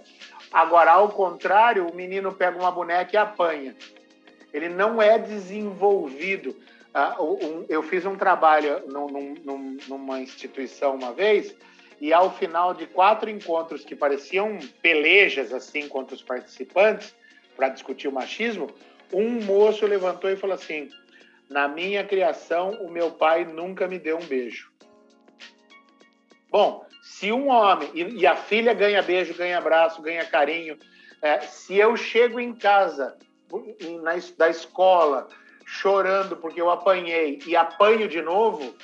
Agora, 0.53 0.93
ao 0.93 1.09
contrário, 1.09 1.89
o 1.89 1.95
menino 1.95 2.33
pega 2.33 2.57
uma 2.57 2.71
boneca 2.71 3.11
e 3.13 3.17
apanha 3.17 3.75
ele 4.53 4.69
não 4.69 5.01
é 5.01 5.19
desenvolvido. 5.19 6.57
Ah, 6.95 7.17
eu 7.69 7.83
fiz 7.83 8.05
um 8.05 8.17
trabalho 8.17 8.83
numa 9.89 10.21
instituição 10.21 10.95
uma 10.95 11.13
vez 11.13 11.55
e 12.01 12.13
ao 12.13 12.35
final 12.37 12.75
de 12.75 12.87
quatro 12.87 13.31
encontros 13.31 13.85
que 13.85 13.95
pareciam 13.95 14.59
pelejas 14.83 15.53
assim 15.53 15.89
contra 15.89 16.15
os 16.15 16.23
participantes 16.23 17.15
para 17.57 17.69
discutir 17.69 18.09
o 18.09 18.13
machismo, 18.13 18.69
um 19.13 19.41
moço 19.43 19.87
levantou 19.87 20.29
e 20.29 20.37
falou 20.37 20.55
assim: 20.55 20.91
na 21.49 21.69
minha 21.69 22.05
criação 22.05 22.73
o 22.83 22.91
meu 22.91 23.13
pai 23.13 23.45
nunca 23.45 23.87
me 23.87 23.99
deu 23.99 24.19
um 24.19 24.27
beijo. 24.27 24.73
Bom, 26.51 26.85
se 27.03 27.33
um 27.33 27.49
homem 27.49 27.89
e, 27.95 28.27
a 28.27 28.37
filha 28.37 28.75
ganha 28.75 29.01
beijo, 29.01 29.35
ganha 29.35 29.59
abraço, 29.59 30.03
ganha 30.03 30.25
carinho, 30.27 30.79
é, 31.23 31.41
se 31.41 31.77
eu 31.77 31.97
chego 31.97 32.39
em 32.39 32.53
casa 32.53 33.17
na, 34.03 34.13
da 34.37 34.49
escola 34.49 35.29
chorando 35.65 36.37
porque 36.37 36.61
eu 36.61 36.71
apanhei 36.71 37.41
e 37.47 37.57
apanho 37.57 38.09
de 38.09 38.21
novo, 38.21 38.75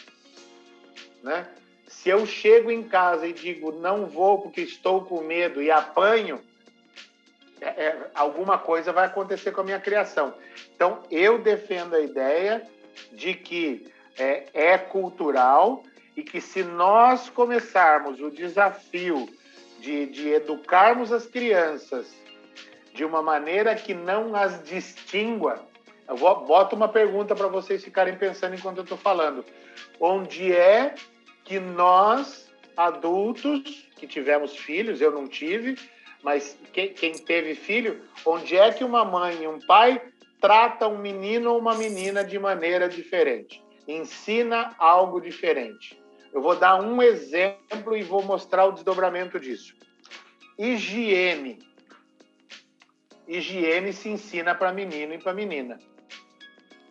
né? 1.22 1.46
Se 1.86 2.10
eu 2.10 2.24
chego 2.26 2.70
em 2.70 2.82
casa 2.82 3.26
e 3.26 3.32
digo 3.32 3.72
não 3.72 4.06
vou 4.06 4.40
porque 4.42 4.60
estou 4.60 5.04
com 5.04 5.22
medo 5.22 5.62
e 5.62 5.70
apanho, 5.70 6.40
é, 7.60 7.66
é, 7.66 8.10
alguma 8.14 8.58
coisa 8.58 8.92
vai 8.92 9.06
acontecer 9.06 9.52
com 9.52 9.62
a 9.62 9.64
minha 9.64 9.80
criação. 9.80 10.34
Então, 10.74 11.02
eu 11.10 11.38
defendo 11.38 11.94
a 11.94 12.00
ideia 12.00 12.62
de 13.12 13.34
que 13.34 13.86
é, 14.18 14.46
é 14.52 14.78
cultural 14.78 15.82
e 16.16 16.22
que 16.22 16.40
se 16.40 16.62
nós 16.62 17.28
começarmos 17.28 18.20
o 18.20 18.30
desafio 18.30 19.28
de, 19.80 20.06
de 20.06 20.28
educarmos 20.28 21.12
as 21.12 21.26
crianças 21.26 22.06
de 22.98 23.04
uma 23.04 23.22
maneira 23.22 23.76
que 23.76 23.94
não 23.94 24.34
as 24.34 24.60
distingua. 24.64 25.64
Eu 26.08 26.16
vou, 26.16 26.44
boto 26.44 26.74
uma 26.74 26.88
pergunta 26.88 27.32
para 27.32 27.46
vocês 27.46 27.84
ficarem 27.84 28.16
pensando 28.16 28.56
enquanto 28.56 28.78
eu 28.78 28.82
estou 28.82 28.98
falando. 28.98 29.44
Onde 30.00 30.52
é 30.52 30.96
que 31.44 31.60
nós, 31.60 32.50
adultos, 32.76 33.88
que 33.94 34.04
tivemos 34.04 34.56
filhos, 34.56 35.00
eu 35.00 35.12
não 35.12 35.28
tive, 35.28 35.78
mas 36.24 36.58
quem, 36.72 36.92
quem 36.92 37.12
teve 37.12 37.54
filho, 37.54 38.02
onde 38.26 38.56
é 38.56 38.72
que 38.72 38.82
uma 38.82 39.04
mãe 39.04 39.44
e 39.44 39.46
um 39.46 39.60
pai 39.60 40.02
trata 40.40 40.88
um 40.88 40.98
menino 40.98 41.52
ou 41.52 41.58
uma 41.60 41.76
menina 41.76 42.24
de 42.24 42.36
maneira 42.36 42.88
diferente? 42.88 43.62
Ensina 43.86 44.74
algo 44.76 45.20
diferente. 45.20 46.02
Eu 46.32 46.42
vou 46.42 46.56
dar 46.56 46.82
um 46.82 47.00
exemplo 47.00 47.96
e 47.96 48.02
vou 48.02 48.24
mostrar 48.24 48.64
o 48.64 48.72
desdobramento 48.72 49.38
disso. 49.38 49.72
Higiene 50.58 51.67
higiene 53.28 53.92
se 53.92 54.08
ensina 54.08 54.54
para 54.54 54.72
menino 54.72 55.14
e 55.14 55.18
para 55.18 55.34
menina. 55.34 55.78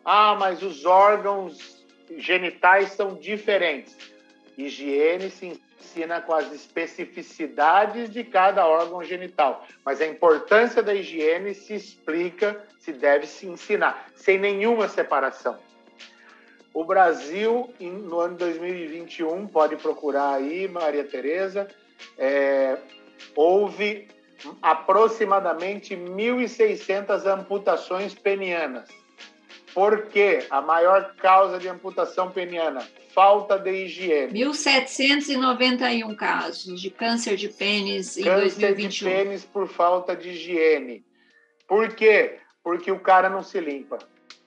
Ah, 0.06 0.36
mas 0.40 0.62
os 0.62 0.86
órgãos 0.86 1.84
genitais 2.18 2.92
são 2.92 3.16
diferentes. 3.16 3.98
Higiene 4.58 5.30
se 5.30 5.60
ensina 5.80 6.22
com 6.22 6.34
as 6.34 6.52
especificidades 6.54 8.10
de 8.10 8.24
cada 8.24 8.66
órgão 8.66 9.04
genital, 9.04 9.66
mas 9.84 10.00
a 10.00 10.06
importância 10.06 10.82
da 10.82 10.94
higiene 10.94 11.54
se 11.54 11.74
explica, 11.74 12.64
se 12.80 12.94
deve 12.94 13.28
se 13.28 13.48
ensinar, 13.48 14.08
sem 14.16 14.38
nenhuma 14.38 14.88
separação. 14.88 15.60
O 16.74 16.84
Brasil, 16.84 17.74
no 17.80 18.20
ano 18.20 18.38
2021, 18.38 19.48
pode 19.48 19.76
procurar 19.78 20.36
aí, 20.36 20.68
Maria 20.68 21.04
Tereza, 21.04 21.68
é, 22.18 22.78
houve 23.36 24.08
aproximadamente 24.62 25.96
1.600 25.96 27.26
amputações 27.26 28.14
penianas. 28.14 28.88
Por 29.74 30.08
quê? 30.08 30.46
A 30.50 30.62
maior 30.62 31.16
causa 31.18 31.60
de 31.60 31.68
amputação 31.70 32.32
peniana, 32.32 32.88
falta 33.14 33.60
de 33.60 33.86
higiene. 33.86 34.40
1.791 34.44 36.16
casos 36.16 36.82
de 36.82 36.90
câncer 36.90 37.36
de 37.36 37.50
pênis 37.50 38.18
em 38.18 38.24
câncer 38.24 38.60
2021. 38.60 38.90
de 38.90 39.04
pênis 39.04 39.46
por 39.46 39.68
falta 39.68 40.16
de 40.16 40.30
higiene. 40.30 41.06
Por 41.68 41.90
quê? 41.94 42.40
Porque 42.64 42.92
o 42.92 43.00
cara 43.00 43.30
não 43.30 43.44
se 43.44 43.60
limpa. 43.60 44.00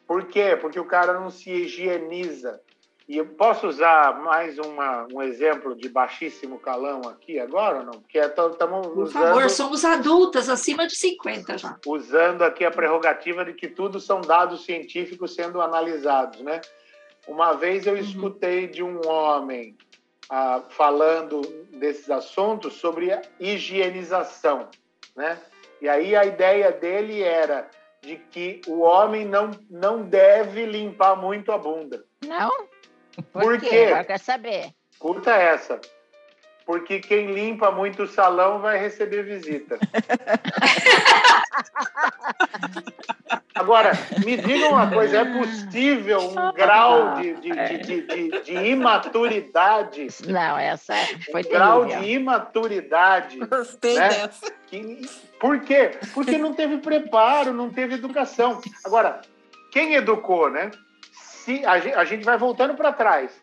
Por 0.07 0.27
quê? 0.27 0.59
Porque 0.61 0.81
o 0.81 0.85
cara 0.85 1.15
não 1.21 1.31
se 1.31 1.49
higieniza. 1.51 2.61
E 3.11 3.19
eu 3.19 3.27
posso 3.27 3.67
usar 3.67 4.21
mais 4.23 4.57
uma, 4.57 5.05
um 5.13 5.21
exemplo 5.21 5.75
de 5.75 5.89
baixíssimo 5.89 6.61
calão 6.61 7.01
aqui 7.09 7.41
agora 7.41 7.81
ou 7.81 7.85
não? 7.85 7.95
Porque 7.95 8.17
estamos 8.19 8.87
é, 8.87 8.91
Por 8.91 9.11
favor, 9.11 9.51
somos 9.51 9.85
adultas, 9.85 10.49
acima 10.49 10.87
de 10.87 10.95
50 10.95 11.59
já. 11.59 11.77
Usando 11.85 12.43
aqui 12.43 12.65
a 12.65 12.71
prerrogativa 12.71 13.45
de 13.45 13.53
que 13.53 13.67
tudo 13.67 13.99
são 13.99 14.21
dados 14.21 14.65
científicos 14.65 15.35
sendo 15.35 15.61
analisados, 15.61 16.41
né? 16.43 16.61
Uma 17.27 17.53
vez 17.55 17.85
eu 17.85 17.95
uhum. 17.95 17.99
escutei 17.99 18.69
de 18.69 18.81
um 18.81 19.05
homem 19.05 19.77
ah, 20.31 20.63
falando 20.69 21.41
desses 21.73 22.09
assuntos 22.13 22.75
sobre 22.75 23.13
a 23.13 23.23
higienização, 23.41 24.69
né? 25.17 25.37
E 25.83 25.89
aí 25.89 26.15
a 26.15 26.25
ideia 26.25 26.71
dele 26.71 27.25
era 27.25 27.69
de 28.01 28.15
que 28.31 28.61
o 28.69 28.83
homem 28.83 29.25
não, 29.25 29.51
não 29.69 30.05
deve 30.05 30.65
limpar 30.65 31.17
muito 31.17 31.51
a 31.51 31.59
bunda. 31.59 32.05
Não? 32.25 32.70
Por, 33.33 33.43
Por 33.43 33.61
quê? 33.61 33.69
quê? 33.69 34.05
quer 34.05 34.19
saber. 34.19 34.75
Curta 34.99 35.33
essa. 35.33 35.81
Porque 36.67 37.01
quem 37.01 37.33
limpa 37.33 37.71
muito 37.71 38.05
o 38.05 38.07
salão 38.07 38.61
vai 38.61 38.79
receber 38.79 39.25
visita. 39.25 39.79
Agora, 43.55 43.93
me 44.25 44.37
diga 44.37 44.69
uma 44.69 44.91
coisa: 44.91 45.19
é 45.19 45.25
possível 45.25 46.21
um 46.21 46.53
grau 46.53 47.15
de, 47.17 47.35
de, 47.35 47.51
de, 47.79 48.03
de, 48.03 48.43
de 48.43 48.53
imaturidade? 48.53 50.07
Não, 50.27 50.59
essa 50.59 50.95
foi 51.31 51.43
um 51.43 51.49
grau 51.49 51.85
de 51.85 52.13
imaturidade. 52.13 53.39
Gostei 53.39 53.99
né? 53.99 54.09
dessa. 54.09 54.51
Que, 54.69 55.03
por 55.41 55.61
quê? 55.61 55.91
Porque 56.15 56.39
não 56.39 56.55
teve 56.55 56.79
preparo, 56.79 57.53
não 57.53 57.69
teve 57.69 57.97
educação. 57.97 58.61
Agora, 58.85 59.21
quem 59.73 59.95
educou, 59.95 60.49
né? 60.49 60.71
Se 61.45 61.65
a 61.65 61.79
gente, 61.79 61.95
a 61.95 62.05
gente 62.05 62.25
vai 62.25 62.37
voltando 62.37 62.75
para 62.75 62.93
trás. 62.93 63.39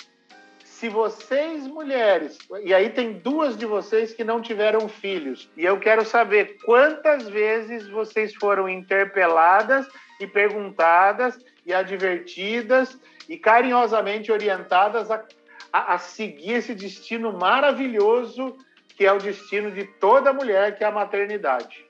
Se 0.64 0.88
vocês, 0.90 1.66
mulheres, 1.66 2.38
e 2.64 2.72
aí 2.74 2.90
tem 2.92 3.14
duas 3.14 3.58
de 3.58 3.66
vocês 3.66 4.14
que 4.14 4.24
não 4.24 4.40
tiveram 4.40 4.88
filhos, 4.88 5.50
e 5.58 5.66
eu 5.66 5.80
quero 5.80 6.06
saber 6.06 6.58
quantas 6.64 7.28
vezes 7.28 7.88
vocês 7.90 8.36
foram 8.36 8.70
interpeladas 8.70 9.88
e 10.20 10.28
perguntadas 10.28 11.40
e 11.66 11.74
advertidas 11.74 13.00
e 13.28 13.38
carinhosamente 13.38 14.32
orientadas 14.32 15.10
a, 15.10 15.26
a, 15.74 15.96
a 15.96 15.98
seguir 15.98 16.54
esse 16.54 16.76
destino 16.76 17.34
maravilhoso 17.34 18.56
que 18.96 19.06
é 19.06 19.14
o 19.14 19.20
destino 19.20 19.72
de 19.72 19.84
toda 19.84 20.34
mulher, 20.34 20.76
que 20.76 20.84
é 20.84 20.88
a 20.88 20.92
maternidade. 20.92 21.86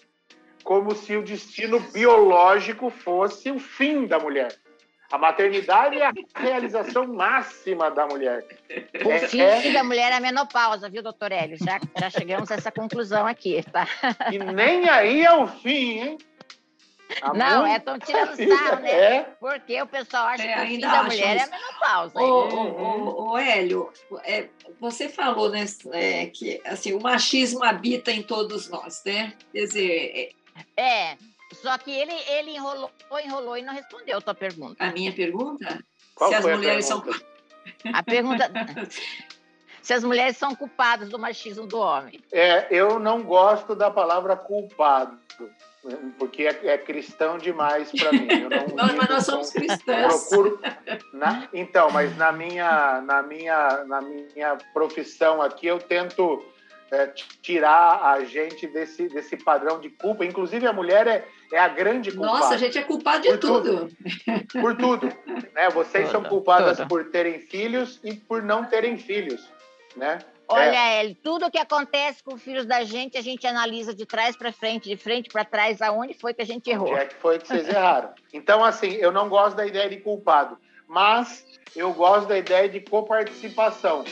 Como 0.61 0.93
se 0.93 1.15
o 1.15 1.23
destino 1.23 1.79
biológico 1.79 2.89
fosse 2.89 3.49
o 3.49 3.59
fim 3.59 4.05
da 4.05 4.19
mulher. 4.19 4.49
A 5.11 5.17
maternidade 5.17 5.97
é 5.97 6.05
a 6.05 6.13
realização 6.35 7.07
máxima 7.07 7.89
da 7.89 8.05
mulher. 8.05 8.45
O 9.05 9.09
é, 9.09 9.19
fim 9.27 9.39
é... 9.39 9.71
da 9.71 9.83
mulher 9.83 10.11
é 10.11 10.15
a 10.15 10.19
menopausa, 10.19 10.89
viu, 10.89 11.01
doutor 11.01 11.31
Hélio? 11.31 11.57
Já, 11.57 11.79
já 11.97 12.09
chegamos 12.09 12.51
a 12.51 12.55
essa 12.55 12.71
conclusão 12.71 13.25
aqui, 13.25 13.63
tá? 13.71 13.87
E 14.31 14.37
nem 14.37 14.89
aí 14.89 15.23
é 15.23 15.33
o 15.33 15.47
fim, 15.47 15.99
hein? 15.99 16.17
A 17.21 17.33
não, 17.33 17.65
é 17.65 17.79
tão 17.79 17.97
tirando 17.97 18.35
sarro, 18.35 18.81
né? 18.81 18.91
É. 18.91 19.23
Porque 19.39 19.81
o 19.81 19.87
pessoal 19.87 20.27
acha 20.27 20.43
é, 20.43 20.53
que 20.53 20.61
o 20.61 20.67
fim 20.67 20.79
da 20.79 21.03
mulher 21.03 21.37
é 21.37 21.43
a 21.43 21.47
menopausa. 21.47 22.19
Ô, 22.19 22.49
ô, 22.49 23.31
ô, 23.31 23.37
Hélio, 23.37 23.91
é, 24.23 24.49
você 24.79 25.07
falou 25.07 25.49
né, 25.49 25.65
é, 25.93 26.25
que 26.25 26.61
assim, 26.65 26.93
o 26.93 27.01
machismo 27.01 27.63
habita 27.63 28.11
em 28.11 28.21
todos 28.21 28.69
nós, 28.69 29.01
né? 29.05 29.33
Quer 29.53 29.65
dizer... 29.65 30.31
É, 30.75 31.17
Só 31.53 31.77
que 31.77 31.91
ele, 31.91 32.13
ele 32.29 32.51
enrolou, 32.51 32.91
enrolou 33.23 33.57
e 33.57 33.61
não 33.61 33.73
respondeu 33.73 34.17
a 34.17 34.21
tua 34.21 34.35
pergunta. 34.35 34.83
A 34.83 34.91
minha 34.91 35.11
pergunta? 35.13 35.83
Qual 36.15 36.29
se 36.29 36.35
as 36.35 36.41
foi 36.43 36.53
a 36.53 36.57
mulheres 36.57 36.85
são. 36.85 37.03
A 37.93 38.03
pergunta. 38.03 38.51
se 39.81 39.93
as 39.93 40.03
mulheres 40.03 40.35
são 40.37 40.53
culpadas 40.55 41.09
do 41.09 41.17
machismo 41.17 41.65
do 41.65 41.79
homem. 41.79 42.21
É, 42.31 42.67
eu 42.69 42.99
não 42.99 43.23
gosto 43.23 43.73
da 43.75 43.89
palavra 43.89 44.35
culpado, 44.35 45.17
porque 46.19 46.43
é, 46.43 46.67
é 46.67 46.77
cristão 46.77 47.37
demais 47.37 47.89
para 47.91 48.11
mim. 48.11 48.27
Eu 48.29 48.49
não 48.49 48.67
Nós, 48.75 48.93
mas 48.95 49.09
nós 49.09 49.25
somos 49.25 49.49
com- 49.51 49.59
cristãs. 49.59 50.27
procuro 50.29 50.59
na- 51.13 51.47
então 51.53 51.89
mas 51.89 52.15
na 52.17 52.31
minha 52.33 52.99
na 53.01 53.21
minha 53.23 53.83
na 53.85 54.01
minha 54.01 54.57
profissão 54.73 55.41
aqui 55.41 55.67
eu 55.67 55.79
tento 55.79 56.43
é, 56.91 57.07
tirar 57.41 58.03
a 58.03 58.23
gente 58.25 58.67
desse 58.67 59.07
desse 59.07 59.37
padrão 59.37 59.79
de 59.79 59.89
culpa 59.89 60.25
inclusive 60.25 60.67
a 60.67 60.73
mulher 60.73 61.07
é, 61.07 61.27
é 61.51 61.59
a 61.59 61.67
grande 61.67 62.11
culpada 62.11 62.39
Nossa, 62.39 62.55
a 62.55 62.57
gente 62.57 62.77
é 62.77 62.81
culpado 62.81 63.21
de 63.23 63.29
Por 63.29 63.37
tudo. 63.37 63.63
tudo. 63.63 64.61
por 64.61 64.75
tudo 64.75 65.05
né 65.53 65.69
vocês 65.69 66.09
são 66.09 66.23
culpadas 66.23 66.79
por 66.87 67.05
terem 67.09 67.39
filhos 67.39 67.99
e 68.03 68.13
por 68.13 68.43
não 68.43 68.65
terem 68.65 68.97
filhos 68.97 69.49
né 69.95 70.19
Olha, 70.49 71.01
Eli, 71.01 71.13
tudo 71.15 71.51
que 71.51 71.57
acontece 71.57 72.23
com 72.23 72.35
os 72.35 72.41
filhos 72.41 72.65
da 72.65 72.81
gente, 72.83 73.17
a 73.17 73.21
gente 73.21 73.45
analisa 73.45 73.93
de 73.93 74.05
trás 74.05 74.35
para 74.37 74.51
frente, 74.53 74.87
de 74.87 74.95
frente 74.95 75.29
para 75.29 75.43
trás, 75.43 75.81
aonde 75.81 76.13
foi 76.13 76.33
que 76.33 76.41
a 76.41 76.45
gente 76.45 76.69
errou. 76.69 76.89
Onde 76.89 77.01
é 77.01 77.05
que 77.05 77.15
foi 77.15 77.37
que 77.37 77.47
vocês 77.47 77.67
erraram? 77.67 78.11
Então, 78.31 78.63
assim, 78.63 78.93
eu 78.93 79.11
não 79.11 79.27
gosto 79.27 79.57
da 79.57 79.67
ideia 79.67 79.89
de 79.89 79.97
culpado, 79.97 80.57
mas 80.87 81.45
eu 81.75 81.93
gosto 81.93 82.29
da 82.29 82.37
ideia 82.37 82.69
de 82.69 82.79
coparticipação. 82.79 84.05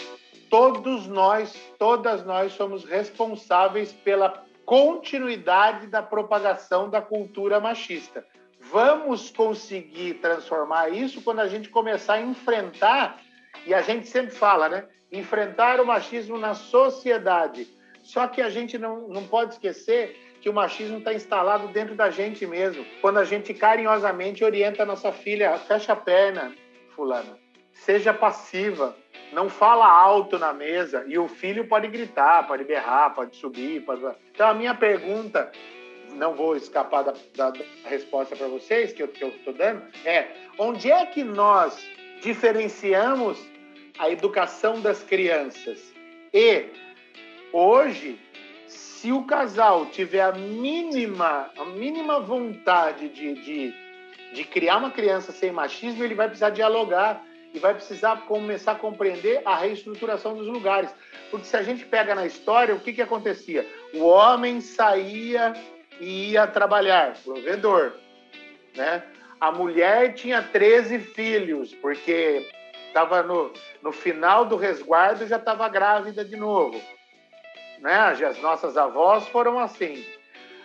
Todos 0.50 1.08
nós, 1.08 1.56
todas 1.80 2.26
nós 2.26 2.52
somos 2.52 2.84
responsáveis 2.84 3.94
pela 3.94 4.44
continuidade 4.66 5.88
da 5.88 6.02
propagação 6.02 6.90
da 6.90 7.02
cultura 7.02 7.60
machista. 7.60 8.26
Vamos 8.60 9.30
conseguir 9.30 10.16
transformar 10.16 10.90
isso 10.90 11.22
quando 11.22 11.40
a 11.40 11.48
gente 11.48 11.70
começar 11.70 12.16
a 12.16 12.22
enfrentar, 12.22 13.22
e 13.66 13.74
a 13.74 13.82
gente 13.82 14.08
sempre 14.08 14.36
fala, 14.36 14.68
né? 14.68 14.86
Enfrentar 15.12 15.80
o 15.80 15.86
machismo 15.86 16.38
na 16.38 16.54
sociedade. 16.56 17.68
Só 18.04 18.28
que 18.28 18.42
a 18.42 18.50
gente 18.50 18.78
não, 18.78 19.08
não 19.08 19.26
pode 19.26 19.54
esquecer 19.54 20.38
que 20.42 20.50
o 20.50 20.54
machismo 20.54 20.98
está 20.98 21.14
instalado 21.14 21.68
dentro 21.70 21.96
da 21.96 22.10
gente 22.10 22.46
mesmo. 22.46 22.86
Quando 23.02 23.18
a 23.18 23.24
gente 23.24 23.54
carinhosamente 23.54 24.44
orienta 24.44 24.84
a 24.84 24.86
nossa 24.86 25.12
filha, 25.12 25.58
fecha 25.58 25.94
a 25.94 25.96
perna, 25.96 26.54
fulana, 26.96 27.38
seja 27.76 28.14
passiva, 28.14 28.96
não 29.32 29.50
fala 29.50 29.86
alto 29.86 30.40
na 30.40 30.54
mesa. 30.54 31.06
E 31.08 31.20
o 31.20 31.28
filho 31.28 31.68
pode 31.68 31.88
gritar, 31.88 32.48
pode 32.48 32.64
berrar, 32.64 33.14
pode 33.14 33.36
subir. 33.36 33.82
Pode... 33.82 34.02
Então, 34.32 34.48
a 34.50 34.54
minha 34.54 34.74
pergunta, 34.74 35.52
não 36.14 36.34
vou 36.34 36.56
escapar 36.56 37.04
da, 37.04 37.14
da- 37.36 37.52
da 37.52 37.60
resposta 37.86 38.36
para 38.36 38.48
vocês, 38.48 38.94
que 38.94 39.04
eu 39.04 39.08
estou 39.08 39.54
dando, 39.54 39.84
é 40.06 40.28
onde 40.58 40.90
é 40.90 41.06
que 41.06 41.24
nós 41.24 41.86
diferenciamos 42.22 43.38
a 44.00 44.10
educação 44.10 44.80
das 44.82 45.04
crianças? 45.04 45.94
E 46.34 46.66
hoje, 47.52 48.18
se 48.68 49.12
o 49.12 49.24
casal 49.24 49.86
tiver 49.88 50.22
a 50.22 50.32
mínima, 50.32 51.52
a 51.58 51.66
mínima 51.66 52.20
vontade 52.22 53.10
de, 53.10 53.34
de, 53.34 53.74
de 54.34 54.44
criar 54.46 54.78
uma 54.78 54.92
criança 54.92 55.32
sem 55.34 55.52
machismo, 55.52 56.04
ele 56.04 56.16
vai 56.16 56.28
precisar 56.28 56.50
dialogar 56.52 57.22
e 57.56 57.60
vai 57.60 57.74
precisar 57.74 58.26
começar 58.28 58.74
a 58.74 58.76
compreender 58.76 59.42
a 59.46 59.56
reestruturação 59.56 60.36
dos 60.36 60.46
lugares. 60.46 60.94
Porque 61.32 61.46
se 61.46 61.56
a 61.56 61.64
gente 61.64 61.86
pega 61.86 62.14
na 62.14 62.26
história, 62.26 62.76
o 62.76 62.80
que, 62.80 62.92
que 62.92 63.02
acontecia? 63.02 63.66
O 63.94 64.04
homem 64.04 64.60
saía 64.60 65.54
e 66.00 66.32
ia 66.32 66.46
trabalhar, 66.46 67.16
provedor, 67.24 67.94
né? 68.76 69.02
A 69.40 69.52
mulher 69.52 70.14
tinha 70.14 70.42
13 70.42 71.00
filhos, 71.00 71.74
porque 71.76 72.46
estava 72.88 73.24
no, 73.24 73.52
no 73.82 73.92
final 73.92 74.46
do 74.46 74.56
resguardo 74.56 75.28
já 75.28 75.38
estava 75.38 75.68
grávida 75.70 76.24
de 76.26 76.36
novo. 76.36 76.82
Né? 77.80 77.94
As 77.94 78.42
nossas 78.42 78.76
avós 78.76 79.28
foram 79.28 79.60
assim. 79.60 80.06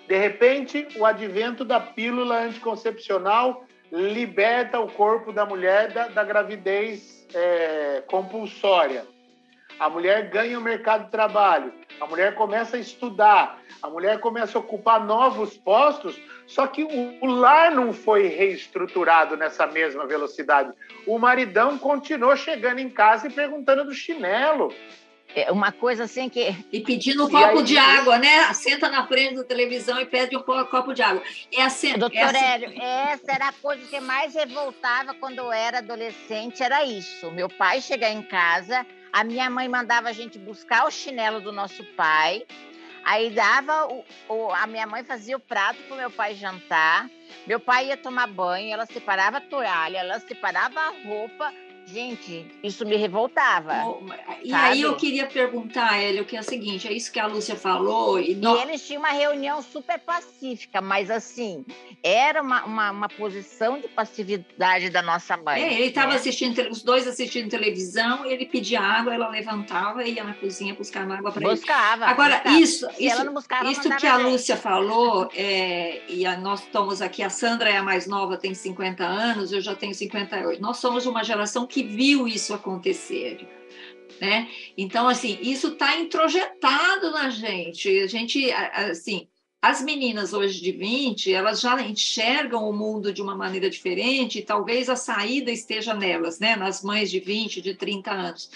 De 0.08 0.16
repente, 0.16 0.88
o 0.96 1.04
advento 1.04 1.64
da 1.64 1.78
pílula 1.78 2.38
anticoncepcional 2.38 3.64
liberta 3.90 4.78
o 4.78 4.90
corpo 4.90 5.32
da 5.32 5.44
mulher 5.44 5.92
da, 5.92 6.08
da 6.08 6.24
gravidez 6.24 7.26
é, 7.34 8.02
compulsória. 8.06 9.04
A 9.78 9.88
mulher 9.88 10.28
ganha 10.28 10.58
o 10.58 10.62
mercado 10.62 11.06
de 11.06 11.10
trabalho, 11.10 11.72
a 11.98 12.06
mulher 12.06 12.34
começa 12.34 12.76
a 12.76 12.80
estudar, 12.80 13.58
a 13.82 13.88
mulher 13.88 14.20
começa 14.20 14.58
a 14.58 14.60
ocupar 14.60 15.02
novos 15.02 15.56
postos, 15.56 16.20
só 16.46 16.66
que 16.66 16.84
o, 16.84 17.24
o 17.24 17.26
lar 17.26 17.70
não 17.70 17.92
foi 17.92 18.26
reestruturado 18.26 19.36
nessa 19.36 19.66
mesma 19.66 20.06
velocidade. 20.06 20.70
O 21.06 21.18
maridão 21.18 21.78
continuou 21.78 22.36
chegando 22.36 22.78
em 22.78 22.90
casa 22.90 23.26
e 23.26 23.32
perguntando 23.32 23.84
do 23.84 23.94
chinelo. 23.94 24.74
É 25.34 25.52
uma 25.52 25.70
coisa 25.70 26.04
assim 26.04 26.28
que 26.28 26.54
E 26.72 26.80
pedindo 26.80 27.24
um 27.24 27.28
E 27.28 27.30
copo 27.30 27.58
aí- 27.58 27.62
de 27.64 27.78
água, 27.78 28.18
né? 28.18 28.52
Senta 28.52 28.88
na 28.88 29.06
frente 29.06 29.36
da 29.36 29.44
televisão 29.44 30.00
e 30.00 30.04
pede 30.06 30.36
um 30.36 30.42
co- 30.42 30.64
copo 30.66 30.92
de 30.92 31.02
água. 31.02 31.22
É 31.56 31.62
assim, 31.62 31.96
Doutor 31.96 32.16
é 32.16 32.22
assim- 32.24 32.44
Hélio, 32.44 32.82
essa 32.82 33.32
era 33.32 33.48
a 33.48 33.52
coisa 33.52 33.86
que 33.86 34.00
mais 34.00 34.34
revoltava 34.34 35.14
quando 35.14 35.38
eu 35.38 35.52
era 35.52 35.78
adolescente, 35.78 36.62
era 36.62 36.84
isso. 36.84 37.30
Meu 37.30 37.48
pai 37.48 37.80
chegar 37.80 38.10
em 38.10 38.22
casa, 38.22 38.84
a 39.12 39.22
minha 39.22 39.48
mãe 39.48 39.68
mandava 39.68 40.08
a 40.08 40.12
gente 40.12 40.36
buscar 40.38 40.84
o 40.86 40.90
chinelo 40.90 41.40
do 41.40 41.52
nosso 41.52 41.84
pai, 41.96 42.44
aí 43.04 43.30
dava, 43.30 43.86
o, 43.86 44.04
o- 44.28 44.52
a 44.52 44.66
minha 44.66 44.86
mãe 44.86 45.04
fazia 45.04 45.36
o 45.36 45.40
prato 45.40 45.78
para 45.84 45.94
o 45.94 45.98
meu 45.98 46.10
pai 46.10 46.34
jantar, 46.34 47.08
meu 47.46 47.60
pai 47.60 47.86
ia 47.86 47.96
tomar 47.96 48.26
banho, 48.26 48.72
ela 48.72 48.84
separava 48.86 49.36
a 49.38 49.40
toalha, 49.40 49.98
ela 49.98 50.18
separava 50.18 50.80
a 50.80 50.90
roupa. 51.06 51.52
Gente, 51.92 52.46
isso 52.62 52.84
me 52.86 52.96
revoltava. 52.96 53.74
E 54.42 54.50
Sabe? 54.50 54.62
aí 54.72 54.82
eu 54.82 54.94
queria 54.96 55.26
perguntar, 55.26 55.98
Hélio, 56.00 56.24
que 56.24 56.36
é 56.36 56.40
o 56.40 56.42
seguinte, 56.44 56.86
é 56.86 56.92
isso 56.92 57.10
que 57.10 57.18
a 57.18 57.26
Lúcia 57.26 57.56
falou, 57.56 58.18
e 58.20 58.32
E 58.34 58.62
eles 58.62 58.86
tinham 58.86 59.00
uma 59.02 59.10
reunião 59.10 59.60
super 59.62 59.98
pacífica, 59.98 60.80
mas 60.80 61.10
assim, 61.10 61.64
era 62.02 62.42
uma, 62.42 62.64
uma, 62.64 62.90
uma 62.92 63.08
posição 63.08 63.80
de 63.80 63.88
passividade 63.88 64.88
da 64.90 65.02
nossa 65.02 65.36
mãe. 65.36 65.62
É, 65.62 65.74
ele 65.74 65.86
estava 65.86 66.10
né? 66.12 66.16
assistindo, 66.16 66.60
os 66.70 66.82
dois 66.82 67.06
assistindo 67.08 67.48
televisão, 67.48 68.24
ele 68.24 68.46
pedia 68.46 68.80
água, 68.80 69.12
ela 69.12 69.28
levantava 69.28 70.04
e 70.04 70.14
ia 70.14 70.24
na 70.24 70.34
cozinha 70.34 70.74
buscar 70.74 71.10
água 71.10 71.32
para 71.32 71.42
ele. 71.42 71.50
Buscava. 71.56 72.06
Agora, 72.06 72.36
buscava. 72.36 72.56
isso, 72.58 72.88
Se 72.94 73.04
isso, 73.06 73.24
não 73.24 73.34
buscava, 73.34 73.70
isso 73.70 73.80
que 73.82 74.06
a 74.06 74.18
gente. 74.18 74.30
Lúcia 74.30 74.56
falou, 74.56 75.28
é, 75.34 76.02
e 76.08 76.24
a- 76.24 76.36
nós 76.36 76.60
estamos 76.60 77.02
aqui, 77.02 77.22
a 77.22 77.30
Sandra 77.30 77.68
é 77.68 77.76
a 77.76 77.82
mais 77.82 78.06
nova, 78.06 78.36
tem 78.36 78.54
50 78.54 79.04
anos, 79.04 79.50
eu 79.52 79.60
já 79.60 79.74
tenho 79.74 79.94
58. 79.94 80.60
Nós 80.62 80.76
somos 80.76 81.04
uma 81.06 81.24
geração 81.24 81.66
que 81.66 81.79
viu 81.82 82.26
isso 82.26 82.54
acontecer. 82.54 83.48
Né? 84.20 84.48
Então, 84.76 85.08
assim, 85.08 85.38
isso 85.40 85.68
está 85.68 85.96
introjetado 85.96 87.10
na 87.10 87.30
gente. 87.30 87.88
A 88.00 88.06
gente, 88.06 88.52
assim, 88.52 89.26
as 89.62 89.82
meninas 89.82 90.32
hoje 90.32 90.60
de 90.60 90.72
20, 90.72 91.32
elas 91.32 91.60
já 91.60 91.80
enxergam 91.82 92.68
o 92.68 92.72
mundo 92.72 93.12
de 93.12 93.20
uma 93.20 93.34
maneira 93.34 93.68
diferente, 93.68 94.38
e 94.38 94.42
talvez 94.42 94.88
a 94.88 94.96
saída 94.96 95.50
esteja 95.50 95.92
nelas, 95.92 96.38
né? 96.38 96.56
Nas 96.56 96.82
mães 96.82 97.10
de 97.10 97.20
20, 97.20 97.60
de 97.60 97.74
30 97.74 98.10
anos. 98.10 98.50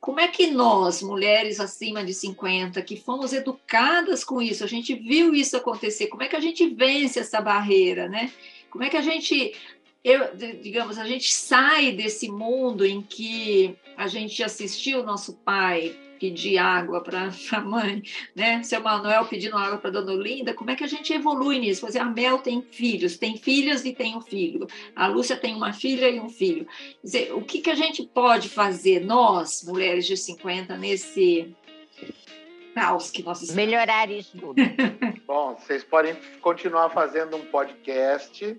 Como 0.00 0.18
é 0.18 0.26
que 0.26 0.46
nós, 0.48 1.02
mulheres 1.02 1.60
acima 1.60 2.02
de 2.02 2.14
50, 2.14 2.80
que 2.82 2.96
fomos 2.96 3.32
educadas 3.32 4.24
com 4.24 4.40
isso, 4.40 4.64
a 4.64 4.66
gente 4.66 4.94
viu 4.94 5.34
isso 5.34 5.56
acontecer, 5.56 6.06
como 6.06 6.22
é 6.22 6.28
que 6.28 6.36
a 6.36 6.40
gente 6.40 6.66
vence 6.68 7.20
essa 7.20 7.40
barreira, 7.40 8.08
né? 8.08 8.32
Como 8.70 8.82
é 8.82 8.88
que 8.88 8.96
a 8.96 9.02
gente, 9.02 9.52
eu, 10.02 10.34
digamos, 10.62 10.98
a 10.98 11.04
gente 11.04 11.32
sai 11.32 11.92
desse 11.92 12.30
mundo 12.30 12.86
em 12.86 13.02
que 13.02 13.76
a 13.96 14.06
gente 14.06 14.42
assistiu 14.42 15.00
o 15.00 15.04
nosso 15.04 15.34
pai 15.38 15.94
pedir 16.18 16.58
água 16.58 17.02
para 17.02 17.30
a 17.52 17.60
mãe, 17.60 18.02
né? 18.34 18.62
Seu 18.62 18.80
Manuel 18.80 19.26
pedindo 19.26 19.56
água 19.56 19.78
para 19.78 19.90
Dona 19.90 20.12
Olinda, 20.12 20.54
como 20.54 20.70
é 20.70 20.76
que 20.76 20.84
a 20.84 20.86
gente 20.86 21.12
evolui 21.12 21.58
nisso? 21.58 21.80
Por 21.80 21.88
exemplo, 21.88 22.08
a 22.08 22.12
Mel 22.12 22.38
tem 22.38 22.62
filhos, 22.62 23.18
tem 23.18 23.36
filhas 23.36 23.84
e 23.84 23.92
tem 23.92 24.16
um 24.16 24.20
filho. 24.20 24.66
A 24.96 25.06
Lúcia 25.06 25.36
tem 25.36 25.54
uma 25.54 25.72
filha 25.72 26.08
e 26.08 26.20
um 26.20 26.28
filho. 26.28 26.66
Quer 26.66 27.06
dizer, 27.06 27.34
o 27.34 27.42
que, 27.42 27.60
que 27.60 27.70
a 27.70 27.74
gente 27.74 28.02
pode 28.02 28.48
fazer, 28.48 29.00
nós, 29.00 29.62
mulheres 29.66 30.06
de 30.06 30.16
50, 30.16 30.76
nesse 30.76 31.54
caos 32.74 33.10
que 33.10 33.22
nós 33.22 33.42
estamos? 33.42 33.56
Melhorar 33.56 34.10
isso 34.10 34.38
tudo. 34.38 34.54
Bom, 35.26 35.56
vocês 35.56 35.84
podem 35.84 36.14
continuar 36.40 36.90
fazendo 36.90 37.36
um 37.36 37.44
podcast, 37.46 38.56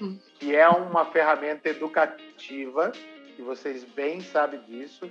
Hum. 0.00 0.18
Que 0.38 0.54
é 0.54 0.68
uma 0.68 1.04
ferramenta 1.06 1.68
educativa, 1.68 2.92
e 3.38 3.42
vocês 3.42 3.84
bem 3.84 4.20
sabem 4.20 4.60
disso. 4.60 5.10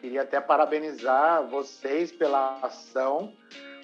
Queria 0.00 0.22
até 0.22 0.40
parabenizar 0.40 1.44
vocês 1.48 2.10
pela 2.10 2.58
ação, 2.62 3.32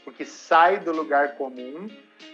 porque 0.05 0.25
sai 0.25 0.79
do 0.79 0.93
lugar 0.93 1.37
comum, 1.37 1.89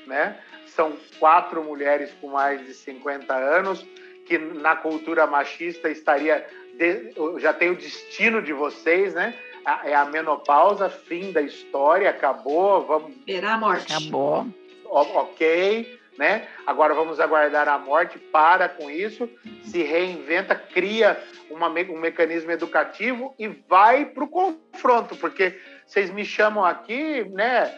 né? 0.07 0.39
São 0.67 0.97
quatro 1.19 1.63
mulheres 1.63 2.11
com 2.21 2.29
mais 2.31 2.65
de 2.67 2.75
50 2.75 3.35
anos, 3.35 3.85
que 4.27 4.39
na 4.39 4.75
cultura 4.75 5.27
machista 5.27 5.89
estaria 5.91 6.47
de- 6.79 7.13
já 7.39 7.53
tem 7.53 7.71
o 7.71 7.77
destino 7.77 8.41
de 8.43 8.53
vocês, 8.53 9.15
né? 9.15 9.35
A- 9.65 9.83
É 9.89 9.95
a 9.95 10.05
menopausa, 10.07 10.89
fim 10.89 11.31
da 11.33 11.41
história, 11.43 12.09
acabou, 12.11 12.85
vamos 12.87 13.17
Esperar 13.17 13.55
a 13.55 13.59
morte. 13.59 13.93
Acabou. 13.93 14.47
O- 14.85 15.19
ok, 15.19 16.01
né? 16.19 16.47
Agora 16.67 16.95
vamos 16.95 17.21
aguardar 17.21 17.69
a 17.69 17.79
morte, 17.79 18.19
para 18.19 18.69
com 18.69 18.91
isso, 18.91 19.29
se 19.63 19.83
reinventa, 19.83 20.55
cria 20.55 21.21
uma, 21.51 21.69
um 21.69 21.99
mecanismo 21.99 22.51
educativo 22.51 23.35
e 23.39 23.49
vai 23.49 24.05
para 24.05 24.25
o 24.25 24.29
confronto, 24.29 25.17
porque 25.17 25.59
vocês 25.87 26.11
me 26.11 26.25
chamam 26.25 26.65
aqui, 26.65 27.25
né? 27.31 27.73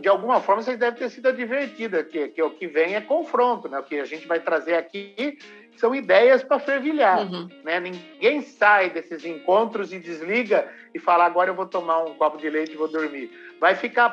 De 0.00 0.08
alguma 0.08 0.40
forma 0.40 0.62
vocês 0.62 0.78
devem 0.78 0.98
ter 0.98 1.08
sido 1.08 1.28
advertida 1.28 2.04
que, 2.04 2.28
que 2.28 2.42
o 2.42 2.50
que 2.50 2.66
vem 2.66 2.94
é 2.96 3.00
confronto, 3.00 3.68
né? 3.68 3.78
O 3.78 3.82
que 3.82 3.98
a 3.98 4.04
gente 4.04 4.26
vai 4.26 4.40
trazer 4.40 4.74
aqui 4.74 5.38
são 5.78 5.94
ideias 5.94 6.42
para 6.42 6.58
fervilhar, 6.58 7.20
uhum. 7.20 7.48
né? 7.64 7.80
Ninguém 7.80 8.42
sai 8.42 8.90
desses 8.90 9.24
encontros 9.24 9.92
e 9.92 9.98
desliga 9.98 10.68
e 10.92 10.98
fala 10.98 11.24
agora 11.24 11.50
eu 11.50 11.54
vou 11.54 11.66
tomar 11.66 12.02
um 12.04 12.14
copo 12.14 12.36
de 12.36 12.50
leite 12.50 12.72
e 12.72 12.76
vou 12.76 12.88
dormir. 12.88 13.30
Vai 13.60 13.74
ficar 13.74 14.10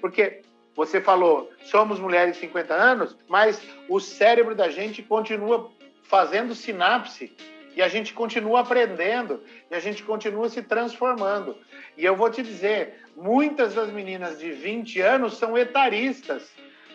porque 0.00 0.40
você 0.78 1.00
falou, 1.00 1.50
somos 1.64 1.98
mulheres 1.98 2.34
de 2.34 2.40
50 2.42 2.72
anos, 2.72 3.16
mas 3.26 3.60
o 3.88 3.98
cérebro 3.98 4.54
da 4.54 4.70
gente 4.70 5.02
continua 5.02 5.72
fazendo 6.04 6.54
sinapse 6.54 7.36
e 7.74 7.82
a 7.82 7.88
gente 7.88 8.14
continua 8.14 8.60
aprendendo 8.60 9.42
e 9.68 9.74
a 9.74 9.80
gente 9.80 10.04
continua 10.04 10.48
se 10.48 10.62
transformando. 10.62 11.56
E 11.96 12.04
eu 12.04 12.14
vou 12.14 12.30
te 12.30 12.44
dizer, 12.44 12.94
muitas 13.16 13.74
das 13.74 13.90
meninas 13.90 14.38
de 14.38 14.52
20 14.52 15.00
anos 15.00 15.36
são 15.36 15.58
etaristas, 15.58 16.48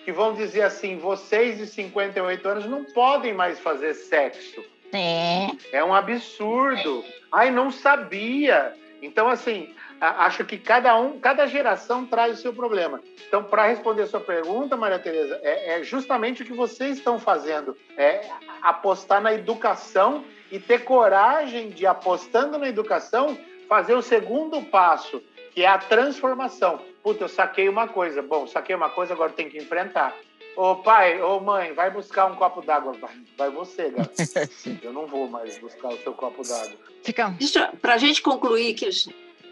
que 0.05 0.13
vão 0.13 0.33
dizer 0.33 0.61
assim: 0.61 0.97
vocês 0.97 1.57
de 1.57 1.67
58 1.67 2.47
anos 2.47 2.65
não 2.65 2.85
podem 2.85 3.33
mais 3.33 3.59
fazer 3.59 3.95
sexo. 3.95 4.63
É. 4.93 5.47
É 5.73 5.83
um 5.83 5.93
absurdo. 5.93 7.03
Ai, 7.29 7.51
não 7.51 7.69
sabia. 7.69 8.73
Então, 9.01 9.27
assim, 9.27 9.75
acho 10.03 10.43
que 10.43 10.57
cada 10.57 10.97
um, 10.99 11.19
cada 11.19 11.47
geração 11.47 12.05
traz 12.05 12.39
o 12.39 12.41
seu 12.41 12.53
problema. 12.53 12.99
Então, 13.27 13.43
para 13.43 13.67
responder 13.67 14.03
a 14.03 14.07
sua 14.07 14.19
pergunta, 14.19 14.75
Maria 14.75 14.99
Tereza, 14.99 15.39
é, 15.41 15.79
é, 15.79 15.83
justamente 15.83 16.43
o 16.43 16.45
que 16.45 16.53
vocês 16.53 16.97
estão 16.97 17.17
fazendo, 17.17 17.77
é 17.95 18.29
apostar 18.61 19.21
na 19.21 19.33
educação 19.33 20.25
e 20.51 20.59
ter 20.59 20.83
coragem 20.83 21.69
de, 21.69 21.85
apostando 21.85 22.57
na 22.57 22.67
educação, 22.67 23.37
fazer 23.67 23.93
o 23.93 24.01
segundo 24.01 24.61
passo, 24.63 25.23
que 25.53 25.63
é 25.63 25.67
a 25.67 25.77
transformação. 25.77 26.81
Puta, 27.01 27.23
eu 27.23 27.29
saquei 27.29 27.69
uma 27.69 27.87
coisa. 27.87 28.21
Bom, 28.21 28.45
saquei 28.45 28.75
uma 28.75 28.89
coisa, 28.89 29.13
agora 29.13 29.31
tem 29.31 29.49
que 29.49 29.57
enfrentar. 29.57 30.15
Ô 30.55 30.75
pai, 30.75 31.19
ô 31.21 31.39
mãe, 31.39 31.73
vai 31.73 31.89
buscar 31.89 32.25
um 32.27 32.35
copo 32.35 32.61
d'água. 32.61 32.93
Vai, 32.93 33.15
vai 33.37 33.49
você, 33.49 33.89
gato. 33.89 34.11
eu 34.83 34.93
não 34.93 35.07
vou 35.07 35.27
mais 35.27 35.57
buscar 35.57 35.89
o 35.89 35.97
seu 35.97 36.13
copo 36.13 36.43
d'água. 36.43 36.77
Fica. 37.03 37.33
Para 37.81 37.95
a 37.95 37.97
gente 37.97 38.21
concluir, 38.21 38.73
que 38.75 38.85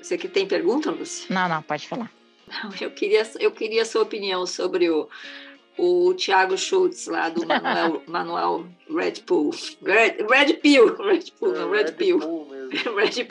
você 0.02 0.18
que 0.18 0.28
tem 0.28 0.48
pergunta, 0.48 0.92
Lúcia? 0.92 1.28
Não, 1.30 1.48
não, 1.48 1.62
pode 1.62 1.88
falar. 1.88 2.12
Eu 2.80 2.92
queria, 2.92 3.30
eu 3.40 3.52
queria 3.52 3.84
a 3.84 3.86
sua 3.86 4.02
opinião 4.02 4.46
sobre 4.46 4.90
o, 4.90 5.08
o 5.78 6.14
Thiago 6.16 6.58
Schultz 6.58 7.08
lá 7.08 7.30
do 7.30 7.46
Manuel, 7.48 8.02
Manuel 8.08 8.66
Red 8.90 9.22
Bull. 9.26 9.52
Red, 9.84 10.18
Red 10.30 10.54
Pill, 10.56 10.96
Red 10.98 11.26
Bull, 11.40 11.54
não, 11.54 11.72
Red, 11.72 11.84
Red 11.84 11.92
Pill. 11.94 12.20
Red 12.96 13.26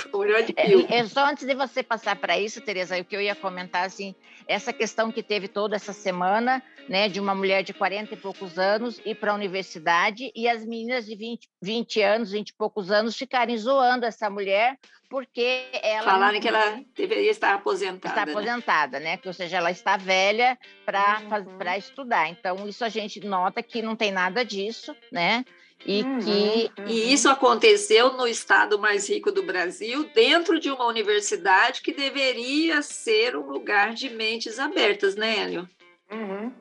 Pill. 0.55 0.87
É, 0.89 1.05
só 1.07 1.27
antes 1.27 1.47
de 1.47 1.55
você 1.55 1.83
passar 1.83 2.17
para 2.17 2.39
isso, 2.39 2.61
Tereza, 2.61 2.99
o 2.99 3.05
que 3.05 3.17
eu 3.17 3.21
ia 3.21 3.35
comentar, 3.35 3.85
assim, 3.85 4.15
essa 4.47 4.73
questão 4.73 5.11
que 5.11 5.23
teve 5.23 5.49
toda 5.49 5.77
essa 5.77 5.93
semana, 5.93 6.63
né, 6.89 7.09
de 7.09 7.21
uma 7.21 7.35
mulher 7.35 7.63
de 7.63 7.73
40 7.73 8.15
e 8.15 8.17
poucos 8.17 8.59
anos 8.59 9.01
ir 9.05 9.15
para 9.15 9.33
a 9.33 9.35
universidade 9.35 10.31
e 10.35 10.49
as 10.49 10.65
meninas 10.65 11.07
de 11.07 11.17
20, 11.17 11.49
20 11.63 12.03
anos, 12.03 12.33
20 12.33 12.49
e 12.49 12.55
poucos 12.55 12.91
anos 12.91 13.17
ficarem 13.17 13.57
zoando 13.57 14.05
essa 14.05 14.29
mulher 14.29 14.77
porque 15.11 15.67
ela. 15.83 16.05
Falaram 16.05 16.35
não... 16.35 16.41
que 16.41 16.49
ela 16.49 16.81
deveria 16.95 17.31
estar 17.31 17.55
aposentada. 17.55 18.21
Está 18.21 18.31
aposentada, 18.31 19.01
né? 19.01 19.17
né? 19.17 19.21
Ou 19.27 19.33
seja, 19.33 19.57
ela 19.57 19.71
está 19.73 19.97
velha 19.97 20.57
para 20.87 21.21
uhum. 21.29 21.73
estudar. 21.77 22.29
Então, 22.29 22.69
isso 22.69 22.85
a 22.85 22.89
gente 22.89 23.21
nota 23.27 23.61
que 23.61 23.83
não 23.83 23.97
tem 23.97 24.13
nada 24.13 24.45
disso, 24.45 24.95
né? 25.11 25.45
E, 25.85 26.03
uhum, 26.03 26.19
que... 26.19 26.71
Uhum. 26.79 26.89
e 26.89 27.13
isso 27.13 27.29
aconteceu 27.29 28.13
no 28.13 28.27
estado 28.27 28.79
mais 28.79 29.09
rico 29.09 29.33
do 29.33 29.43
Brasil, 29.43 30.09
dentro 30.15 30.61
de 30.61 30.71
uma 30.71 30.87
universidade 30.87 31.81
que 31.81 31.93
deveria 31.93 32.83
ser 32.83 33.35
um 33.37 33.47
lugar 33.47 33.95
de 33.95 34.11
mentes 34.11 34.59
abertas, 34.59 35.17
né, 35.17 35.39
Hélio? 35.39 35.69
Uhum. 36.11 36.53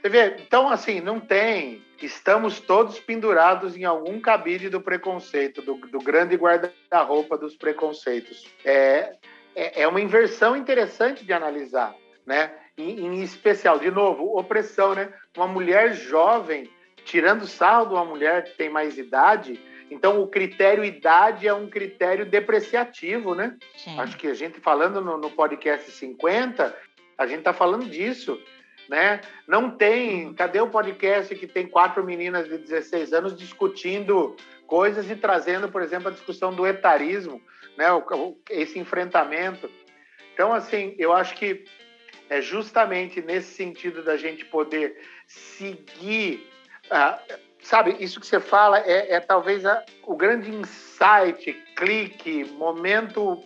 Você 0.00 0.08
vê, 0.08 0.36
então, 0.40 0.68
assim, 0.68 1.00
não 1.00 1.20
tem. 1.20 1.82
Estamos 2.00 2.60
todos 2.60 3.00
pendurados 3.00 3.76
em 3.76 3.84
algum 3.84 4.20
cabide 4.20 4.68
do 4.68 4.80
preconceito, 4.80 5.60
do, 5.60 5.74
do 5.74 5.98
grande 5.98 6.36
guarda-roupa 6.36 7.36
dos 7.36 7.56
preconceitos. 7.56 8.46
É, 8.64 9.12
é, 9.54 9.82
é, 9.82 9.88
uma 9.88 10.00
inversão 10.00 10.56
interessante 10.56 11.24
de 11.24 11.32
analisar, 11.32 11.94
né? 12.24 12.52
Em, 12.76 13.06
em 13.06 13.22
especial, 13.22 13.78
de 13.80 13.90
novo, 13.90 14.38
opressão, 14.38 14.94
né? 14.94 15.12
Uma 15.36 15.48
mulher 15.48 15.92
jovem 15.94 16.70
tirando 17.08 17.46
sarro 17.46 17.86
de 17.86 17.94
uma 17.94 18.04
mulher 18.04 18.44
que 18.44 18.50
tem 18.50 18.68
mais 18.68 18.98
idade, 18.98 19.58
então 19.90 20.20
o 20.20 20.28
critério 20.28 20.84
idade 20.84 21.48
é 21.48 21.54
um 21.54 21.66
critério 21.66 22.26
depreciativo, 22.26 23.34
né? 23.34 23.56
Sim. 23.78 23.98
Acho 23.98 24.16
que 24.18 24.26
a 24.26 24.34
gente 24.34 24.60
falando 24.60 25.00
no, 25.00 25.16
no 25.16 25.30
podcast 25.30 25.90
50, 25.90 26.76
a 27.16 27.26
gente 27.26 27.38
está 27.38 27.54
falando 27.54 27.86
disso, 27.86 28.38
né? 28.90 29.22
Não 29.46 29.70
tem, 29.70 30.34
cadê 30.34 30.60
o 30.60 30.68
podcast 30.68 31.34
que 31.34 31.46
tem 31.46 31.66
quatro 31.66 32.04
meninas 32.04 32.46
de 32.46 32.58
16 32.58 33.14
anos 33.14 33.34
discutindo 33.34 34.36
coisas 34.66 35.10
e 35.10 35.16
trazendo, 35.16 35.70
por 35.70 35.80
exemplo, 35.80 36.08
a 36.08 36.12
discussão 36.12 36.54
do 36.54 36.66
etarismo, 36.66 37.40
né? 37.74 37.86
Esse 38.50 38.78
enfrentamento. 38.78 39.70
Então, 40.34 40.52
assim, 40.52 40.94
eu 40.98 41.14
acho 41.14 41.34
que 41.36 41.64
é 42.28 42.42
justamente 42.42 43.22
nesse 43.22 43.54
sentido 43.54 44.02
da 44.02 44.18
gente 44.18 44.44
poder 44.44 45.00
seguir 45.26 46.46
ah, 46.90 47.20
sabe, 47.62 47.96
isso 48.00 48.20
que 48.20 48.26
você 48.26 48.40
fala 48.40 48.78
é, 48.80 49.14
é 49.14 49.20
talvez 49.20 49.64
a, 49.64 49.84
o 50.04 50.16
grande 50.16 50.50
insight, 50.50 51.52
clique, 51.76 52.44
momento 52.52 53.42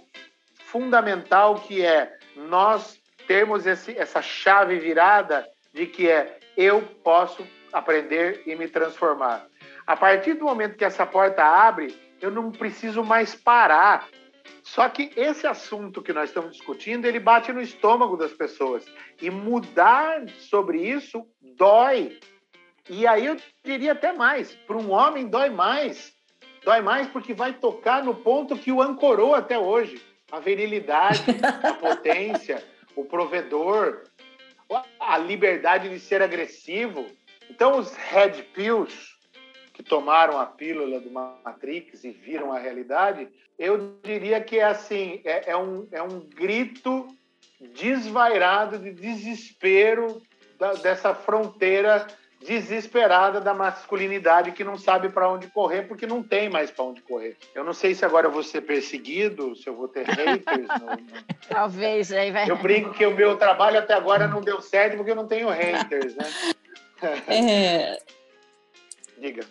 fundamental 0.66 1.56
que 1.56 1.84
é 1.84 2.16
nós 2.36 2.98
termos 3.26 3.66
esse, 3.66 3.96
essa 3.96 4.22
chave 4.22 4.78
virada 4.78 5.46
de 5.72 5.86
que 5.86 6.08
é 6.08 6.38
eu 6.56 6.82
posso 7.02 7.46
aprender 7.72 8.42
e 8.46 8.54
me 8.54 8.68
transformar. 8.68 9.46
A 9.86 9.96
partir 9.96 10.34
do 10.34 10.44
momento 10.44 10.76
que 10.76 10.84
essa 10.84 11.06
porta 11.06 11.42
abre, 11.42 11.94
eu 12.20 12.30
não 12.30 12.50
preciso 12.50 13.02
mais 13.02 13.34
parar. 13.34 14.08
Só 14.62 14.88
que 14.88 15.10
esse 15.16 15.46
assunto 15.46 16.02
que 16.02 16.12
nós 16.12 16.30
estamos 16.30 16.52
discutindo, 16.52 17.06
ele 17.06 17.18
bate 17.18 17.52
no 17.52 17.60
estômago 17.60 18.16
das 18.16 18.32
pessoas. 18.32 18.84
E 19.20 19.30
mudar 19.30 20.28
sobre 20.38 20.78
isso 20.78 21.26
dói. 21.40 22.18
E 22.88 23.06
aí 23.06 23.26
eu 23.26 23.36
diria 23.64 23.92
até 23.92 24.12
mais: 24.12 24.54
para 24.66 24.76
um 24.76 24.90
homem 24.90 25.28
dói 25.28 25.50
mais. 25.50 26.12
Dói 26.64 26.80
mais 26.80 27.08
porque 27.08 27.34
vai 27.34 27.52
tocar 27.52 28.04
no 28.04 28.14
ponto 28.14 28.56
que 28.56 28.72
o 28.72 28.82
ancorou 28.82 29.34
até 29.34 29.58
hoje: 29.58 30.02
a 30.30 30.40
virilidade, 30.40 31.24
a 31.62 31.74
potência, 31.74 32.62
o 32.96 33.04
provedor, 33.04 34.04
a 34.98 35.18
liberdade 35.18 35.88
de 35.88 36.00
ser 36.00 36.22
agressivo. 36.22 37.06
Então, 37.50 37.78
os 37.78 37.94
red 37.94 38.42
pills 38.54 39.12
que 39.72 39.82
tomaram 39.82 40.38
a 40.38 40.46
pílula 40.46 41.00
do 41.00 41.10
Matrix 41.10 42.04
e 42.04 42.10
viram 42.10 42.52
a 42.52 42.58
realidade, 42.58 43.28
eu 43.58 43.98
diria 44.02 44.40
que 44.40 44.58
é 44.58 44.64
assim: 44.64 45.20
é, 45.24 45.50
é 45.50 45.56
um, 45.56 45.86
é 45.92 46.02
um 46.02 46.20
grito 46.20 47.06
desvairado 47.60 48.78
de 48.78 48.92
desespero 48.92 50.20
da, 50.58 50.72
dessa 50.74 51.14
fronteira 51.14 52.06
desesperada 52.44 53.40
da 53.40 53.54
masculinidade 53.54 54.52
que 54.52 54.64
não 54.64 54.76
sabe 54.76 55.08
para 55.08 55.28
onde 55.28 55.46
correr 55.48 55.82
porque 55.82 56.06
não 56.06 56.22
tem 56.22 56.48
mais 56.48 56.70
para 56.70 56.84
onde 56.84 57.00
correr. 57.02 57.36
Eu 57.54 57.64
não 57.64 57.72
sei 57.72 57.94
se 57.94 58.04
agora 58.04 58.26
eu 58.26 58.32
vou 58.32 58.42
ser 58.42 58.62
perseguido, 58.62 59.54
se 59.56 59.68
eu 59.68 59.74
vou 59.74 59.88
ter 59.88 60.04
haters. 60.04 60.66
no. 60.80 61.24
Talvez 61.48 62.12
aí 62.12 62.30
vai. 62.30 62.50
Eu 62.50 62.56
brinco 62.56 62.92
que 62.92 63.06
o 63.06 63.14
meu 63.14 63.36
trabalho 63.36 63.78
até 63.78 63.94
agora 63.94 64.26
não 64.26 64.40
deu 64.40 64.60
certo 64.60 64.96
porque 64.96 65.10
eu 65.10 65.16
não 65.16 65.26
tenho 65.26 65.48
haters, 65.48 66.14
né? 66.14 66.24
É... 67.28 67.98
Diga. 69.18 69.44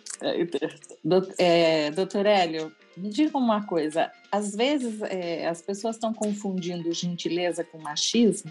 É, 1.38 1.90
doutor 1.90 2.26
Hélio, 2.26 2.72
me 2.96 3.08
diga 3.08 3.38
uma 3.38 3.66
coisa, 3.66 4.10
às 4.30 4.54
vezes 4.54 5.00
é, 5.02 5.46
as 5.46 5.62
pessoas 5.62 5.96
estão 5.96 6.12
confundindo 6.12 6.92
gentileza 6.92 7.64
com 7.64 7.78
machismo. 7.78 8.50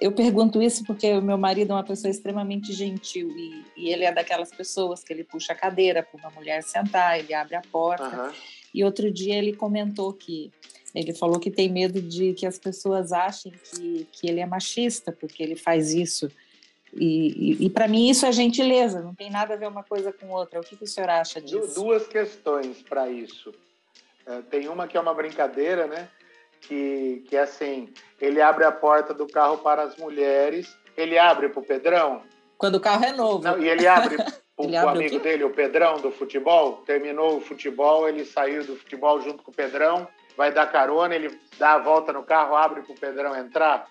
Eu 0.00 0.12
pergunto 0.12 0.62
isso 0.62 0.84
porque 0.84 1.12
o 1.12 1.22
meu 1.22 1.38
marido 1.38 1.72
é 1.72 1.74
uma 1.74 1.84
pessoa 1.84 2.10
extremamente 2.10 2.72
gentil 2.72 3.28
e, 3.30 3.64
e 3.76 3.88
ele 3.88 4.04
é 4.04 4.12
daquelas 4.12 4.50
pessoas 4.50 5.02
que 5.02 5.12
ele 5.12 5.24
puxa 5.24 5.52
a 5.52 5.56
cadeira 5.56 6.02
para 6.02 6.20
uma 6.20 6.30
mulher 6.30 6.62
sentar, 6.62 7.18
ele 7.18 7.32
abre 7.32 7.56
a 7.56 7.62
porta. 7.62 8.24
Uhum. 8.24 8.32
E 8.74 8.84
outro 8.84 9.10
dia 9.10 9.36
ele 9.36 9.54
comentou 9.54 10.12
que 10.12 10.50
ele 10.94 11.12
falou 11.12 11.40
que 11.40 11.50
tem 11.50 11.68
medo 11.68 12.00
de 12.00 12.34
que 12.34 12.46
as 12.46 12.58
pessoas 12.58 13.12
achem 13.12 13.52
que, 13.52 14.06
que 14.12 14.28
ele 14.28 14.40
é 14.40 14.46
machista 14.46 15.10
porque 15.10 15.42
ele 15.42 15.56
faz 15.56 15.92
isso. 15.92 16.30
E, 16.96 17.56
e, 17.62 17.66
e 17.66 17.70
para 17.70 17.88
mim 17.88 18.08
isso 18.08 18.24
é 18.24 18.32
gentileza, 18.32 19.00
não 19.00 19.14
tem 19.14 19.30
nada 19.30 19.54
a 19.54 19.56
ver 19.56 19.68
uma 19.68 19.82
coisa 19.82 20.12
com 20.12 20.30
outra. 20.30 20.60
O 20.60 20.62
que, 20.62 20.76
que 20.76 20.84
o 20.84 20.86
senhor 20.86 21.10
acha 21.10 21.40
disso? 21.40 21.74
Duas 21.74 22.06
questões 22.06 22.82
para 22.82 23.08
isso. 23.08 23.52
É, 24.26 24.40
tem 24.42 24.68
uma 24.68 24.86
que 24.86 24.96
é 24.96 25.00
uma 25.00 25.14
brincadeira, 25.14 25.86
né? 25.86 26.08
Que, 26.60 27.24
que 27.28 27.36
é 27.36 27.42
assim: 27.42 27.92
ele 28.20 28.40
abre 28.40 28.64
a 28.64 28.72
porta 28.72 29.12
do 29.12 29.26
carro 29.26 29.58
para 29.58 29.82
as 29.82 29.96
mulheres, 29.96 30.76
ele 30.96 31.18
abre 31.18 31.48
para 31.48 31.60
o 31.60 31.64
Pedrão? 31.64 32.22
Quando 32.56 32.76
o 32.76 32.80
carro 32.80 33.04
é 33.04 33.12
novo. 33.12 33.44
Não, 33.44 33.58
e 33.58 33.68
ele 33.68 33.86
abre 33.86 34.16
o, 34.56 34.64
Ele 34.64 34.78
o 34.78 34.84
o 34.84 34.88
amigo 34.88 35.16
quê? 35.16 35.18
dele, 35.18 35.44
o 35.44 35.50
Pedrão, 35.50 36.00
do 36.00 36.10
futebol, 36.10 36.82
terminou 36.86 37.36
o 37.36 37.40
futebol, 37.40 38.08
ele 38.08 38.24
saiu 38.24 38.64
do 38.64 38.76
futebol 38.76 39.20
junto 39.20 39.42
com 39.42 39.50
o 39.50 39.54
Pedrão, 39.54 40.06
vai 40.36 40.52
dar 40.52 40.70
carona, 40.70 41.14
ele 41.14 41.38
dá 41.58 41.74
a 41.74 41.78
volta 41.78 42.12
no 42.12 42.22
carro, 42.22 42.54
abre 42.54 42.82
para 42.82 42.92
o 42.92 42.98
Pedrão 42.98 43.36
entrar. 43.36 43.86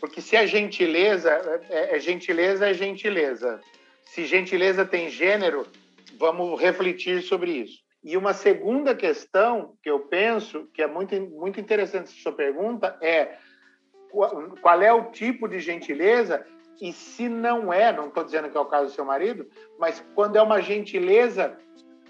Porque 0.00 0.20
se 0.20 0.36
é 0.36 0.46
gentileza, 0.46 1.30
é, 1.70 1.96
é 1.96 2.00
gentileza, 2.00 2.68
é 2.68 2.74
gentileza. 2.74 3.60
Se 4.04 4.24
gentileza 4.24 4.84
tem 4.84 5.10
gênero, 5.10 5.66
vamos 6.18 6.60
refletir 6.60 7.22
sobre 7.22 7.52
isso. 7.52 7.80
E 8.02 8.16
uma 8.16 8.32
segunda 8.32 8.94
questão 8.94 9.74
que 9.82 9.90
eu 9.90 10.00
penso, 10.00 10.68
que 10.72 10.82
é 10.82 10.86
muito, 10.86 11.20
muito 11.20 11.60
interessante 11.60 12.04
essa 12.04 12.22
sua 12.22 12.32
pergunta, 12.32 12.96
é 13.00 13.36
qual 14.10 14.50
qual 14.62 14.82
é 14.82 14.92
o 14.92 15.10
tipo 15.10 15.48
de 15.48 15.60
gentileza 15.60 16.46
e 16.80 16.92
se 16.92 17.28
não 17.28 17.72
é, 17.72 17.92
não 17.92 18.08
estou 18.08 18.24
dizendo 18.24 18.48
que 18.48 18.56
é 18.56 18.60
o 18.60 18.66
caso 18.66 18.86
do 18.86 18.92
seu 18.92 19.04
marido, 19.04 19.48
mas 19.78 20.02
quando 20.14 20.36
é 20.36 20.42
uma 20.42 20.62
gentileza 20.62 21.56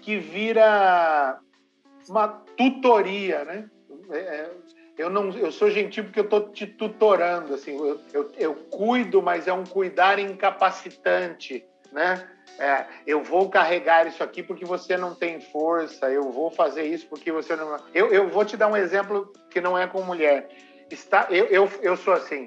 que 0.01 0.17
vira 0.17 1.39
uma 2.07 2.27
tutoria, 2.55 3.43
né? 3.43 3.69
É, 4.11 4.17
é, 4.17 4.51
eu 4.99 5.09
não, 5.09 5.29
eu 5.29 5.49
sou 5.49 5.71
gentil 5.71 6.03
porque 6.03 6.19
eu 6.19 6.25
estou 6.25 6.49
te 6.49 6.67
tutorando, 6.67 7.53
assim, 7.53 7.71
eu, 7.71 8.01
eu, 8.13 8.31
eu 8.37 8.55
cuido, 8.69 9.21
mas 9.21 9.47
é 9.47 9.53
um 9.53 9.63
cuidar 9.63 10.19
incapacitante, 10.19 11.65
né? 11.89 12.29
É, 12.59 12.85
eu 13.07 13.23
vou 13.23 13.49
carregar 13.49 14.05
isso 14.05 14.21
aqui 14.21 14.43
porque 14.43 14.65
você 14.65 14.97
não 14.97 15.15
tem 15.15 15.39
força, 15.39 16.11
eu 16.11 16.29
vou 16.33 16.51
fazer 16.51 16.83
isso 16.83 17.07
porque 17.07 17.31
você 17.31 17.55
não. 17.55 17.77
Eu, 17.93 18.11
eu 18.11 18.27
vou 18.27 18.43
te 18.43 18.57
dar 18.57 18.67
um 18.67 18.75
exemplo 18.75 19.31
que 19.49 19.61
não 19.61 19.77
é 19.77 19.87
com 19.87 20.01
mulher. 20.03 20.49
Está, 20.91 21.27
eu, 21.29 21.45
eu, 21.45 21.69
eu 21.81 21.95
sou 21.95 22.13
assim, 22.13 22.45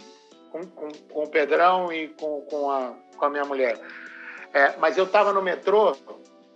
com, 0.51 0.63
com, 0.67 0.89
com 1.11 1.25
o 1.25 1.29
Pedrão 1.29 1.91
e 1.91 2.09
com, 2.09 2.43
com, 2.43 2.71
a, 2.71 2.95
com 3.17 3.25
a 3.25 3.31
minha 3.31 3.47
mulher. 3.47 3.81
É, 4.53 4.77
mas 4.77 4.99
eu 4.99 5.05
estava 5.05 5.33
no 5.33 5.41
metrô 5.41 5.97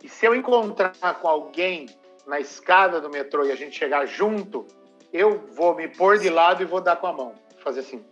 e 0.02 0.10
se 0.10 0.26
eu 0.26 0.34
encontrar 0.34 0.92
com 1.22 1.26
alguém 1.26 1.86
na 2.26 2.38
escada 2.38 3.00
do 3.00 3.08
metrô 3.08 3.46
e 3.46 3.52
a 3.52 3.56
gente 3.56 3.78
chegar 3.78 4.04
junto, 4.04 4.66
eu 5.12 5.38
vou 5.54 5.74
me 5.74 5.88
pôr 5.88 6.18
de 6.18 6.28
lado 6.28 6.62
e 6.62 6.66
vou 6.66 6.80
dar 6.80 6.96
com 6.96 7.06
a 7.06 7.12
mão. 7.12 7.34
Fazer 7.58 7.80
assim. 7.80 8.04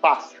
Fácil. 0.00 0.40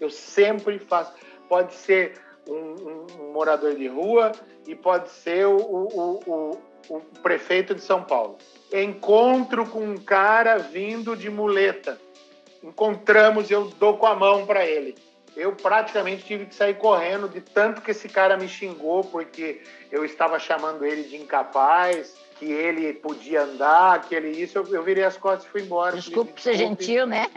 Eu 0.00 0.10
sempre 0.10 0.78
faço. 0.78 1.12
Pode 1.48 1.74
ser 1.74 2.20
um, 2.48 2.54
um- 2.54 3.32
morador 3.32 3.74
de 3.74 3.86
rua 3.86 4.32
e 4.66 4.74
pode 4.74 5.08
ser 5.10 5.46
o- 5.46 5.56
o- 5.56 6.20
o- 6.26 6.58
o 6.88 7.00
prefeito 7.22 7.74
de 7.74 7.80
São 7.80 8.02
Paulo. 8.02 8.36
Encontro 8.72 9.66
com 9.66 9.80
um 9.80 9.96
cara 9.96 10.58
vindo 10.58 11.16
de 11.16 11.30
muleta. 11.30 12.00
Encontramos, 12.62 13.50
eu 13.50 13.66
dou 13.78 13.96
com 13.96 14.06
a 14.06 14.14
mão 14.14 14.46
para 14.46 14.64
ele. 14.64 14.94
Eu 15.36 15.52
praticamente 15.54 16.24
tive 16.24 16.46
que 16.46 16.54
sair 16.54 16.74
correndo 16.74 17.28
de 17.28 17.40
tanto 17.40 17.80
que 17.80 17.90
esse 17.90 18.08
cara 18.08 18.36
me 18.36 18.48
xingou 18.48 19.02
porque 19.02 19.62
eu 19.90 20.04
estava 20.04 20.38
chamando 20.38 20.84
ele 20.84 21.04
de 21.04 21.16
incapaz, 21.16 22.14
que 22.42 22.50
ele 22.50 22.92
podia 22.94 23.42
andar, 23.42 24.02
que 24.02 24.16
ele 24.16 24.30
isso. 24.30 24.58
Eu, 24.58 24.66
eu 24.66 24.82
virei 24.82 25.04
as 25.04 25.16
costas 25.16 25.44
e 25.44 25.48
fui 25.48 25.62
embora. 25.62 25.94
Desculpe 25.94 26.42
ser 26.42 26.56
gentil, 26.56 27.06
né? 27.06 27.28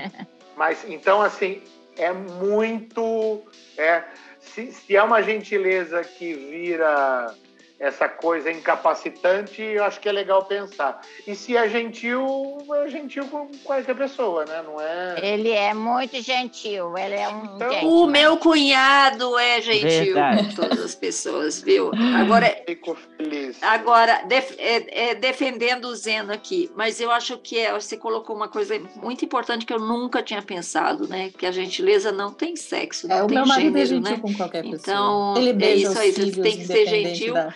Mas 0.58 0.84
então, 0.88 1.22
assim, 1.22 1.62
é 1.96 2.12
muito. 2.12 3.44
É, 3.78 4.04
se, 4.40 4.72
se 4.72 4.96
é 4.96 5.04
uma 5.04 5.22
gentileza 5.22 6.04
que 6.04 6.34
vira 6.34 7.36
essa 7.80 8.08
coisa 8.08 8.50
incapacitante, 8.52 9.62
eu 9.62 9.84
acho 9.84 10.00
que 10.00 10.08
é 10.08 10.12
legal 10.12 10.46
pensar. 10.46 11.02
E 11.28 11.36
se 11.36 11.58
é 11.58 11.68
gentil, 11.68 12.58
é 12.84 12.88
gentil 12.88 13.26
com 13.28 13.50
qualquer 13.64 13.96
pessoa, 13.96 14.46
né? 14.46 14.62
Não 14.66 14.80
é. 14.80 15.16
Ele 15.22 15.52
é 15.52 15.74
muito 15.74 16.22
gentil, 16.22 16.98
ele 16.98 17.16
é 17.16 17.28
um 17.28 17.56
Então- 17.56 17.70
gente. 17.72 17.86
O 17.86 18.08
meu 18.08 18.38
cunhado 18.38 19.38
é 19.38 19.62
gentil 19.62 20.14
Verdade. 20.14 20.56
com 20.56 20.62
todas 20.62 20.80
as 20.80 20.96
pessoas, 20.96 21.62
viu? 21.62 21.92
Agora, 22.18 22.46
Fico 22.66 22.96
feliz. 23.18 23.62
Agora, 23.62 24.24
def- 24.28 24.56
é- 24.58 25.10
é, 25.10 25.16
defendendo 25.16 25.86
o 25.86 25.96
Zeno 25.96 26.32
aqui, 26.32 26.72
mas 26.76 27.00
eu 27.02 27.12
acho 27.12 27.38
que 27.38 27.60
é- 27.60 27.74
você 27.74 27.98
colocou 27.98 28.36
uma 28.36 28.48
coisa 28.48 28.80
muito 28.96 29.26
importante 29.26 29.66
que 29.66 29.74
eu 29.74 29.80
nunca 29.80 30.24
tinha 30.24 30.42
pensado, 30.42 31.08
né? 31.08 31.32
Que 31.38 31.46
a 31.46 31.52
gentileza 31.52 32.12
não 32.12 32.32
tem 32.32 32.56
sexo, 32.56 33.08
não 33.08 33.18
É, 33.18 33.24
o 33.24 33.28
tem 33.28 33.38
meu 33.38 33.46
marido 33.46 33.78
é 33.78 33.86
gênero, 33.86 34.06
gentil 34.06 34.16
né? 34.16 34.22
com 34.22 34.34
qualquer 34.34 34.62
pessoa. 34.64 34.78
Então, 34.80 35.34
Ele 35.38 35.50
é 35.50 35.54
beija 35.54 35.76
isso 35.84 35.92
os 35.92 35.98
aí, 35.98 36.12
você 36.12 36.22
filhos, 36.22 36.38
tem 36.38 36.58
que 36.58 36.66
ser 36.66 36.86
gentil. 36.88 37.34
da- 37.34 37.54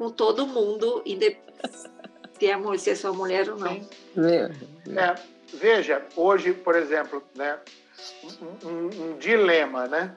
Com 0.00 0.08
todo 0.10 0.46
mundo, 0.46 1.02
se 1.04 2.46
é, 2.50 2.78
se 2.78 2.90
é 2.90 2.94
sua 2.94 3.12
mulher 3.12 3.50
ou 3.50 3.58
não. 3.58 3.86
É, 4.96 5.14
veja, 5.52 6.02
hoje, 6.16 6.54
por 6.54 6.74
exemplo, 6.74 7.22
né, 7.34 7.58
um, 8.64 8.66
um- 8.66 8.86
um 9.10 9.18
dilema, 9.18 9.86
né? 9.88 10.14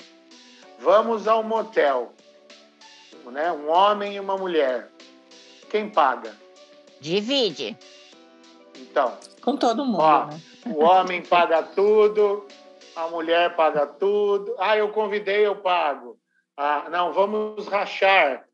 Vamos 0.80 1.28
ao 1.28 1.44
motel, 1.44 2.14
né? 3.26 3.52
Um 3.52 3.70
homem 3.70 4.16
e 4.16 4.20
uma 4.22 4.38
mulher. 4.38 4.88
Quem 5.70 5.90
paga? 5.90 6.34
Divide. 7.02 7.78
Então, 8.80 9.18
Com 9.42 9.58
todo 9.58 9.84
mundo, 9.86 10.00
Ó, 10.00 10.26
né? 10.28 10.42
o 10.66 10.82
homem 10.82 11.22
paga 11.24 11.62
tudo, 11.62 12.48
a 12.96 13.10
mulher 13.10 13.54
paga 13.58 13.86
tudo. 13.86 14.56
Ah, 14.58 14.78
eu 14.78 14.88
convidei, 14.94 15.46
eu 15.46 15.58
pago. 15.58 16.18
Ah, 16.56 16.86
não, 16.90 17.12
vamos 17.12 17.68
rachar. 17.68 18.48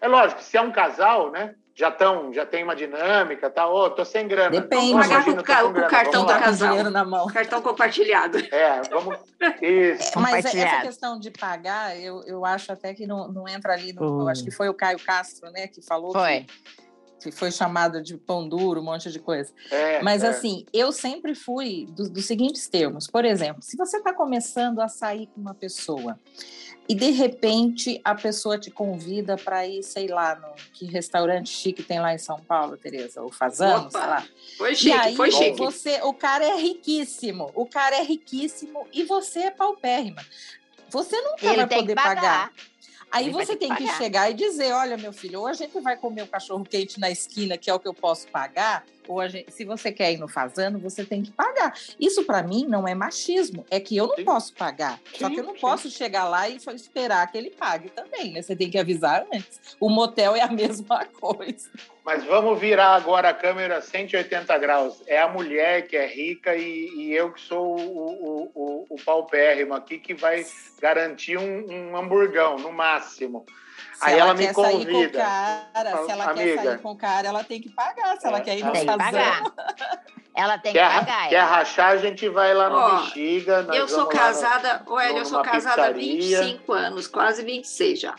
É 0.00 0.08
lógico, 0.08 0.42
se 0.42 0.56
é 0.56 0.60
um 0.60 0.72
casal, 0.72 1.30
né? 1.30 1.54
Já 1.76 1.88
estão, 1.88 2.32
já 2.32 2.46
tem 2.46 2.62
uma 2.62 2.76
dinâmica, 2.76 3.50
tá? 3.50 3.66
Ô, 3.68 3.90
tô 3.90 4.04
sem 4.04 4.28
grana. 4.28 4.50
Depende. 4.50 4.94
Ô, 4.94 4.98
Pagar 4.98 5.24
com 5.24 5.34
ca- 5.42 5.56
com 5.62 5.66
com 5.66 5.72
grana, 5.72 5.88
cartão 5.88 6.24
do 6.24 6.32
casal. 6.32 6.68
dinheiro 6.68 6.90
na 6.90 7.04
mão. 7.04 7.26
Cartão 7.26 7.60
compartilhado. 7.60 8.38
É, 8.52 8.80
vamos. 8.88 9.18
Isso. 9.60 10.12
Mas 10.20 10.44
essa 10.44 10.82
questão 10.82 11.18
de 11.18 11.32
pagar, 11.32 11.98
eu, 11.98 12.22
eu 12.26 12.44
acho 12.44 12.70
até 12.70 12.94
que 12.94 13.06
não, 13.08 13.26
não 13.32 13.48
entra 13.48 13.72
ali 13.72 13.92
no. 13.92 14.02
Oh. 14.18 14.20
eu 14.22 14.28
acho 14.28 14.44
que 14.44 14.52
foi 14.52 14.68
o 14.68 14.74
Caio 14.74 14.98
Castro, 15.00 15.50
né, 15.50 15.66
que 15.66 15.82
falou 15.82 16.12
Foi. 16.12 16.46
Que, 17.18 17.30
que 17.30 17.32
foi 17.32 17.50
chamado 17.50 18.00
de 18.00 18.16
pão 18.18 18.48
duro, 18.48 18.80
um 18.80 18.84
monte 18.84 19.10
de 19.10 19.18
coisa. 19.18 19.52
É, 19.72 20.00
Mas 20.02 20.22
é. 20.22 20.28
assim, 20.28 20.64
eu 20.72 20.92
sempre 20.92 21.34
fui 21.34 21.86
do- 21.90 22.08
dos 22.08 22.24
seguintes 22.26 22.68
termos. 22.68 23.08
Por 23.08 23.24
exemplo, 23.24 23.62
se 23.62 23.76
você 23.76 23.96
está 23.96 24.12
começando 24.14 24.80
a 24.80 24.86
sair 24.86 25.26
com 25.28 25.40
uma 25.40 25.54
pessoa 25.54 26.20
e 26.88 26.94
de 26.94 27.10
repente 27.10 28.00
a 28.04 28.14
pessoa 28.14 28.58
te 28.58 28.70
convida 28.70 29.36
para 29.36 29.66
ir, 29.66 29.82
sei 29.82 30.06
lá, 30.08 30.34
no 30.34 30.54
que 30.72 30.84
restaurante 30.84 31.48
chique 31.48 31.82
tem 31.82 31.98
lá 32.00 32.12
em 32.14 32.18
São 32.18 32.38
Paulo, 32.40 32.76
Tereza, 32.76 33.22
o 33.22 33.30
Fazano, 33.32 33.86
Opa, 33.88 33.90
sei 33.98 34.00
lá. 34.08 34.28
Foi 34.58 34.72
E 34.72 34.76
chique, 34.76 34.92
aí 34.92 35.16
foi 35.16 35.30
chique. 35.30 35.58
você, 35.58 36.00
o 36.02 36.12
cara 36.12 36.44
é 36.44 36.56
riquíssimo, 36.56 37.50
o 37.54 37.64
cara 37.66 37.96
é 37.96 38.02
riquíssimo 38.02 38.86
e 38.92 39.02
você 39.04 39.40
é 39.44 39.50
paupérrima. 39.50 40.22
Você 40.90 41.20
nunca 41.22 41.46
Ele 41.46 41.56
vai 41.56 41.66
poder 41.66 41.94
que 41.96 42.02
pagar. 42.02 42.14
pagar. 42.50 42.52
Aí 43.10 43.24
Ele 43.26 43.32
você 43.32 43.52
que 43.52 43.58
tem 43.60 43.74
que 43.74 43.84
pagar. 43.84 43.96
chegar 43.98 44.30
e 44.30 44.34
dizer, 44.34 44.72
olha, 44.72 44.96
meu 44.96 45.12
filho, 45.12 45.40
ou 45.40 45.46
a 45.46 45.52
gente 45.52 45.78
vai 45.80 45.96
comer 45.96 46.22
o 46.22 46.26
cachorro 46.26 46.64
quente 46.64 47.00
na 47.00 47.10
esquina, 47.10 47.56
que 47.56 47.70
é 47.70 47.74
o 47.74 47.78
que 47.80 47.88
eu 47.88 47.94
posso 47.94 48.26
pagar, 48.28 48.84
ou 49.08 49.26
gente, 49.28 49.52
se 49.52 49.64
você 49.64 49.92
quer 49.92 50.12
ir 50.12 50.18
no 50.18 50.28
fazano, 50.28 50.78
você 50.78 51.04
tem 51.04 51.22
que 51.22 51.30
pagar. 51.30 51.74
Isso 51.98 52.24
para 52.24 52.42
mim 52.42 52.66
não 52.68 52.86
é 52.86 52.94
machismo, 52.94 53.64
é 53.70 53.80
que 53.80 53.96
eu 53.96 54.06
não 54.08 54.16
Sim. 54.16 54.24
posso 54.24 54.54
pagar. 54.54 55.00
Só 55.14 55.28
Sim, 55.28 55.34
que 55.34 55.40
eu 55.40 55.44
não 55.44 55.54
sim. 55.54 55.60
posso 55.60 55.90
chegar 55.90 56.28
lá 56.28 56.48
e 56.48 56.60
só 56.60 56.72
esperar 56.72 57.30
que 57.30 57.38
ele 57.38 57.50
pague 57.50 57.90
também, 57.90 58.32
né? 58.32 58.42
Você 58.42 58.56
tem 58.56 58.70
que 58.70 58.78
avisar 58.78 59.26
antes. 59.32 59.60
O 59.80 59.88
motel 59.88 60.34
é 60.36 60.42
a 60.42 60.48
mesma 60.52 61.04
coisa. 61.06 61.70
Mas 62.04 62.22
vamos 62.24 62.60
virar 62.60 62.94
agora 62.96 63.30
a 63.30 63.34
câmera 63.34 63.80
180 63.80 64.58
graus. 64.58 65.02
É 65.06 65.18
a 65.20 65.28
mulher 65.28 65.86
que 65.86 65.96
é 65.96 66.06
rica 66.06 66.54
e, 66.54 66.90
e 66.96 67.14
eu 67.14 67.32
que 67.32 67.40
sou 67.40 67.78
o, 67.78 67.80
o, 67.80 68.50
o, 68.54 68.86
o 68.90 68.96
paupérrimo 69.02 69.72
aqui 69.72 69.98
que 69.98 70.12
vai 70.12 70.44
garantir 70.80 71.38
um, 71.38 71.66
um 71.70 71.96
hamburgão, 71.96 72.58
no 72.58 72.70
máximo. 72.70 73.46
Se 74.04 74.10
Aí 74.10 74.18
ela 74.18 74.34
me 74.34 74.46
quer 74.46 74.54
sair 74.54 74.72
com 74.72 74.78
o 74.78 74.84
convida. 74.86 75.18
cara, 75.18 76.04
se 76.04 76.10
ela 76.10 76.34
quer 76.34 76.42
Amiga. 76.42 76.62
sair 76.62 76.78
com 76.78 76.90
o 76.90 76.96
cara, 76.96 77.28
ela 77.28 77.44
tem 77.44 77.60
que 77.60 77.70
pagar. 77.70 78.16
Se 78.20 78.26
ela 78.26 78.38
É, 78.38 78.40
quer 78.42 78.56
ir 78.58 78.60
ela 78.62 78.66
no 78.68 78.72
Tem 78.72 78.86
que. 78.86 79.52
Ela 80.36 80.58
tem 80.58 80.72
que 80.72 80.78
Quer, 80.78 80.90
pagar. 80.92 81.28
quer 81.28 81.34
ela. 81.36 81.46
rachar, 81.46 81.90
a 81.92 81.96
gente 81.96 82.28
vai 82.28 82.52
lá 82.54 82.68
no 82.68 82.76
Ó, 82.76 82.96
Bexiga. 83.02 83.66
Eu 83.72 83.86
sou 83.88 84.00
no- 84.04 84.08
casada, 84.08 84.82
o 84.86 84.98
Hélio, 84.98 85.18
eu 85.18 85.24
sou 85.24 85.42
casada 85.42 85.86
há 85.86 85.92
pizzaria. 85.94 86.40
25 86.42 86.72
anos, 86.72 87.06
quase 87.06 87.44
26 87.44 88.00
já. 88.00 88.14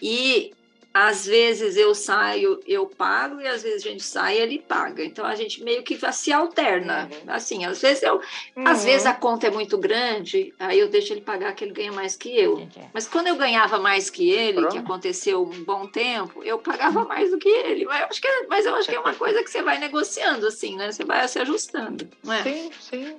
E 0.00 0.52
às 0.92 1.26
vezes 1.26 1.76
eu 1.76 1.94
saio, 1.94 2.60
eu 2.66 2.86
pago, 2.86 3.40
e 3.40 3.46
às 3.46 3.62
vezes 3.62 3.84
a 3.86 3.88
gente 3.90 4.02
sai, 4.02 4.36
ele 4.38 4.58
paga. 4.58 5.04
Então 5.04 5.24
a 5.24 5.34
gente 5.34 5.62
meio 5.62 5.82
que 5.82 5.96
se 6.12 6.32
alterna. 6.32 7.08
Uhum. 7.12 7.32
Assim, 7.32 7.64
às 7.64 7.80
vezes 7.80 8.02
eu, 8.02 8.20
às 8.64 8.80
Uhum. 8.80 8.84
vezes 8.86 9.06
a 9.06 9.12
conta 9.14 9.46
é 9.46 9.50
muito 9.50 9.78
grande, 9.78 10.52
aí 10.58 10.78
eu 10.80 10.88
deixo 10.88 11.12
ele 11.12 11.20
pagar 11.20 11.52
que 11.54 11.62
ele 11.64 11.72
ganha 11.72 11.92
mais 11.92 12.16
que 12.16 12.36
eu. 12.36 12.66
Mas 12.92 13.06
quando 13.06 13.28
eu 13.28 13.36
ganhava 13.36 13.78
mais 13.78 14.10
que 14.10 14.28
ele, 14.30 14.60
Pronto. 14.60 14.72
que 14.72 14.78
aconteceu 14.78 15.42
um 15.42 15.62
bom 15.64 15.86
tempo, 15.86 16.42
eu 16.42 16.58
pagava 16.58 17.04
mais 17.04 17.30
do 17.30 17.38
que 17.38 17.48
ele. 17.48 17.84
Mas 17.84 18.00
eu 18.00 18.06
acho 18.08 18.20
que 18.20 18.26
é, 18.28 18.46
mas 18.48 18.66
eu 18.66 18.74
acho 18.74 18.88
que 18.88 18.96
é 18.96 19.00
uma 19.00 19.14
coisa 19.14 19.42
que 19.44 19.50
você 19.50 19.62
vai 19.62 19.78
negociando, 19.78 20.46
assim, 20.46 20.74
né? 20.76 20.90
Você 20.90 21.04
vai 21.04 21.26
se 21.28 21.38
ajustando, 21.38 22.08
não 22.24 22.32
é? 22.32 22.42
Sim, 22.42 22.70
sim. 22.80 23.16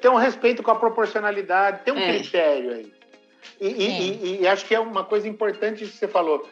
Tem- 0.00 0.10
um 0.10 0.16
respeito 0.16 0.62
com 0.62 0.70
a 0.70 0.74
proporcionalidade, 0.76 1.84
tem 1.84 1.94
um 1.94 1.98
É. 1.98 2.18
critério 2.18 2.72
aí. 2.72 2.92
E, 3.60 3.66
e- 3.68 4.10
e- 4.38 4.40
e 4.42 4.48
acho 4.48 4.64
que 4.66 4.74
é 4.74 4.80
uma 4.80 5.04
coisa 5.04 5.28
importante 5.28 5.84
que 5.86 5.96
você 5.96 6.08
falou. 6.08 6.48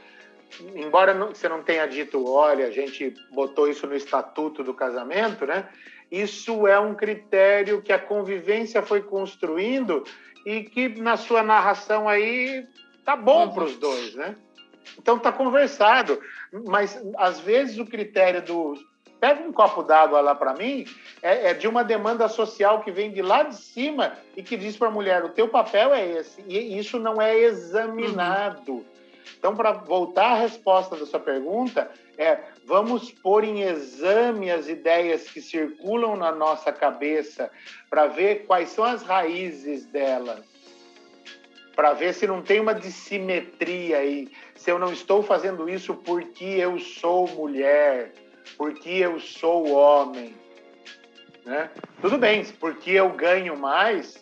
Embora 0.74 1.12
não- 1.14 1.28
você 1.28 1.48
não 1.48 1.62
tenha 1.62 1.86
dito, 1.86 2.26
olha, 2.26 2.66
a 2.66 2.70
gente 2.70 3.14
botou 3.30 3.68
isso 3.68 3.86
no 3.86 3.94
estatuto 3.94 4.64
do 4.64 4.74
casamento, 4.74 5.46
né? 5.46 5.68
isso 6.10 6.66
é 6.66 6.78
um 6.78 6.94
critério 6.94 7.82
que 7.82 7.92
a 7.92 7.98
convivência 7.98 8.82
foi 8.82 9.02
construindo 9.02 10.04
e 10.44 10.64
que 10.64 10.88
na 10.88 11.16
sua 11.16 11.42
narração 11.42 12.08
aí 12.08 12.66
tá 13.04 13.14
bom 13.14 13.46
uhum. 13.46 13.54
para 13.54 13.64
os 13.64 13.76
dois, 13.76 14.14
né? 14.14 14.34
Então 14.98 15.18
tá 15.18 15.30
conversado, 15.30 16.18
mas 16.66 16.98
às 17.16 17.38
vezes 17.38 17.78
o 17.78 17.84
critério 17.84 18.42
do 18.42 18.74
pega 19.20 19.42
um 19.42 19.52
copo 19.52 19.82
d'água 19.82 20.20
lá 20.20 20.34
para 20.34 20.54
mim 20.54 20.86
é, 21.20 21.50
é, 21.50 21.54
de 21.54 21.66
uma 21.66 21.82
demanda 21.82 22.28
social 22.28 22.80
que 22.80 22.90
vem 22.90 23.10
de 23.10 23.20
lá 23.20 23.42
de 23.42 23.56
cima 23.56 24.16
e 24.36 24.42
que 24.42 24.56
diz 24.56 24.76
para 24.76 24.88
a 24.88 24.92
mulher 24.92 25.24
o 25.24 25.30
teu 25.30 25.48
papel 25.48 25.92
é 25.92 26.06
esse 26.06 26.42
e 26.46 26.78
isso 26.78 26.98
não 26.98 27.20
é 27.20 27.36
examinado. 27.36 28.72
Uhum. 28.72 28.84
Então 29.36 29.54
para 29.54 29.72
voltar 29.72 30.32
à 30.32 30.34
resposta 30.34 30.96
da 30.96 31.04
sua 31.04 31.20
pergunta 31.20 31.90
é 32.16 32.38
vamos 32.64 33.10
pôr 33.10 33.44
em 33.44 33.62
exame 33.62 34.50
as 34.50 34.68
ideias 34.68 35.28
que 35.28 35.40
circulam 35.40 36.16
na 36.16 36.32
nossa 36.32 36.72
cabeça 36.72 37.50
para 37.90 38.06
ver 38.06 38.46
quais 38.46 38.70
são 38.70 38.84
as 38.84 39.02
raízes 39.02 39.86
delas 39.86 40.44
para 41.78 41.92
ver 41.92 42.12
se 42.12 42.26
não 42.26 42.42
tem 42.42 42.58
uma 42.58 42.74
dissimetria 42.74 43.98
aí, 43.98 44.28
se 44.56 44.68
eu 44.68 44.80
não 44.80 44.92
estou 44.92 45.22
fazendo 45.22 45.68
isso 45.68 45.94
porque 45.94 46.44
eu 46.44 46.76
sou 46.80 47.28
mulher, 47.28 48.12
porque 48.56 48.90
eu 48.90 49.20
sou 49.20 49.70
homem. 49.70 50.34
Né? 51.44 51.70
Tudo 52.00 52.18
bem, 52.18 52.44
porque 52.58 52.90
eu 52.90 53.10
ganho 53.10 53.56
mais, 53.56 54.20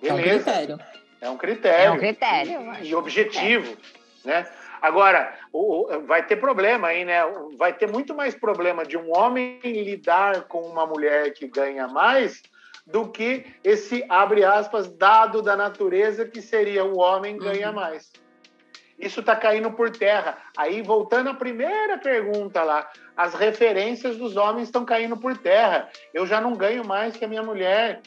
beleza. 0.00 0.08
É 0.08 0.34
um 0.36 0.42
critério. 0.42 0.95
É 1.20 1.30
um 1.30 1.36
critério. 1.36 1.84
É 1.84 1.90
um 1.90 1.98
critério. 1.98 2.74
E, 2.82 2.88
e 2.88 2.94
objetivo. 2.94 3.76
É. 4.24 4.28
Né? 4.28 4.46
Agora, 4.82 5.34
o, 5.52 6.02
vai 6.06 6.24
ter 6.24 6.36
problema 6.36 6.88
aí, 6.88 7.04
né? 7.04 7.20
Vai 7.56 7.72
ter 7.72 7.90
muito 7.90 8.14
mais 8.14 8.34
problema 8.34 8.84
de 8.84 8.96
um 8.96 9.16
homem 9.16 9.58
lidar 9.62 10.42
com 10.42 10.60
uma 10.60 10.86
mulher 10.86 11.32
que 11.32 11.46
ganha 11.48 11.88
mais 11.88 12.42
do 12.86 13.08
que 13.08 13.44
esse, 13.64 14.04
abre 14.08 14.44
aspas, 14.44 14.86
dado 14.86 15.42
da 15.42 15.56
natureza 15.56 16.24
que 16.24 16.40
seria 16.40 16.84
o 16.84 16.98
homem 16.98 17.36
ganha 17.36 17.70
uhum. 17.70 17.74
mais. 17.74 18.12
Isso 18.98 19.20
está 19.20 19.36
caindo 19.36 19.70
por 19.72 19.90
terra. 19.90 20.38
Aí, 20.56 20.80
voltando 20.82 21.28
à 21.28 21.34
primeira 21.34 21.98
pergunta 21.98 22.62
lá, 22.62 22.88
as 23.16 23.34
referências 23.34 24.16
dos 24.16 24.36
homens 24.36 24.68
estão 24.68 24.84
caindo 24.84 25.16
por 25.16 25.36
terra. 25.36 25.90
Eu 26.14 26.26
já 26.26 26.40
não 26.40 26.54
ganho 26.54 26.84
mais 26.84 27.16
que 27.16 27.24
a 27.24 27.28
minha 27.28 27.42
mulher. 27.42 28.00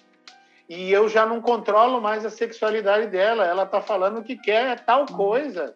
E 0.69 0.91
eu 0.93 1.09
já 1.09 1.25
não 1.25 1.41
controlo 1.41 1.99
mais 1.99 2.23
a 2.23 2.29
sexualidade 2.29 3.07
dela. 3.07 3.45
Ela 3.45 3.63
está 3.63 3.81
falando 3.81 4.23
que 4.23 4.37
quer 4.37 4.85
tal 4.85 5.01
uhum. 5.01 5.17
coisa. 5.17 5.75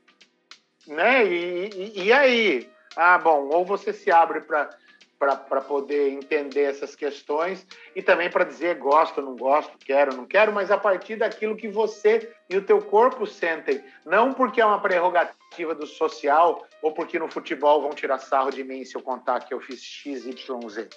Né? 0.88 1.26
E, 1.26 1.70
e, 1.74 2.04
e 2.04 2.14
aí? 2.14 2.70
Ah, 2.96 3.18
bom, 3.18 3.50
ou 3.52 3.66
você 3.66 3.92
se 3.92 4.12
abre 4.12 4.42
para 4.42 4.70
para 5.18 5.62
poder 5.62 6.10
entender 6.10 6.64
essas 6.64 6.96
questões 6.96 7.66
e 7.96 8.02
também 8.02 8.30
para 8.30 8.44
dizer 8.44 8.78
gosto, 8.78 9.22
não 9.22 9.36
gosto, 9.36 9.78
quero, 9.78 10.16
não 10.16 10.26
quero, 10.26 10.52
mas 10.52 10.70
a 10.70 10.78
partir 10.78 11.16
daquilo 11.16 11.56
que 11.56 11.68
você 11.68 12.34
e 12.50 12.58
o 12.58 12.66
teu 12.66 12.82
corpo 12.82 13.26
sentem, 13.26 13.82
não 14.06 14.34
porque 14.34 14.60
é 14.60 14.66
uma 14.66 14.82
prerrogativa 14.82 15.74
do 15.74 15.88
social 15.88 16.66
ou 16.82 16.92
porque 16.92 17.18
no 17.18 17.32
futebol 17.32 17.82
vão 17.82 17.92
tirar 17.92 18.20
sarro 18.20 18.52
de 18.52 18.64
mim 18.64 18.84
se 18.84 18.96
eu 18.96 19.02
contar 19.02 19.42
que 19.42 19.54
eu 19.54 19.62
fiz 19.62 19.82
X, 19.82 20.26
Y, 20.26 20.70
Z. 20.70 20.90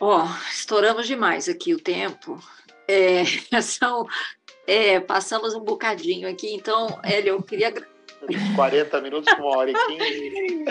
Ó, 0.00 0.24
oh, 0.24 0.50
estouramos 0.50 1.06
demais 1.06 1.48
aqui 1.48 1.74
o 1.74 1.80
tempo. 1.80 2.42
É, 2.88 3.22
são, 3.60 4.06
é, 4.66 4.98
passamos 4.98 5.54
um 5.54 5.60
bocadinho 5.60 6.28
aqui, 6.28 6.54
então, 6.54 6.98
Hélio, 7.04 7.34
eu 7.34 7.42
queria 7.42 7.72
40 8.54 9.00
minutos, 9.00 9.32
uma 9.34 9.56
hora 9.56 9.70
e 9.70 9.74
15. 9.74 10.64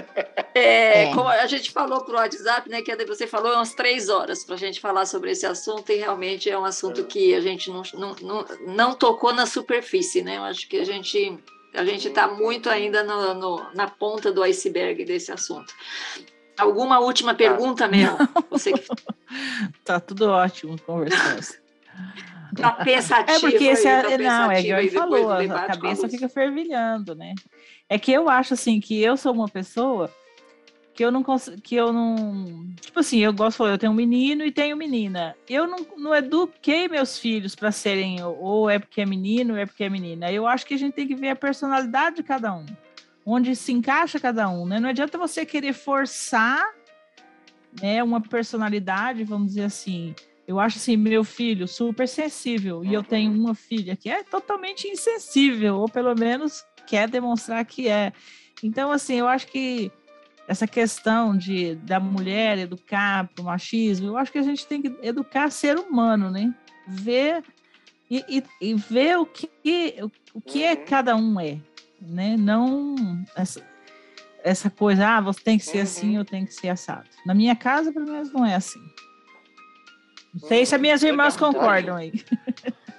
É, 0.53 1.03
é. 1.03 1.13
Como 1.13 1.27
a 1.27 1.45
gente 1.47 1.71
falou 1.71 2.03
pro 2.03 2.15
WhatsApp, 2.15 2.69
né? 2.69 2.82
Que 2.82 2.95
você 3.05 3.25
falou 3.25 3.53
umas 3.53 3.73
três 3.73 4.09
horas 4.09 4.43
para 4.43 4.55
a 4.55 4.57
gente 4.57 4.80
falar 4.80 5.05
sobre 5.05 5.32
esse 5.32 5.45
assunto, 5.45 5.91
e 5.91 5.95
realmente 5.95 6.49
é 6.49 6.57
um 6.57 6.65
assunto 6.65 7.01
é. 7.01 7.03
que 7.03 7.34
a 7.34 7.41
gente 7.41 7.69
não, 7.69 7.82
não, 7.93 8.15
não, 8.21 8.45
não, 8.67 8.95
tocou 8.95 9.34
na 9.34 9.45
superfície, 9.45 10.21
né? 10.21 10.38
Eu 10.38 10.43
acho 10.43 10.67
que 10.67 10.77
a 10.77 10.86
gente 10.86 11.39
a 11.73 11.86
gente 11.86 12.07
está 12.07 12.27
muito 12.27 12.69
ainda 12.69 13.03
no, 13.03 13.34
no, 13.36 13.73
na 13.75 13.88
ponta 13.88 14.32
do 14.32 14.41
iceberg 14.41 15.05
desse 15.05 15.32
assunto. 15.32 15.73
Alguma 16.60 16.99
última 16.99 17.34
pergunta, 17.34 17.88
Mel? 17.88 18.18
Você 18.51 18.74
que... 18.74 18.86
tá 19.84 19.99
tudo 19.99 20.30
ótimo 20.30 20.78
conversando. 20.86 21.57
Tá 22.55 22.72
pensativo. 22.72 23.38
É 23.38 23.39
porque 23.39 23.64
esse 23.66 23.88
aí, 23.88 24.03
tá 24.03 24.18
não, 24.18 24.51
é 24.51 24.62
igual 24.62 24.80
ele 24.80 24.89
falou, 24.89 25.32
a 25.32 25.66
cabeça 25.68 26.10
fica 26.10 26.28
fervilhando, 26.28 27.16
né? 27.16 27.34
É 27.88 27.97
que 27.97 28.12
eu 28.12 28.30
acho 28.30 28.53
assim 28.53 28.80
que 28.80 29.01
eu 29.01 29.16
sou 29.16 29.34
uma 29.34 29.47
pessoa 29.47 30.12
que 30.99 31.05
eu 31.05 31.12
não 31.12 31.24
consigo, 31.24 31.62
que 31.62 31.76
eu 31.76 31.93
não, 31.93 32.74
tipo 32.82 32.99
assim, 32.99 33.20
eu 33.20 33.32
gosto 33.32 33.51
de 33.51 33.57
falar, 33.57 33.72
eu 33.72 33.78
tenho 33.78 33.93
um 33.93 33.95
menino 33.95 34.43
e 34.43 34.51
tenho 34.51 34.76
menina. 34.76 35.34
Eu 35.47 35.66
não, 35.66 35.78
não 35.95 36.14
eduquei 36.14 36.89
meus 36.89 37.18
filhos 37.18 37.55
para 37.55 37.72
serem 37.72 38.22
ou 38.22 38.70
é 38.70 38.80
porque 38.80 38.99
é 38.99 39.05
menino, 39.05 39.53
ou 39.53 39.60
é 39.60 39.66
porque 39.66 39.86
é 39.86 39.89
menina. 39.89 40.30
Eu 40.30 40.45
acho 40.45 40.66
que 40.66 40.74
a 40.74 40.78
gente 40.78 40.93
tem 40.93 41.07
que 41.07 41.16
ver 41.16 41.30
a 41.30 41.36
personalidade 41.38 42.18
de 42.18 42.24
cada 42.24 42.53
um, 42.53 42.66
onde 43.30 43.55
se 43.55 43.71
encaixa 43.71 44.19
cada 44.19 44.49
um, 44.49 44.65
né? 44.65 44.80
Não 44.80 44.89
adianta 44.89 45.17
você 45.17 45.45
querer 45.45 45.73
forçar 45.73 46.65
né, 47.80 48.03
uma 48.03 48.19
personalidade, 48.19 49.23
vamos 49.23 49.49
dizer 49.49 49.65
assim, 49.65 50.15
eu 50.47 50.59
acho 50.59 50.77
assim, 50.77 50.97
meu 50.97 51.23
filho 51.23 51.67
super 51.67 52.07
sensível 52.07 52.84
e 52.84 52.91
eu 52.91 53.03
tenho 53.03 53.32
uma 53.32 53.53
filha 53.53 53.95
que 53.95 54.09
é 54.09 54.23
totalmente 54.23 54.88
insensível, 54.88 55.77
ou 55.77 55.88
pelo 55.88 56.15
menos 56.15 56.65
quer 56.88 57.07
demonstrar 57.07 57.63
que 57.65 57.88
é. 57.88 58.11
Então, 58.63 58.91
assim, 58.91 59.15
eu 59.15 59.27
acho 59.27 59.45
que 59.47 59.91
essa 60.47 60.65
questão 60.65 61.38
de 61.38 61.75
da 61.75 61.99
mulher 61.99 62.57
educar 62.57 63.30
para 63.30 63.43
o 63.43 63.45
machismo, 63.45 64.07
eu 64.07 64.17
acho 64.17 64.32
que 64.32 64.39
a 64.39 64.43
gente 64.43 64.65
tem 64.65 64.82
que 64.82 64.91
educar 65.03 65.51
ser 65.51 65.77
humano, 65.77 66.32
né? 66.32 66.51
Ver 66.88 67.43
e, 68.09 68.25
e, 68.27 68.43
e 68.59 68.73
ver 68.73 69.19
o 69.19 69.27
que 69.27 69.47
o 70.34 70.41
que 70.41 70.63
é 70.63 70.73
uhum. 70.73 70.86
cada 70.86 71.15
um 71.15 71.39
é, 71.39 71.59
né? 72.02 72.36
Não 72.38 72.95
essa, 73.36 73.66
essa 74.43 74.70
coisa, 74.70 75.08
ah, 75.08 75.22
você 75.22 75.41
tem 75.41 75.58
que 75.58 75.66
ser 75.66 75.80
assim, 75.80 76.18
eu 76.18 76.26
tenho 76.26 76.45
que 76.45 76.54
ser 76.54 76.70
assado. 76.70 77.08
Na 77.26 77.34
minha 77.34 77.56
casa, 77.56 77.91
pelo 77.91 78.06
menos, 78.06 78.32
não 78.32 78.45
é 78.45 78.56
assim. 78.56 78.80
Não 80.34 80.47
sei 80.47 80.66
se 80.66 80.76
as 80.76 80.82
minhas 80.82 81.04
irmãs 81.04 81.36
concordam 81.36 81.95
aí. 81.95 82.14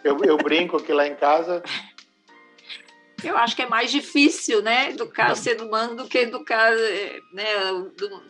Eu, 0.03 0.19
eu 0.25 0.39
brinco 0.39 0.83
que 0.83 0.93
lá 0.93 1.07
em 1.07 1.15
casa. 1.15 1.63
Eu 3.23 3.37
acho 3.37 3.55
que 3.55 3.63
é 3.63 3.69
mais 3.69 3.91
difícil, 3.91 4.63
né, 4.63 4.91
educar 4.91 5.33
o 5.33 5.37
ser 5.37 5.61
humano 5.61 5.95
do 5.95 6.09
que 6.09 6.19
educar 6.19 6.73
né, 7.35 7.45
do, 7.97 8.09
do, 8.09 8.23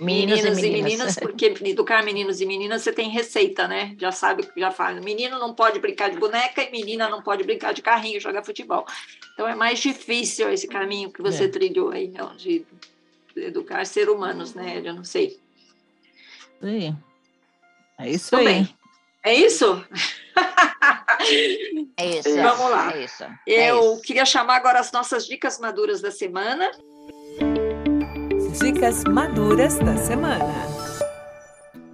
meninos, 0.00 0.42
meninos 0.42 0.58
e, 0.58 0.70
meninas. 0.70 1.16
porque 1.16 1.46
educar 1.64 2.02
meninos 2.02 2.40
e 2.40 2.46
meninas 2.46 2.82
você 2.82 2.92
tem 2.92 3.08
receita, 3.08 3.66
né? 3.68 3.94
Já 3.98 4.12
sabe, 4.12 4.48
já 4.56 4.70
fala. 4.70 5.00
Menino 5.00 5.38
não 5.38 5.54
pode 5.54 5.78
brincar 5.78 6.10
de 6.10 6.18
boneca 6.18 6.62
e 6.62 6.70
menina 6.70 7.08
não 7.08 7.22
pode 7.22 7.44
brincar 7.44 7.72
de 7.72 7.82
carrinho, 7.82 8.20
jogar 8.20 8.44
futebol. 8.44 8.86
Então 9.32 9.48
é 9.48 9.54
mais 9.54 9.78
difícil 9.78 10.50
esse 10.52 10.66
caminho 10.68 11.10
que 11.10 11.22
você 11.22 11.44
é. 11.44 11.48
trilhou 11.48 11.90
aí, 11.90 12.12
de 12.36 12.64
educar 13.36 13.84
ser 13.84 14.08
humanos, 14.08 14.54
né? 14.54 14.80
Eu 14.84 14.94
não 14.94 15.04
sei. 15.04 15.38
Sim. 16.60 16.96
É 17.98 18.10
isso 18.10 18.30
Tô 18.30 18.36
aí. 18.36 18.44
Bem. 18.44 18.76
É 19.22 19.34
isso? 19.34 19.84
É 21.96 22.06
isso. 22.18 22.34
Vamos 22.36 22.70
lá. 22.70 22.94
É 22.94 23.04
isso. 23.04 23.24
É 23.24 23.70
Eu 23.70 23.94
isso. 23.94 24.02
queria 24.02 24.26
chamar 24.26 24.56
agora 24.56 24.78
as 24.78 24.92
nossas 24.92 25.26
dicas 25.26 25.58
maduras 25.58 26.00
da 26.00 26.10
semana. 26.10 26.70
Dicas 28.58 29.02
maduras 29.04 29.78
da 29.80 29.96
semana. 29.96 30.54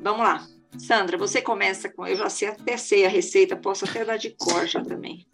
Vamos 0.03 0.21
lá. 0.21 0.47
Sandra, 0.79 1.17
você 1.17 1.41
começa 1.41 1.89
com. 1.89 2.07
Eu 2.07 2.17
já 2.17 2.29
sei, 2.29 2.49
até 2.49 2.77
sei 2.77 3.07
a 3.07 3.09
receita, 3.09 3.57
posso 3.57 3.87
até 3.87 4.05
dar 4.05 4.19
de 4.19 4.31
cor 4.31 4.67
já 4.67 4.83
também. 4.83 5.27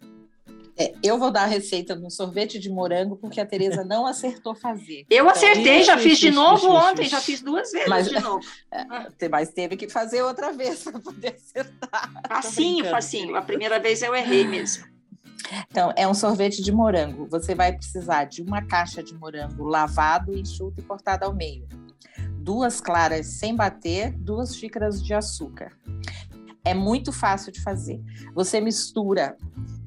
É, 0.79 0.93
eu 1.03 1.17
vou 1.17 1.29
dar 1.29 1.43
a 1.43 1.47
receita 1.47 1.95
um 1.95 2.09
sorvete 2.09 2.57
de 2.59 2.69
morango 2.69 3.17
porque 3.17 3.41
a 3.41 3.45
Tereza 3.45 3.83
não 3.83 4.07
acertou 4.07 4.55
fazer. 4.55 5.05
Eu 5.09 5.25
então, 5.25 5.29
acertei, 5.29 5.83
já 5.83 5.97
fiz 5.97 6.17
de 6.17 6.31
novo 6.31 6.69
ontem, 6.69 7.09
já 7.09 7.19
fiz 7.19 7.41
duas 7.41 7.71
vezes 7.71 7.89
mas, 7.89 8.07
de 8.07 8.19
novo. 8.19 8.45
É, 8.71 9.27
mas 9.27 9.49
teve 9.49 9.75
que 9.75 9.89
fazer 9.89 10.21
outra 10.21 10.53
vez 10.53 10.81
para 10.85 10.99
poder 10.99 11.35
acertar. 11.35 12.11
Facinho, 12.27 12.85
facinho. 12.85 13.35
A 13.35 13.41
primeira 13.41 13.79
vez 13.79 14.01
eu 14.01 14.15
errei 14.15 14.47
mesmo. 14.47 14.96
Então, 15.69 15.93
é 15.95 16.07
um 16.07 16.13
sorvete 16.13 16.61
de 16.61 16.71
morango. 16.71 17.27
Você 17.29 17.55
vai 17.55 17.71
precisar 17.71 18.25
de 18.25 18.41
uma 18.41 18.61
caixa 18.61 19.01
de 19.01 19.13
morango 19.13 19.63
lavado, 19.63 20.37
enxuto 20.37 20.79
e 20.79 20.83
cortado 20.83 21.25
ao 21.25 21.33
meio. 21.33 21.67
Duas 22.39 22.79
claras 22.79 23.27
sem 23.27 23.55
bater, 23.55 24.11
duas 24.11 24.55
xícaras 24.55 25.03
de 25.03 25.13
açúcar. 25.13 25.71
É 26.63 26.73
muito 26.73 27.11
fácil 27.11 27.51
de 27.51 27.61
fazer. 27.61 28.01
Você 28.33 28.59
mistura 28.59 29.37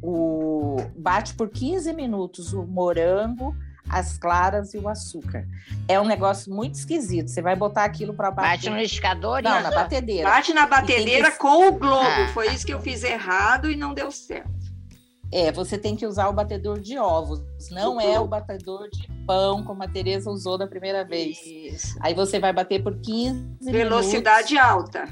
o 0.03 0.76
bate 0.96 1.34
por 1.34 1.51
15 1.51 1.92
minutos 1.92 2.53
o 2.53 2.62
morango, 2.66 3.55
as 3.88 4.16
claras 4.16 4.72
e 4.72 4.78
o 4.78 4.88
açúcar. 4.88 5.46
É 5.88 6.01
um 6.01 6.07
negócio 6.07 6.53
muito 6.53 6.76
esquisito. 6.76 7.28
Você 7.28 7.42
vai 7.42 7.57
botar 7.57 7.84
aquilo 7.84 8.14
para 8.14 8.30
bater. 8.30 8.51
Bate 8.51 8.70
no 8.70 8.76
liquidificador? 8.76 9.42
Não, 9.42 9.61
na 9.61 9.70
batedeira. 9.70 10.28
Bate 10.28 10.55
na 10.55 10.66
batedeira 10.66 11.30
que... 11.32 11.38
com 11.38 11.68
o 11.68 11.72
globo. 11.72 12.05
Ah. 12.05 12.30
Foi 12.32 12.48
isso 12.48 12.64
que 12.64 12.72
eu 12.72 12.80
fiz 12.80 13.03
errado 13.03 13.70
e 13.70 13.76
não 13.76 13.92
deu 13.92 14.11
certo. 14.11 14.59
É, 15.33 15.53
você 15.53 15.78
tem 15.78 15.95
que 15.95 16.05
usar 16.07 16.28
o 16.28 16.33
batedor 16.33 16.81
de 16.81 16.99
ovos, 16.99 17.41
não 17.70 18.01
é 18.01 18.18
o 18.18 18.26
batedor 18.26 18.89
de 18.91 19.07
pão, 19.26 19.62
como 19.62 19.83
a 19.83 19.89
Tereza 19.89 20.28
usou 20.28 20.59
da 20.59 20.66
primeira 20.66 21.05
vez. 21.05 21.39
Isso. 21.47 21.97
Aí 22.01 22.14
você 22.14 22.41
vai 22.41 22.53
bater 22.53 22.83
por 22.83 22.99
15 23.01 23.47
Velocidade 23.70 24.55
minutos. 24.55 24.70
alta. 24.72 25.09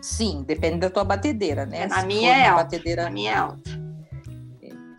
Sim, 0.00 0.44
depende 0.46 0.78
da 0.78 0.90
tua 0.90 1.02
batedeira, 1.02 1.66
né? 1.66 1.84
A 1.90 2.00
Se 2.02 2.06
minha 2.06 2.36
é 2.36 2.46
alta. 2.46 2.64
batedeira 2.64 3.06
A 3.06 3.10
minha 3.10 3.32
é 3.32 3.36
alta. 3.36 3.84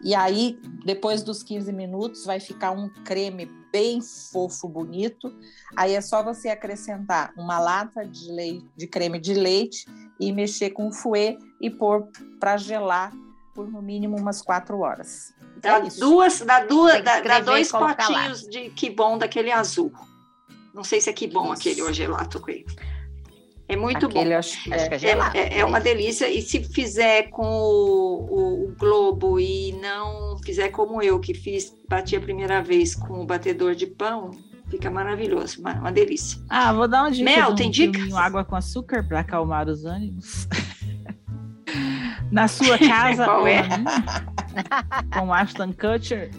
E 0.04 0.14
aí, 0.14 0.60
depois 0.86 1.24
dos 1.24 1.42
15 1.42 1.72
minutos, 1.72 2.26
vai 2.26 2.40
ficar 2.40 2.72
um 2.72 2.90
creme 3.06 3.50
bem 3.72 4.02
fofo, 4.02 4.68
bonito. 4.68 5.34
Aí 5.76 5.94
é 5.94 6.02
só 6.02 6.22
você 6.24 6.50
acrescentar 6.50 7.34
uma 7.38 7.60
lata 7.60 8.06
de, 8.06 8.32
leite, 8.32 8.68
de 8.76 8.88
creme 8.88 9.20
de 9.20 9.34
leite 9.34 9.86
e 10.20 10.32
mexer 10.32 10.72
com 10.72 10.88
o 10.88 10.92
fouet 10.92 11.38
e 11.60 11.70
pôr 11.70 12.08
para 12.40 12.56
gelar 12.58 13.12
por 13.56 13.72
no 13.72 13.82
mínimo 13.82 14.18
umas 14.20 14.42
quatro 14.42 14.80
horas. 14.82 15.34
Dá 15.62 15.78
É 15.78 15.90
duas, 15.98 16.42
dá 16.42 16.66
duas, 16.66 17.02
dá, 17.04 17.22
dá 17.22 17.40
dois 17.40 17.72
colocar 17.72 18.10
lá. 18.10 18.18
potinhos 18.20 18.42
de 18.42 18.70
que 18.72 18.90
bom 18.90 19.18
daquele 19.18 19.52
azul. 19.52 19.92
Não 20.74 20.84
sei 20.84 21.00
se 21.00 21.10
é 21.10 21.14
que 21.14 21.26
bom 21.26 21.46
Isso. 21.54 21.62
aquele 21.62 21.82
ou 21.82 21.94
gelato 21.94 22.40
com 22.42 22.52
ele. 22.52 22.66
É 23.68 23.76
muito 23.76 24.06
Aquele, 24.06 24.30
bom. 24.32 24.38
acho 24.38 24.62
que 24.62 24.72
é. 24.72 24.94
é 24.94 25.00
gelado. 25.00 25.36
É, 25.36 25.40
é- 25.56 25.60
é 25.60 25.66
uma 25.66 25.80
delícia. 25.80 26.30
E 26.30 26.40
se 26.42 26.64
fizer 26.64 27.30
com 27.32 27.48
o, 27.48 28.28
o- 28.30 28.64
o 28.70 28.76
globo 28.78 29.40
e 29.40 29.72
não 29.82 30.38
fizer 30.46 30.70
como 30.70 31.02
eu, 31.02 31.20
que 31.20 31.34
fiz, 31.34 31.74
bati 31.90 32.16
a 32.16 32.22
primeira 32.22 32.62
vez 32.62 32.94
com 32.94 33.22
o 33.22 33.26
batedor 33.26 33.74
de 33.74 33.88
pão, 33.88 34.30
fica 34.70 34.92
maravilhoso. 34.92 35.62
Uma, 35.62 35.74
uma 35.80 35.92
delícia. 35.92 36.40
Ah, 36.48 36.72
vou 36.74 36.88
dar 36.88 37.04
uma 37.04 37.12
dica. 37.12 37.24
Mel, 37.24 37.52
um 37.52 37.56
tem 37.56 37.74
filminho 37.74 38.16
água 38.18 38.46
com 38.46 38.56
açúcar 38.56 39.04
para 39.08 39.22
acalmar 39.22 39.68
os 39.68 39.84
ânimos. 39.86 40.48
Na 42.32 42.48
sua 42.48 42.78
casa, 42.78 43.26
Qual 43.26 43.48
é? 43.48 43.68
na 43.68 43.78
minha, 43.78 43.94
com 45.14 45.34
Ashton 45.34 45.74
Kutcher. 45.74 46.32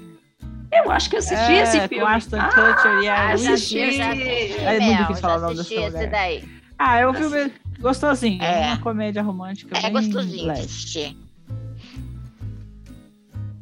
Eu 0.72 0.90
acho 0.90 1.08
que 1.08 1.16
eu 1.16 1.20
assisti 1.20 1.52
É, 1.52 1.62
esse 1.62 1.80
com 1.80 1.88
filme. 1.88 2.04
Ashton 2.04 2.36
Ah, 2.40 2.48
Kutcher 2.48 2.98
e 3.02 3.08
a 3.08 3.16
já 3.16 3.32
Luigi. 3.34 3.52
assisti, 3.52 3.92
já 3.96 4.10
assisti, 4.12 4.60
É 4.64 4.80
muito 4.80 4.98
difícil 4.98 5.22
falar 5.22 5.36
o 5.36 5.40
nome 5.40 5.52
assisti 5.54 5.74
dessa 5.76 5.86
esse 5.86 5.96
mulher. 5.96 6.10
daí. 6.10 6.48
Ah, 6.78 6.96
é 6.98 7.08
um 7.08 7.14
filme 7.14 7.52
gostosinho. 7.80 8.42
É. 8.42 8.66
Uma 8.66 8.78
comédia 8.78 9.22
romântica 9.22 9.78
É 9.78 9.82
bem 9.82 9.92
gostosinho 9.92 10.36
de 10.38 10.44
leve. 10.46 10.60
assistir. 10.60 11.16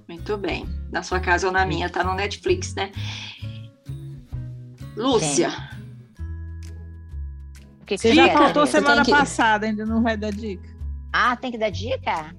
Muito 0.09 0.37
bem. 0.37 0.67
Na 0.91 1.03
sua 1.03 1.21
casa 1.21 1.47
ou 1.47 1.53
na 1.53 1.65
minha, 1.67 1.89
tá 1.91 2.03
no 2.03 2.15
Netflix, 2.15 2.75
né? 2.75 2.91
Lúcia, 4.97 5.51
O 7.81 7.85
que 7.87 7.97
que 7.97 7.99
Você 7.99 8.09
você 8.09 8.15
já 8.15 8.33
faltou 8.33 8.67
semana 8.67 9.05
que- 9.05 9.11
passada, 9.11 9.67
ainda 9.67 9.85
não 9.85 10.03
vai 10.03 10.17
dar 10.17 10.31
dica. 10.33 10.69
Ah, 11.17 11.37
tem 11.37 11.53
que 11.53 11.59
dar 11.59 11.71
dica? 11.71 12.35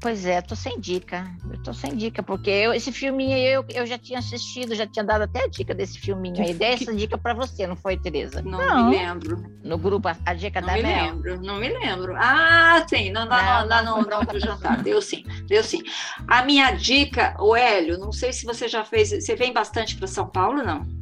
Pois 0.00 0.24
é, 0.24 0.40
tô 0.40 0.54
sem 0.56 0.78
dica. 0.80 1.24
Eu 1.48 1.60
tô 1.62 1.72
sem 1.72 1.96
dica, 1.96 2.22
porque 2.24 2.48
eu- 2.50 2.72
esse 2.74 2.90
filminho 2.92 3.34
aí 3.36 3.44
eu, 3.54 3.64
eu 3.68 3.84
já 3.86 3.98
tinha 3.98 4.18
assistido, 4.20 4.74
já 4.74 4.84
tinha 4.86 5.04
dado 5.04 5.22
até 5.22 5.44
a 5.44 5.48
dica 5.48 5.74
desse 5.74 5.98
filminho 5.98 6.42
aí. 6.44 6.54
Dei 6.54 6.70
essa 6.74 6.92
dica 6.94 7.16
pra 7.18 7.34
você, 7.34 7.66
não 7.68 7.74
foi, 7.76 7.96
Tereza? 7.96 8.40
não, 8.42 8.58
Não. 8.66 8.84
me 8.90 8.96
lembro. 8.96 9.42
No 9.64 9.76
grupo, 9.78 10.06
a, 10.08 10.16
a 10.26 10.34
dica 10.34 10.60
Não 10.60 10.66
da 10.68 10.74
me 10.74 10.82
Mel. 10.82 11.04
lembro, 11.14 11.40
não 11.40 11.56
me 11.58 11.68
lembro. 11.68 12.14
Ah, 12.16 12.84
sim, 12.88 13.10
não, 13.12 13.26
não, 13.26 13.36
Não, 13.36 13.60
não, 13.60 13.68
lá 13.68 13.82
no, 13.82 14.02
no 14.02 14.16
outro 14.16 14.38
jantar. 14.40 14.80
Deu 14.82 15.00
sim, 15.02 15.24
deu 15.48 15.62
sim. 15.62 15.82
A 16.28 16.44
minha 16.44 16.70
dica, 16.72 17.36
o 17.40 17.54
Hélio, 17.54 17.98
não 17.98 18.12
sei 18.12 18.32
se 18.32 18.44
você 18.46 18.66
já 18.68 18.84
fez. 18.84 19.10
Você 19.10 19.34
vem 19.36 19.52
bastante 19.52 19.96
para 19.96 20.06
São 20.08 20.28
Paulo, 20.28 20.62
não? 20.64 21.01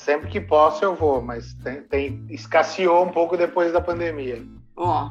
Sempre 0.00 0.30
que 0.30 0.40
posso 0.40 0.82
eu 0.82 0.94
vou, 0.94 1.20
mas 1.20 1.52
tem, 1.62 1.82
tem- 1.82 2.24
escasseou 2.30 3.04
um 3.04 3.10
pouco 3.10 3.36
depois 3.36 3.70
da 3.70 3.82
pandemia. 3.82 4.42
Ó. 4.74 5.10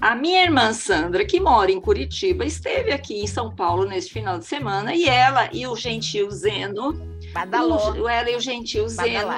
A 0.00 0.14
minha 0.14 0.44
irmã 0.44 0.72
Sandra, 0.72 1.26
que 1.26 1.38
mora 1.38 1.70
em 1.70 1.78
Curitiba, 1.78 2.42
esteve 2.46 2.90
aqui 2.90 3.20
em 3.22 3.26
São 3.26 3.54
Paulo 3.54 3.84
nesse 3.84 4.08
final 4.08 4.38
de 4.38 4.46
semana 4.46 4.94
e 4.94 5.06
ela 5.06 5.50
e 5.52 5.66
o 5.66 5.76
gentil 5.76 6.30
Zeno, 6.30 6.94
Badalou. 7.34 7.92
o, 8.00 8.08
ela 8.08 8.30
e 8.30 8.36
o 8.36 8.40
gentil 8.40 8.88
Zeno, 8.88 9.30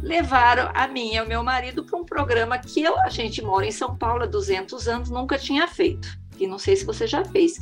levaram 0.00 0.70
a 0.72 0.86
mim 0.86 1.14
e 1.16 1.20
o 1.20 1.26
meu 1.26 1.42
marido 1.42 1.82
para 1.84 1.98
um 1.98 2.04
programa 2.04 2.56
que 2.56 2.80
eu, 2.80 2.96
a 3.00 3.08
gente 3.08 3.42
mora 3.42 3.66
em 3.66 3.72
São 3.72 3.96
Paulo 3.96 4.22
há 4.22 4.26
200 4.26 4.86
anos, 4.86 5.10
nunca 5.10 5.36
tinha 5.36 5.66
feito. 5.66 6.08
E 6.38 6.46
não 6.46 6.58
sei 6.58 6.76
se 6.76 6.84
você 6.84 7.04
já 7.04 7.24
fez, 7.24 7.58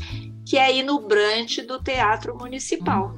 que 0.47 0.59
é 0.59 0.71
ir 0.77 0.83
no 0.83 1.01
brunch 1.01 1.63
do 1.63 1.83
Teatro 1.83 2.37
Municipal. 2.37 3.15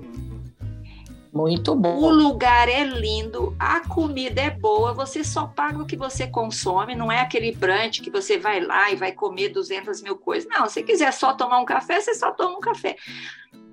Muito 1.33 1.73
O 1.73 1.77
bom. 1.77 2.11
lugar 2.11 2.69
é 2.69 2.83
lindo, 2.83 3.55
a 3.59 3.81
comida 3.87 4.41
é 4.41 4.51
boa, 4.51 4.93
você 4.93 5.23
só 5.23 5.47
paga 5.47 5.81
o 5.83 5.87
que 5.87 5.97
você 5.97 6.27
consome, 6.27 6.97
não 6.97 7.11
é 7.11 7.21
aquele 7.21 7.53
brunch 7.53 8.01
que 8.03 8.11
você 8.11 8.37
vai 8.37 8.61
lá 8.61 8.91
e 8.91 8.97
vai 8.97 9.13
comer 9.13 9.51
200 9.51 10.03
mil 10.03 10.17
coisas. 10.17 10.49
Não, 10.51 10.69
se 10.69 10.83
quiser 10.83 11.13
só 11.13 11.33
tomar 11.33 11.59
um 11.61 11.65
café, 11.65 12.01
você 12.01 12.15
só 12.15 12.33
toma 12.33 12.57
um 12.59 12.61
café. 12.61 12.97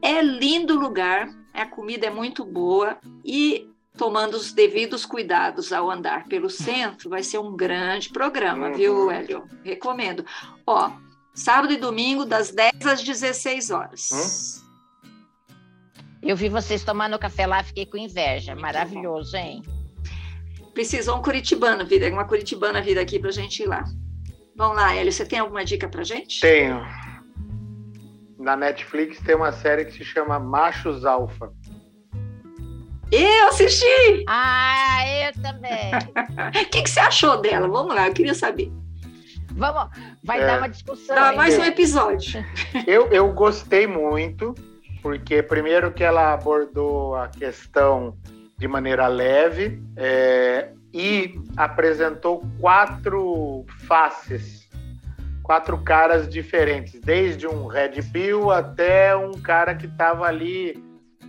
É 0.01 0.21
lindo 0.21 0.75
o 0.75 0.79
lugar, 0.79 1.29
a 1.53 1.65
comida 1.65 2.05
é 2.05 2.11
muito 2.11 2.45
boa 2.45 2.97
e 3.25 3.67
tomando 3.97 4.35
os 4.35 4.51
devidos 4.53 5.03
cuidados 5.07 5.73
ao 5.73 5.89
andar 5.89 6.25
pelo 6.25 6.51
centro, 6.51 7.09
vai 7.09 7.23
ser 7.23 7.39
um 7.39 7.55
grande 7.57 8.09
programa, 8.09 8.67
Uhum. 8.67 8.73
viu, 8.75 9.09
Hélio? 9.11 9.43
Recomendo. 9.63 10.23
Ó, 10.67 10.91
sábado 11.33 11.73
e 11.73 11.77
domingo, 11.77 12.23
das 12.23 12.51
10 12.51 12.85
às 12.85 13.01
16 13.03 13.71
horas. 13.71 14.63
Eu 16.21 16.35
vi 16.35 16.49
vocês 16.49 16.83
tomando 16.83 17.17
café 17.19 17.45
lá, 17.45 17.63
fiquei 17.63 17.85
com 17.85 17.97
inveja. 17.97 18.51
Muito 18.53 18.61
Maravilhoso, 18.63 19.35
hein? 19.35 19.61
Precisou 20.73 21.17
um 21.17 21.21
curitibano 21.21 21.85
vir, 21.85 22.11
uma 22.11 22.25
curitibana 22.25 22.81
vir 22.81 22.99
aqui 22.99 23.19
pra 23.19 23.31
gente 23.31 23.63
ir 23.63 23.67
lá. 23.67 23.83
Vamos 24.55 24.75
lá, 24.77 24.95
Hélio, 24.95 25.11
você 25.11 25.25
tem 25.25 25.39
alguma 25.39 25.63
dica 25.63 25.87
pra 25.87 26.03
gente? 26.03 26.39
Tenho. 26.41 26.81
Na 28.39 28.55
Netflix 28.55 29.19
tem 29.21 29.35
uma 29.35 29.51
série 29.51 29.85
que 29.85 29.91
se 29.93 30.03
chama 30.03 30.39
Machos 30.39 31.05
Alfa. 31.05 31.51
Eu 33.11 33.47
assisti! 33.47 34.25
Ah, 34.27 34.99
eu 35.27 35.41
também. 35.41 35.91
O 36.65 36.69
que, 36.69 36.81
que 36.83 36.89
você 36.89 36.99
achou 36.99 37.37
dela? 37.41 37.67
Vamos 37.67 37.95
lá, 37.95 38.07
eu 38.07 38.13
queria 38.13 38.33
saber. 38.33 38.71
Vamos, 39.53 39.89
vai 40.23 40.41
É. 40.41 40.45
dar 40.45 40.57
uma 40.59 40.67
discussão. 40.69 41.15
Dá 41.15 41.33
mais 41.33 41.57
um 41.57 41.63
episódio. 41.63 42.43
Eu, 42.85 43.07
eu 43.07 43.31
gostei 43.33 43.87
muito, 43.87 44.53
porque 45.07 45.41
primeiro 45.41 45.89
que 45.89 46.03
ela 46.03 46.33
abordou 46.33 47.15
a 47.15 47.29
questão 47.29 48.17
de 48.57 48.67
maneira 48.67 49.07
leve 49.07 49.81
é, 49.95 50.73
e 50.93 51.39
apresentou 51.55 52.43
quatro 52.59 53.63
faces, 53.87 54.69
quatro 55.41 55.81
caras 55.81 56.27
diferentes, 56.27 56.99
desde 56.99 57.47
um 57.47 57.67
Red 57.67 58.01
Pill 58.11 58.51
até 58.51 59.15
um 59.15 59.31
cara 59.31 59.75
que 59.75 59.85
estava 59.85 60.25
ali 60.25 60.77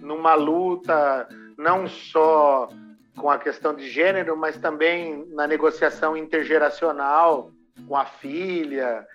numa 0.03 0.35
luta, 0.35 1.29
não 1.57 1.87
só 1.87 2.69
com 3.17 3.31
a 3.31 3.39
questão 3.39 3.77
de 3.77 3.89
gênero, 3.89 4.37
mas 4.37 4.59
também 4.59 5.25
na 5.37 5.47
negociação 5.47 6.17
intergeracional 6.17 7.53
com 7.87 7.95
a 7.95 8.07
filha. 8.07 9.07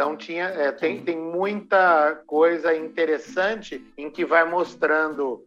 Então 0.00 0.16
tinha, 0.16 0.44
é, 0.44 0.72
tem, 0.72 1.02
tem 1.02 1.18
muita 1.18 2.22
coisa 2.26 2.74
interessante 2.74 3.86
em 3.98 4.08
que 4.08 4.24
vai 4.24 4.48
mostrando 4.48 5.44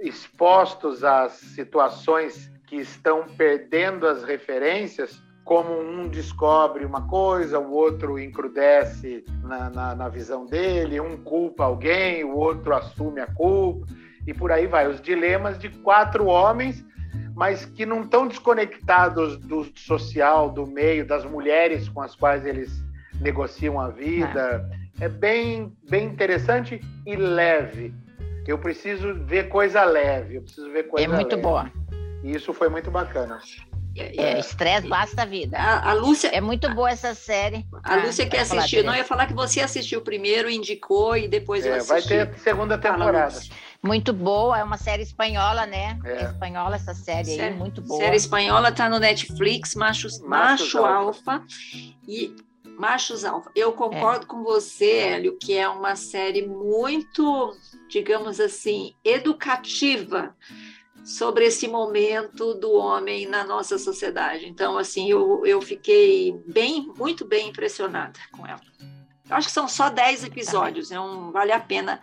expostos 0.00 1.04
às 1.04 1.32
situações 1.32 2.50
que 2.66 2.76
estão 2.76 3.26
perdendo 3.36 4.06
as 4.06 4.24
referências, 4.24 5.22
como 5.44 5.78
um 5.78 6.08
descobre 6.08 6.86
uma 6.86 7.06
coisa, 7.08 7.58
o 7.58 7.72
outro 7.72 8.18
encrudece 8.18 9.22
na, 9.42 9.68
na, 9.68 9.94
na 9.94 10.08
visão 10.08 10.46
dele, 10.46 10.98
um 10.98 11.18
culpa 11.18 11.64
alguém, 11.64 12.24
o 12.24 12.34
outro 12.34 12.74
assume 12.74 13.20
a 13.20 13.26
culpa, 13.26 13.86
e 14.26 14.32
por 14.32 14.50
aí 14.50 14.66
vai. 14.66 14.88
Os 14.88 15.02
dilemas 15.02 15.58
de 15.58 15.68
quatro 15.68 16.24
homens, 16.24 16.82
mas 17.36 17.66
que 17.66 17.84
não 17.84 18.00
estão 18.00 18.26
desconectados 18.26 19.36
do 19.36 19.66
social, 19.78 20.48
do 20.48 20.66
meio, 20.66 21.06
das 21.06 21.22
mulheres 21.26 21.86
com 21.86 22.00
as 22.00 22.16
quais 22.16 22.46
eles 22.46 22.88
negociam 23.20 23.78
a 23.80 23.88
vida. 23.88 24.68
É 25.00 25.08
bem, 25.08 25.72
bem 25.88 26.06
interessante 26.06 26.80
e 27.06 27.16
leve. 27.16 27.94
Eu 28.46 28.58
preciso 28.58 29.14
ver 29.24 29.48
coisa 29.48 29.84
leve, 29.84 30.36
eu 30.36 30.42
preciso 30.42 30.70
ver 30.72 30.84
coisa 30.84 31.04
É 31.04 31.08
muito 31.08 31.30
leve. 31.36 31.42
boa. 31.42 31.70
E 32.24 32.32
isso 32.34 32.52
foi 32.52 32.68
muito 32.68 32.90
bacana. 32.90 33.38
É, 33.96 34.38
estresse 34.38 34.86
basta 34.88 35.22
a 35.22 35.24
vida. 35.24 35.58
A, 35.58 35.90
a 35.90 35.92
Lúcia, 35.92 36.28
É 36.28 36.40
muito 36.40 36.72
boa 36.74 36.90
essa 36.90 37.12
série. 37.14 37.66
a 37.82 37.96
Lúcia 37.96 38.24
Ah, 38.24 38.28
quer 38.28 38.36
vai 38.38 38.46
falar, 38.46 38.58
assistir. 38.60 38.76
Não 38.76 38.82
Tereza. 38.84 38.98
ia 38.98 39.04
falar 39.04 39.26
que 39.26 39.34
você 39.34 39.60
assistiu 39.60 40.00
primeiro, 40.00 40.48
indicou 40.50 41.16
e 41.16 41.26
depois 41.28 41.66
eu 41.66 41.74
É, 41.74 41.76
assisti. 41.78 42.14
vai 42.16 42.26
ter 42.26 42.38
segunda 42.38 42.78
temporada. 42.78 43.38
Muito 43.82 44.12
boa, 44.12 44.58
é 44.58 44.62
uma 44.64 44.76
série 44.76 45.02
espanhola, 45.02 45.66
né? 45.66 45.98
É. 46.04 46.12
É 46.12 46.24
espanhola 46.24 46.76
essa 46.76 46.94
série 46.94 47.24
Série- 47.36 47.42
aí, 47.42 47.54
muito 47.54 47.82
boa. 47.82 48.00
Série 48.00 48.16
espanhola 48.16 48.70
tá 48.70 48.88
no 48.88 48.98
Netflix, 48.98 49.74
Machos 49.74 50.20
Macho 50.20 50.78
Alfa. 50.78 51.32
Alfa 51.32 51.44
e 52.06 52.36
Machos 52.80 53.26
Alfa. 53.26 53.50
Eu 53.54 53.72
concordo 53.72 54.26
com 54.26 54.42
você, 54.42 54.90
Hélio, 54.90 55.36
que 55.36 55.56
é 55.56 55.68
uma 55.68 55.94
série 55.94 56.46
muito, 56.46 57.54
digamos 57.88 58.40
assim, 58.40 58.94
educativa 59.04 60.34
sobre 61.04 61.44
esse 61.44 61.68
momento 61.68 62.54
do 62.54 62.72
homem 62.72 63.26
na 63.26 63.44
nossa 63.44 63.78
sociedade. 63.78 64.46
Então, 64.46 64.78
assim, 64.78 65.10
eu, 65.10 65.44
eu 65.44 65.60
fiquei 65.60 66.34
bem, 66.46 66.90
muito 66.96 67.26
bem 67.26 67.50
impressionada 67.50 68.18
com 68.32 68.46
ela. 68.46 68.60
Eu 69.28 69.36
acho 69.36 69.48
que 69.48 69.52
são 69.52 69.68
só 69.68 69.90
10 69.90 70.24
episódios, 70.24 70.88
não 70.88 71.30
vale 71.30 71.52
a 71.52 71.60
pena 71.60 72.00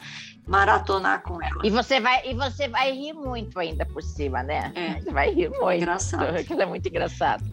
maratonar 0.48 1.24
com 1.24 1.42
ela. 1.42 1.66
E 1.66 1.72
você 1.72 2.00
vai, 2.00 2.22
e 2.30 2.36
você 2.36 2.70
vai 2.70 2.92
rir 2.92 3.14
muito 3.14 3.60
ainda 3.60 3.84
por 3.86 4.04
cima, 4.04 4.44
né? 4.44 4.72
É. 4.76 5.02
Você 5.02 5.12
vai 5.12 5.34
rir 5.34 5.50
muito. 5.50 5.82
Engraçado. 5.82 6.38
Aquilo 6.38 6.62
é 6.62 6.66
muito 6.68 6.88
engraçado. 6.88 7.44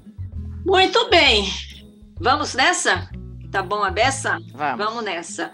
Muito 0.65 1.09
bem. 1.09 1.45
Vamos 2.21 2.55
nessa? 2.55 3.11
Tá 3.51 3.63
bom 3.63 3.83
a 3.83 3.91
beça? 3.91 4.39
Vamos. 4.53 4.85
Vamos 4.85 5.05
nessa. 5.05 5.53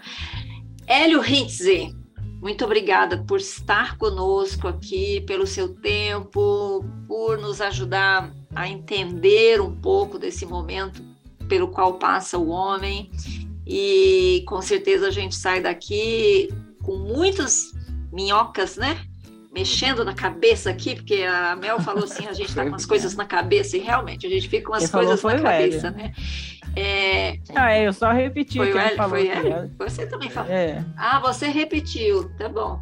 Hélio 0.85 1.23
Hintze, 1.23 1.95
muito 2.41 2.65
obrigada 2.65 3.23
por 3.23 3.39
estar 3.39 3.97
conosco 3.97 4.67
aqui, 4.67 5.21
pelo 5.21 5.47
seu 5.47 5.69
tempo, 5.69 6.85
por 7.07 7.37
nos 7.39 7.61
ajudar 7.61 8.31
a 8.55 8.67
entender 8.67 9.59
um 9.61 9.75
pouco 9.75 10.19
desse 10.19 10.45
momento 10.45 11.03
pelo 11.47 11.67
qual 11.67 11.95
passa 11.95 12.37
o 12.37 12.49
homem. 12.49 13.11
E 13.65 14.43
com 14.47 14.61
certeza 14.61 15.07
a 15.07 15.11
gente 15.11 15.35
sai 15.35 15.61
daqui 15.61 16.49
com 16.83 16.97
muitas 16.97 17.71
minhocas, 18.11 18.77
né? 18.77 19.05
Mexendo 19.53 20.05
na 20.05 20.13
cabeça 20.13 20.69
aqui, 20.69 20.95
porque 20.95 21.23
a 21.23 21.55
Mel 21.57 21.79
falou 21.81 22.05
assim: 22.05 22.25
a 22.25 22.31
gente 22.33 22.49
está 22.49 22.65
com 22.65 22.73
as 22.75 22.85
coisas 22.85 23.15
na 23.15 23.25
cabeça, 23.25 23.75
e 23.75 23.81
realmente 23.81 24.25
a 24.25 24.29
gente 24.29 24.47
fica 24.47 24.67
com 24.69 24.73
as 24.73 24.83
Quem 24.83 24.91
coisas 24.91 25.21
na 25.21 25.41
cabeça, 25.41 25.87
Hélio. 25.87 25.97
né? 25.97 26.13
É, 26.73 27.37
Ah, 27.53 27.71
é, 27.73 27.85
eu 27.85 27.91
só 27.91 28.11
repeti 28.11 28.57
foi 28.57 28.71
que 28.71 28.77
o 28.77 28.79
Hélio? 28.79 28.95
falou. 28.95 29.09
Foi. 29.17 29.27
Hélio? 29.27 29.71
Você 29.77 30.07
também 30.07 30.29
falou. 30.29 30.49
É. 30.51 30.85
Ah, 30.95 31.19
você 31.19 31.47
repetiu, 31.47 32.29
tá 32.37 32.47
bom. 32.47 32.81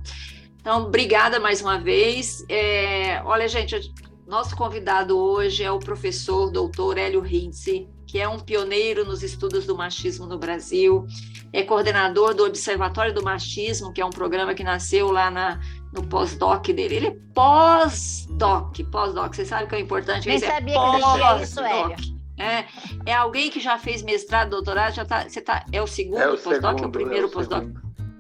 Então, 0.61 0.83
obrigada 0.83 1.39
mais 1.39 1.59
uma 1.61 1.79
vez. 1.79 2.45
É, 2.47 3.19
olha, 3.25 3.47
gente, 3.47 3.91
nosso 4.27 4.55
convidado 4.55 5.17
hoje 5.17 5.63
é 5.63 5.71
o 5.71 5.79
professor 5.79 6.51
doutor 6.51 6.99
Hélio 6.99 7.21
Rintze, 7.21 7.87
que 8.05 8.19
é 8.19 8.27
um 8.29 8.39
pioneiro 8.39 9.05
nos 9.05 9.23
estudos 9.23 9.65
do 9.65 9.75
machismo 9.75 10.27
no 10.27 10.37
Brasil, 10.37 11.05
é 11.53 11.63
coordenador 11.63 12.33
do 12.35 12.43
Observatório 12.43 13.13
do 13.13 13.23
Machismo, 13.23 13.91
que 13.93 14.01
é 14.01 14.05
um 14.05 14.09
programa 14.09 14.53
que 14.53 14.63
nasceu 14.63 15.11
lá 15.11 15.29
na, 15.31 15.59
no 15.93 16.05
pós-doc 16.07 16.67
dele. 16.67 16.95
Ele 16.95 17.07
é 17.07 17.15
pós-doc, 17.33 18.77
pós-doc. 18.91 19.33
Você 19.33 19.45
sabe 19.45 19.67
que 19.67 19.75
é 19.75 19.79
importante? 19.79 20.27
Nem 20.27 20.37
isso? 20.37 20.45
É 20.45 20.51
sabia 20.51 20.73
que 20.73 20.95
existia 20.95 21.43
isso, 21.43 21.55
pós-doc. 21.55 21.99
É, 22.37 22.65
é 23.05 23.13
alguém 23.13 23.49
que 23.51 23.59
já 23.59 23.77
fez 23.77 24.01
mestrado, 24.01 24.51
doutorado, 24.51 24.93
já 24.93 25.03
tá, 25.03 25.27
você 25.27 25.41
tá, 25.41 25.65
é 25.73 25.81
o 25.81 25.87
segundo 25.87 26.21
É 26.21 26.27
pós-doc, 26.37 26.45
é 26.45 26.57
o 26.57 26.61
segundo, 26.77 26.91
primeiro 26.91 27.27
é 27.27 27.31
pós-doc? 27.31 27.63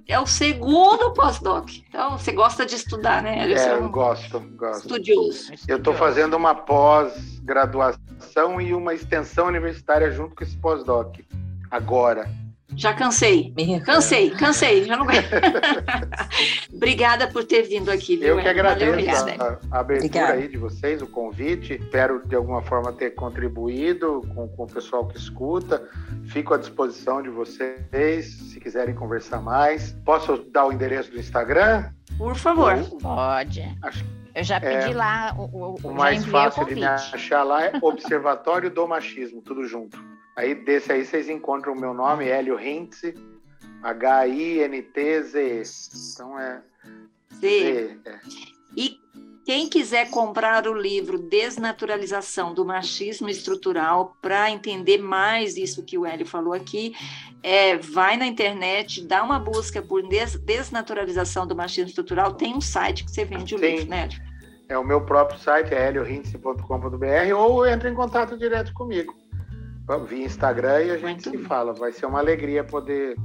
É 0.05 0.19
o 0.19 0.25
segundo 0.25 1.13
pós-doc. 1.13 1.69
Então, 1.87 2.17
você 2.17 2.31
gosta 2.31 2.65
de 2.65 2.75
estudar, 2.75 3.21
né? 3.21 3.47
Você 3.47 3.53
É, 3.53 3.69
é 3.69 3.73
eu 3.75 3.83
um 3.83 3.91
gosto, 3.91 4.39
gosto. 4.57 4.81
estudioso. 4.81 5.51
Eu 5.67 5.77
estou 5.77 5.93
fazendo 5.93 6.35
uma 6.35 6.55
pós-graduação 6.55 8.59
e 8.59 8.73
uma 8.73 8.93
extensão 8.93 9.47
universitária 9.47 10.11
junto 10.11 10.35
com 10.35 10.43
esse 10.43 10.57
pós-doc. 10.57 11.15
Agora. 11.69 12.27
Já 12.79 12.93
cansei. 12.93 13.53
Meu 13.57 13.81
Cansei, 13.81 14.29
cansei. 14.29 14.85
Já 14.85 14.95
não... 14.95 15.05
Obrigada 16.73 17.27
por 17.27 17.43
ter 17.43 17.63
vindo 17.63 17.89
aqui, 17.91 18.15
viu? 18.15 18.29
Eu 18.29 18.37
que? 18.37 18.43
Valeu, 18.43 18.51
agradeço 18.61 18.89
obrigada. 19.23 19.59
a, 19.71 19.77
a 19.77 19.79
abertura 19.81 20.07
Obrigada. 20.07 20.33
aí 20.33 20.47
de 20.47 20.57
vocês, 20.57 21.01
o 21.01 21.07
convite. 21.07 21.73
Espero 21.73 22.21
de 22.25 22.35
alguma 22.35 22.61
forma 22.61 22.93
ter 22.93 23.11
contribuído 23.11 24.21
com, 24.33 24.47
com 24.47 24.63
o 24.63 24.67
pessoal 24.67 25.05
que 25.05 25.17
escuta. 25.17 25.83
Fico 26.27 26.53
à 26.53 26.57
disposição 26.57 27.21
de 27.21 27.29
vocês, 27.29 28.33
se 28.33 28.59
quiserem 28.61 28.95
conversar 28.95 29.41
mais. 29.41 29.91
Posso 30.05 30.37
dar 30.49 30.65
o 30.65 30.71
endereço 30.71 31.11
do 31.11 31.19
Instagram? 31.19 31.89
Por 32.17 32.35
favor. 32.35 32.75
Pode. 33.01 33.61
Acho- 33.81 34.05
Eu 34.33 34.43
já 34.43 34.55
É, 34.55 34.59
pedi 34.83 34.93
lá, 34.93 35.35
o, 35.37 35.43
o, 35.43 35.75
O 35.83 35.93
mais 35.93 36.19
enviei 36.23 36.29
o 36.29 36.31
fácil 36.31 36.65
de 36.65 36.75
me 36.75 36.85
achar 36.85 37.43
lá 37.43 37.65
é 37.65 37.73
Observatório 37.81 38.69
do 38.69 38.87
Machismo, 38.87 39.41
tudo 39.41 39.65
junto. 39.67 40.01
Aí 40.39 40.55
desse 40.55 40.89
aí 40.89 41.03
vocês 41.03 41.27
encontram 41.27 41.73
o 41.73 41.79
meu 41.79 41.93
nome, 41.93 42.25
Hélio 42.29 42.57
Hintze, 42.57 43.13
H-I-N-T-Z. 43.83 45.63
Então 46.13 46.39
é. 46.39 46.61
Z, 47.41 47.99
é. 48.05 48.19
E 48.73 48.97
quem 49.45 49.67
quiser 49.67 50.09
comprar 50.09 50.65
o 50.65 50.73
livro 50.73 51.17
Desnaturalização 51.17 52.53
do 52.53 52.63
Machismo 52.63 53.27
Estrutural, 53.27 54.15
para 54.21 54.49
entender 54.49 54.97
mais 54.97 55.57
isso 55.57 55.83
que 55.83 55.97
o 55.97 56.05
Hélio 56.05 56.25
falou 56.25 56.53
aqui, 56.53 56.93
é, 57.43 57.75
vai 57.75 58.15
na 58.15 58.25
internet, 58.25 59.05
dá 59.05 59.21
uma 59.21 59.39
busca 59.39 59.81
por 59.81 60.07
des- 60.07 60.39
Desnaturalização 60.39 61.45
do 61.45 61.53
Machismo 61.53 61.89
Estrutural, 61.89 62.31
tem 62.35 62.55
um 62.55 62.61
site 62.61 63.03
que 63.03 63.11
você 63.11 63.25
vende 63.25 63.55
o 63.55 63.59
Sim. 63.59 63.65
livro, 63.65 63.89
né, 63.89 64.03
Hélio? 64.03 64.21
É 64.69 64.77
o 64.77 64.85
meu 64.85 65.01
próprio 65.01 65.37
site, 65.37 65.73
é 65.73 65.89
heliohintze.com.br, 65.89 67.35
ou 67.35 67.67
entra 67.67 67.89
em 67.89 67.95
contato 67.95 68.37
direto 68.37 68.71
comigo. 68.73 69.13
Via 69.97 70.25
Instagram 70.25 70.81
e 70.83 70.91
a 70.91 70.93
gente 70.97 71.03
Muito 71.03 71.23
se 71.23 71.31
bem. 71.37 71.45
fala. 71.45 71.73
Vai 71.73 71.91
ser 71.91 72.05
uma 72.05 72.19
alegria 72.19 72.63
poder 72.63 73.15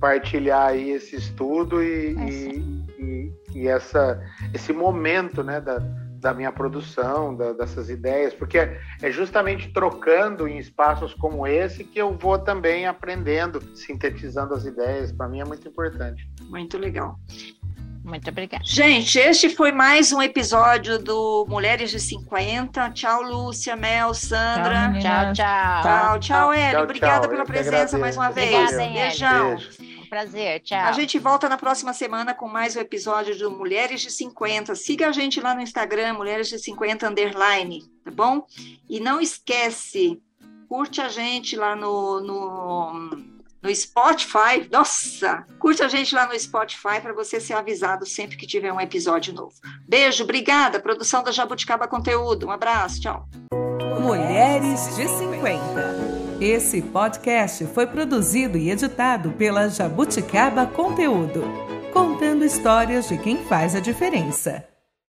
partilhar 0.00 0.68
aí 0.68 0.90
esse 0.90 1.16
estudo 1.16 1.82
e, 1.82 2.14
É, 2.16 2.28
e, 2.28 2.84
e- 2.98 3.32
e 3.54 3.68
essa, 3.68 4.20
esse 4.52 4.72
momento 4.72 5.42
né, 5.44 5.60
da, 5.60 5.78
da 6.18 6.34
minha 6.34 6.50
produção, 6.52 7.34
da- 7.36 7.52
dessas 7.52 7.88
ideias, 7.88 8.34
porque 8.34 8.58
é 8.58 8.80
é 9.02 9.10
justamente 9.10 9.72
trocando 9.72 10.48
em 10.48 10.58
espaços 10.58 11.14
como 11.14 11.46
esse 11.46 11.84
que 11.84 11.98
eu 11.98 12.12
vou 12.16 12.38
também 12.38 12.86
aprendendo, 12.86 13.60
sintetizando 13.76 14.54
as 14.54 14.64
ideias. 14.64 15.12
Para 15.12 15.28
mim 15.28 15.40
é 15.40 15.44
muito 15.44 15.66
importante. 15.68 16.28
Muito 16.48 16.76
legal. 16.78 17.18
Muito 18.04 18.28
obrigada. 18.28 18.62
Gente, 18.66 19.18
este 19.18 19.48
foi 19.48 19.72
mais 19.72 20.12
um 20.12 20.20
episódio 20.20 20.98
do 20.98 21.46
Mulheres 21.48 21.90
de 21.90 21.98
50. 21.98 22.90
Tchau, 22.90 23.22
Lúcia, 23.22 23.74
Mel, 23.74 24.12
Sandra. 24.12 24.92
Tchau, 25.00 25.32
tchau. 25.32 25.82
Tchau, 25.82 26.20
tchau, 26.20 26.52
Hélio. 26.52 26.82
Obrigada 26.82 27.22
tchau. 27.22 27.30
pela 27.30 27.46
presença 27.46 27.96
mais 27.96 28.14
uma 28.14 28.30
vez. 28.30 28.70
Obrigada. 28.70 28.92
Beijão. 28.92 29.56
Beijo. 29.56 30.02
Um 30.02 30.06
prazer, 30.06 30.60
tchau. 30.60 30.80
A 30.80 30.92
gente 30.92 31.18
volta 31.18 31.48
na 31.48 31.56
próxima 31.56 31.94
semana 31.94 32.34
com 32.34 32.46
mais 32.46 32.76
um 32.76 32.80
episódio 32.80 33.38
do 33.38 33.50
Mulheres 33.50 34.02
de 34.02 34.10
50. 34.10 34.74
Siga 34.74 35.08
a 35.08 35.12
gente 35.12 35.40
lá 35.40 35.54
no 35.54 35.62
Instagram, 35.62 36.12
Mulheres 36.12 36.50
de 36.50 36.58
50 36.58 37.08
Underline, 37.08 37.90
tá 38.04 38.10
bom? 38.10 38.44
E 38.86 39.00
não 39.00 39.18
esquece, 39.18 40.20
curte 40.68 41.00
a 41.00 41.08
gente 41.08 41.56
lá 41.56 41.74
no, 41.74 42.20
no, 42.20 43.33
no 43.64 43.74
Spotify. 43.74 44.68
Nossa! 44.70 45.46
Curte 45.58 45.82
a 45.82 45.88
gente 45.88 46.14
lá 46.14 46.26
no 46.26 46.38
Spotify 46.38 47.00
para 47.00 47.14
você 47.14 47.40
ser 47.40 47.54
avisado 47.54 48.04
sempre 48.04 48.36
que 48.36 48.46
tiver 48.46 48.70
um 48.70 48.80
episódio 48.80 49.32
novo. 49.32 49.54
Beijo, 49.88 50.22
obrigada. 50.22 50.78
Produção 50.78 51.22
da 51.22 51.32
Jabuticaba 51.32 51.88
Conteúdo. 51.88 52.46
Um 52.46 52.50
abraço, 52.50 53.00
tchau. 53.00 53.26
Mulheres 54.00 54.94
de 54.94 55.08
50. 55.08 56.14
Esse 56.40 56.82
podcast 56.82 57.64
foi 57.68 57.86
produzido 57.86 58.58
e 58.58 58.70
editado 58.70 59.30
pela 59.32 59.68
Jabuticaba 59.68 60.66
Conteúdo, 60.66 61.42
contando 61.92 62.44
histórias 62.44 63.08
de 63.08 63.16
quem 63.16 63.44
faz 63.44 63.74
a 63.74 63.80
diferença. 63.80 64.73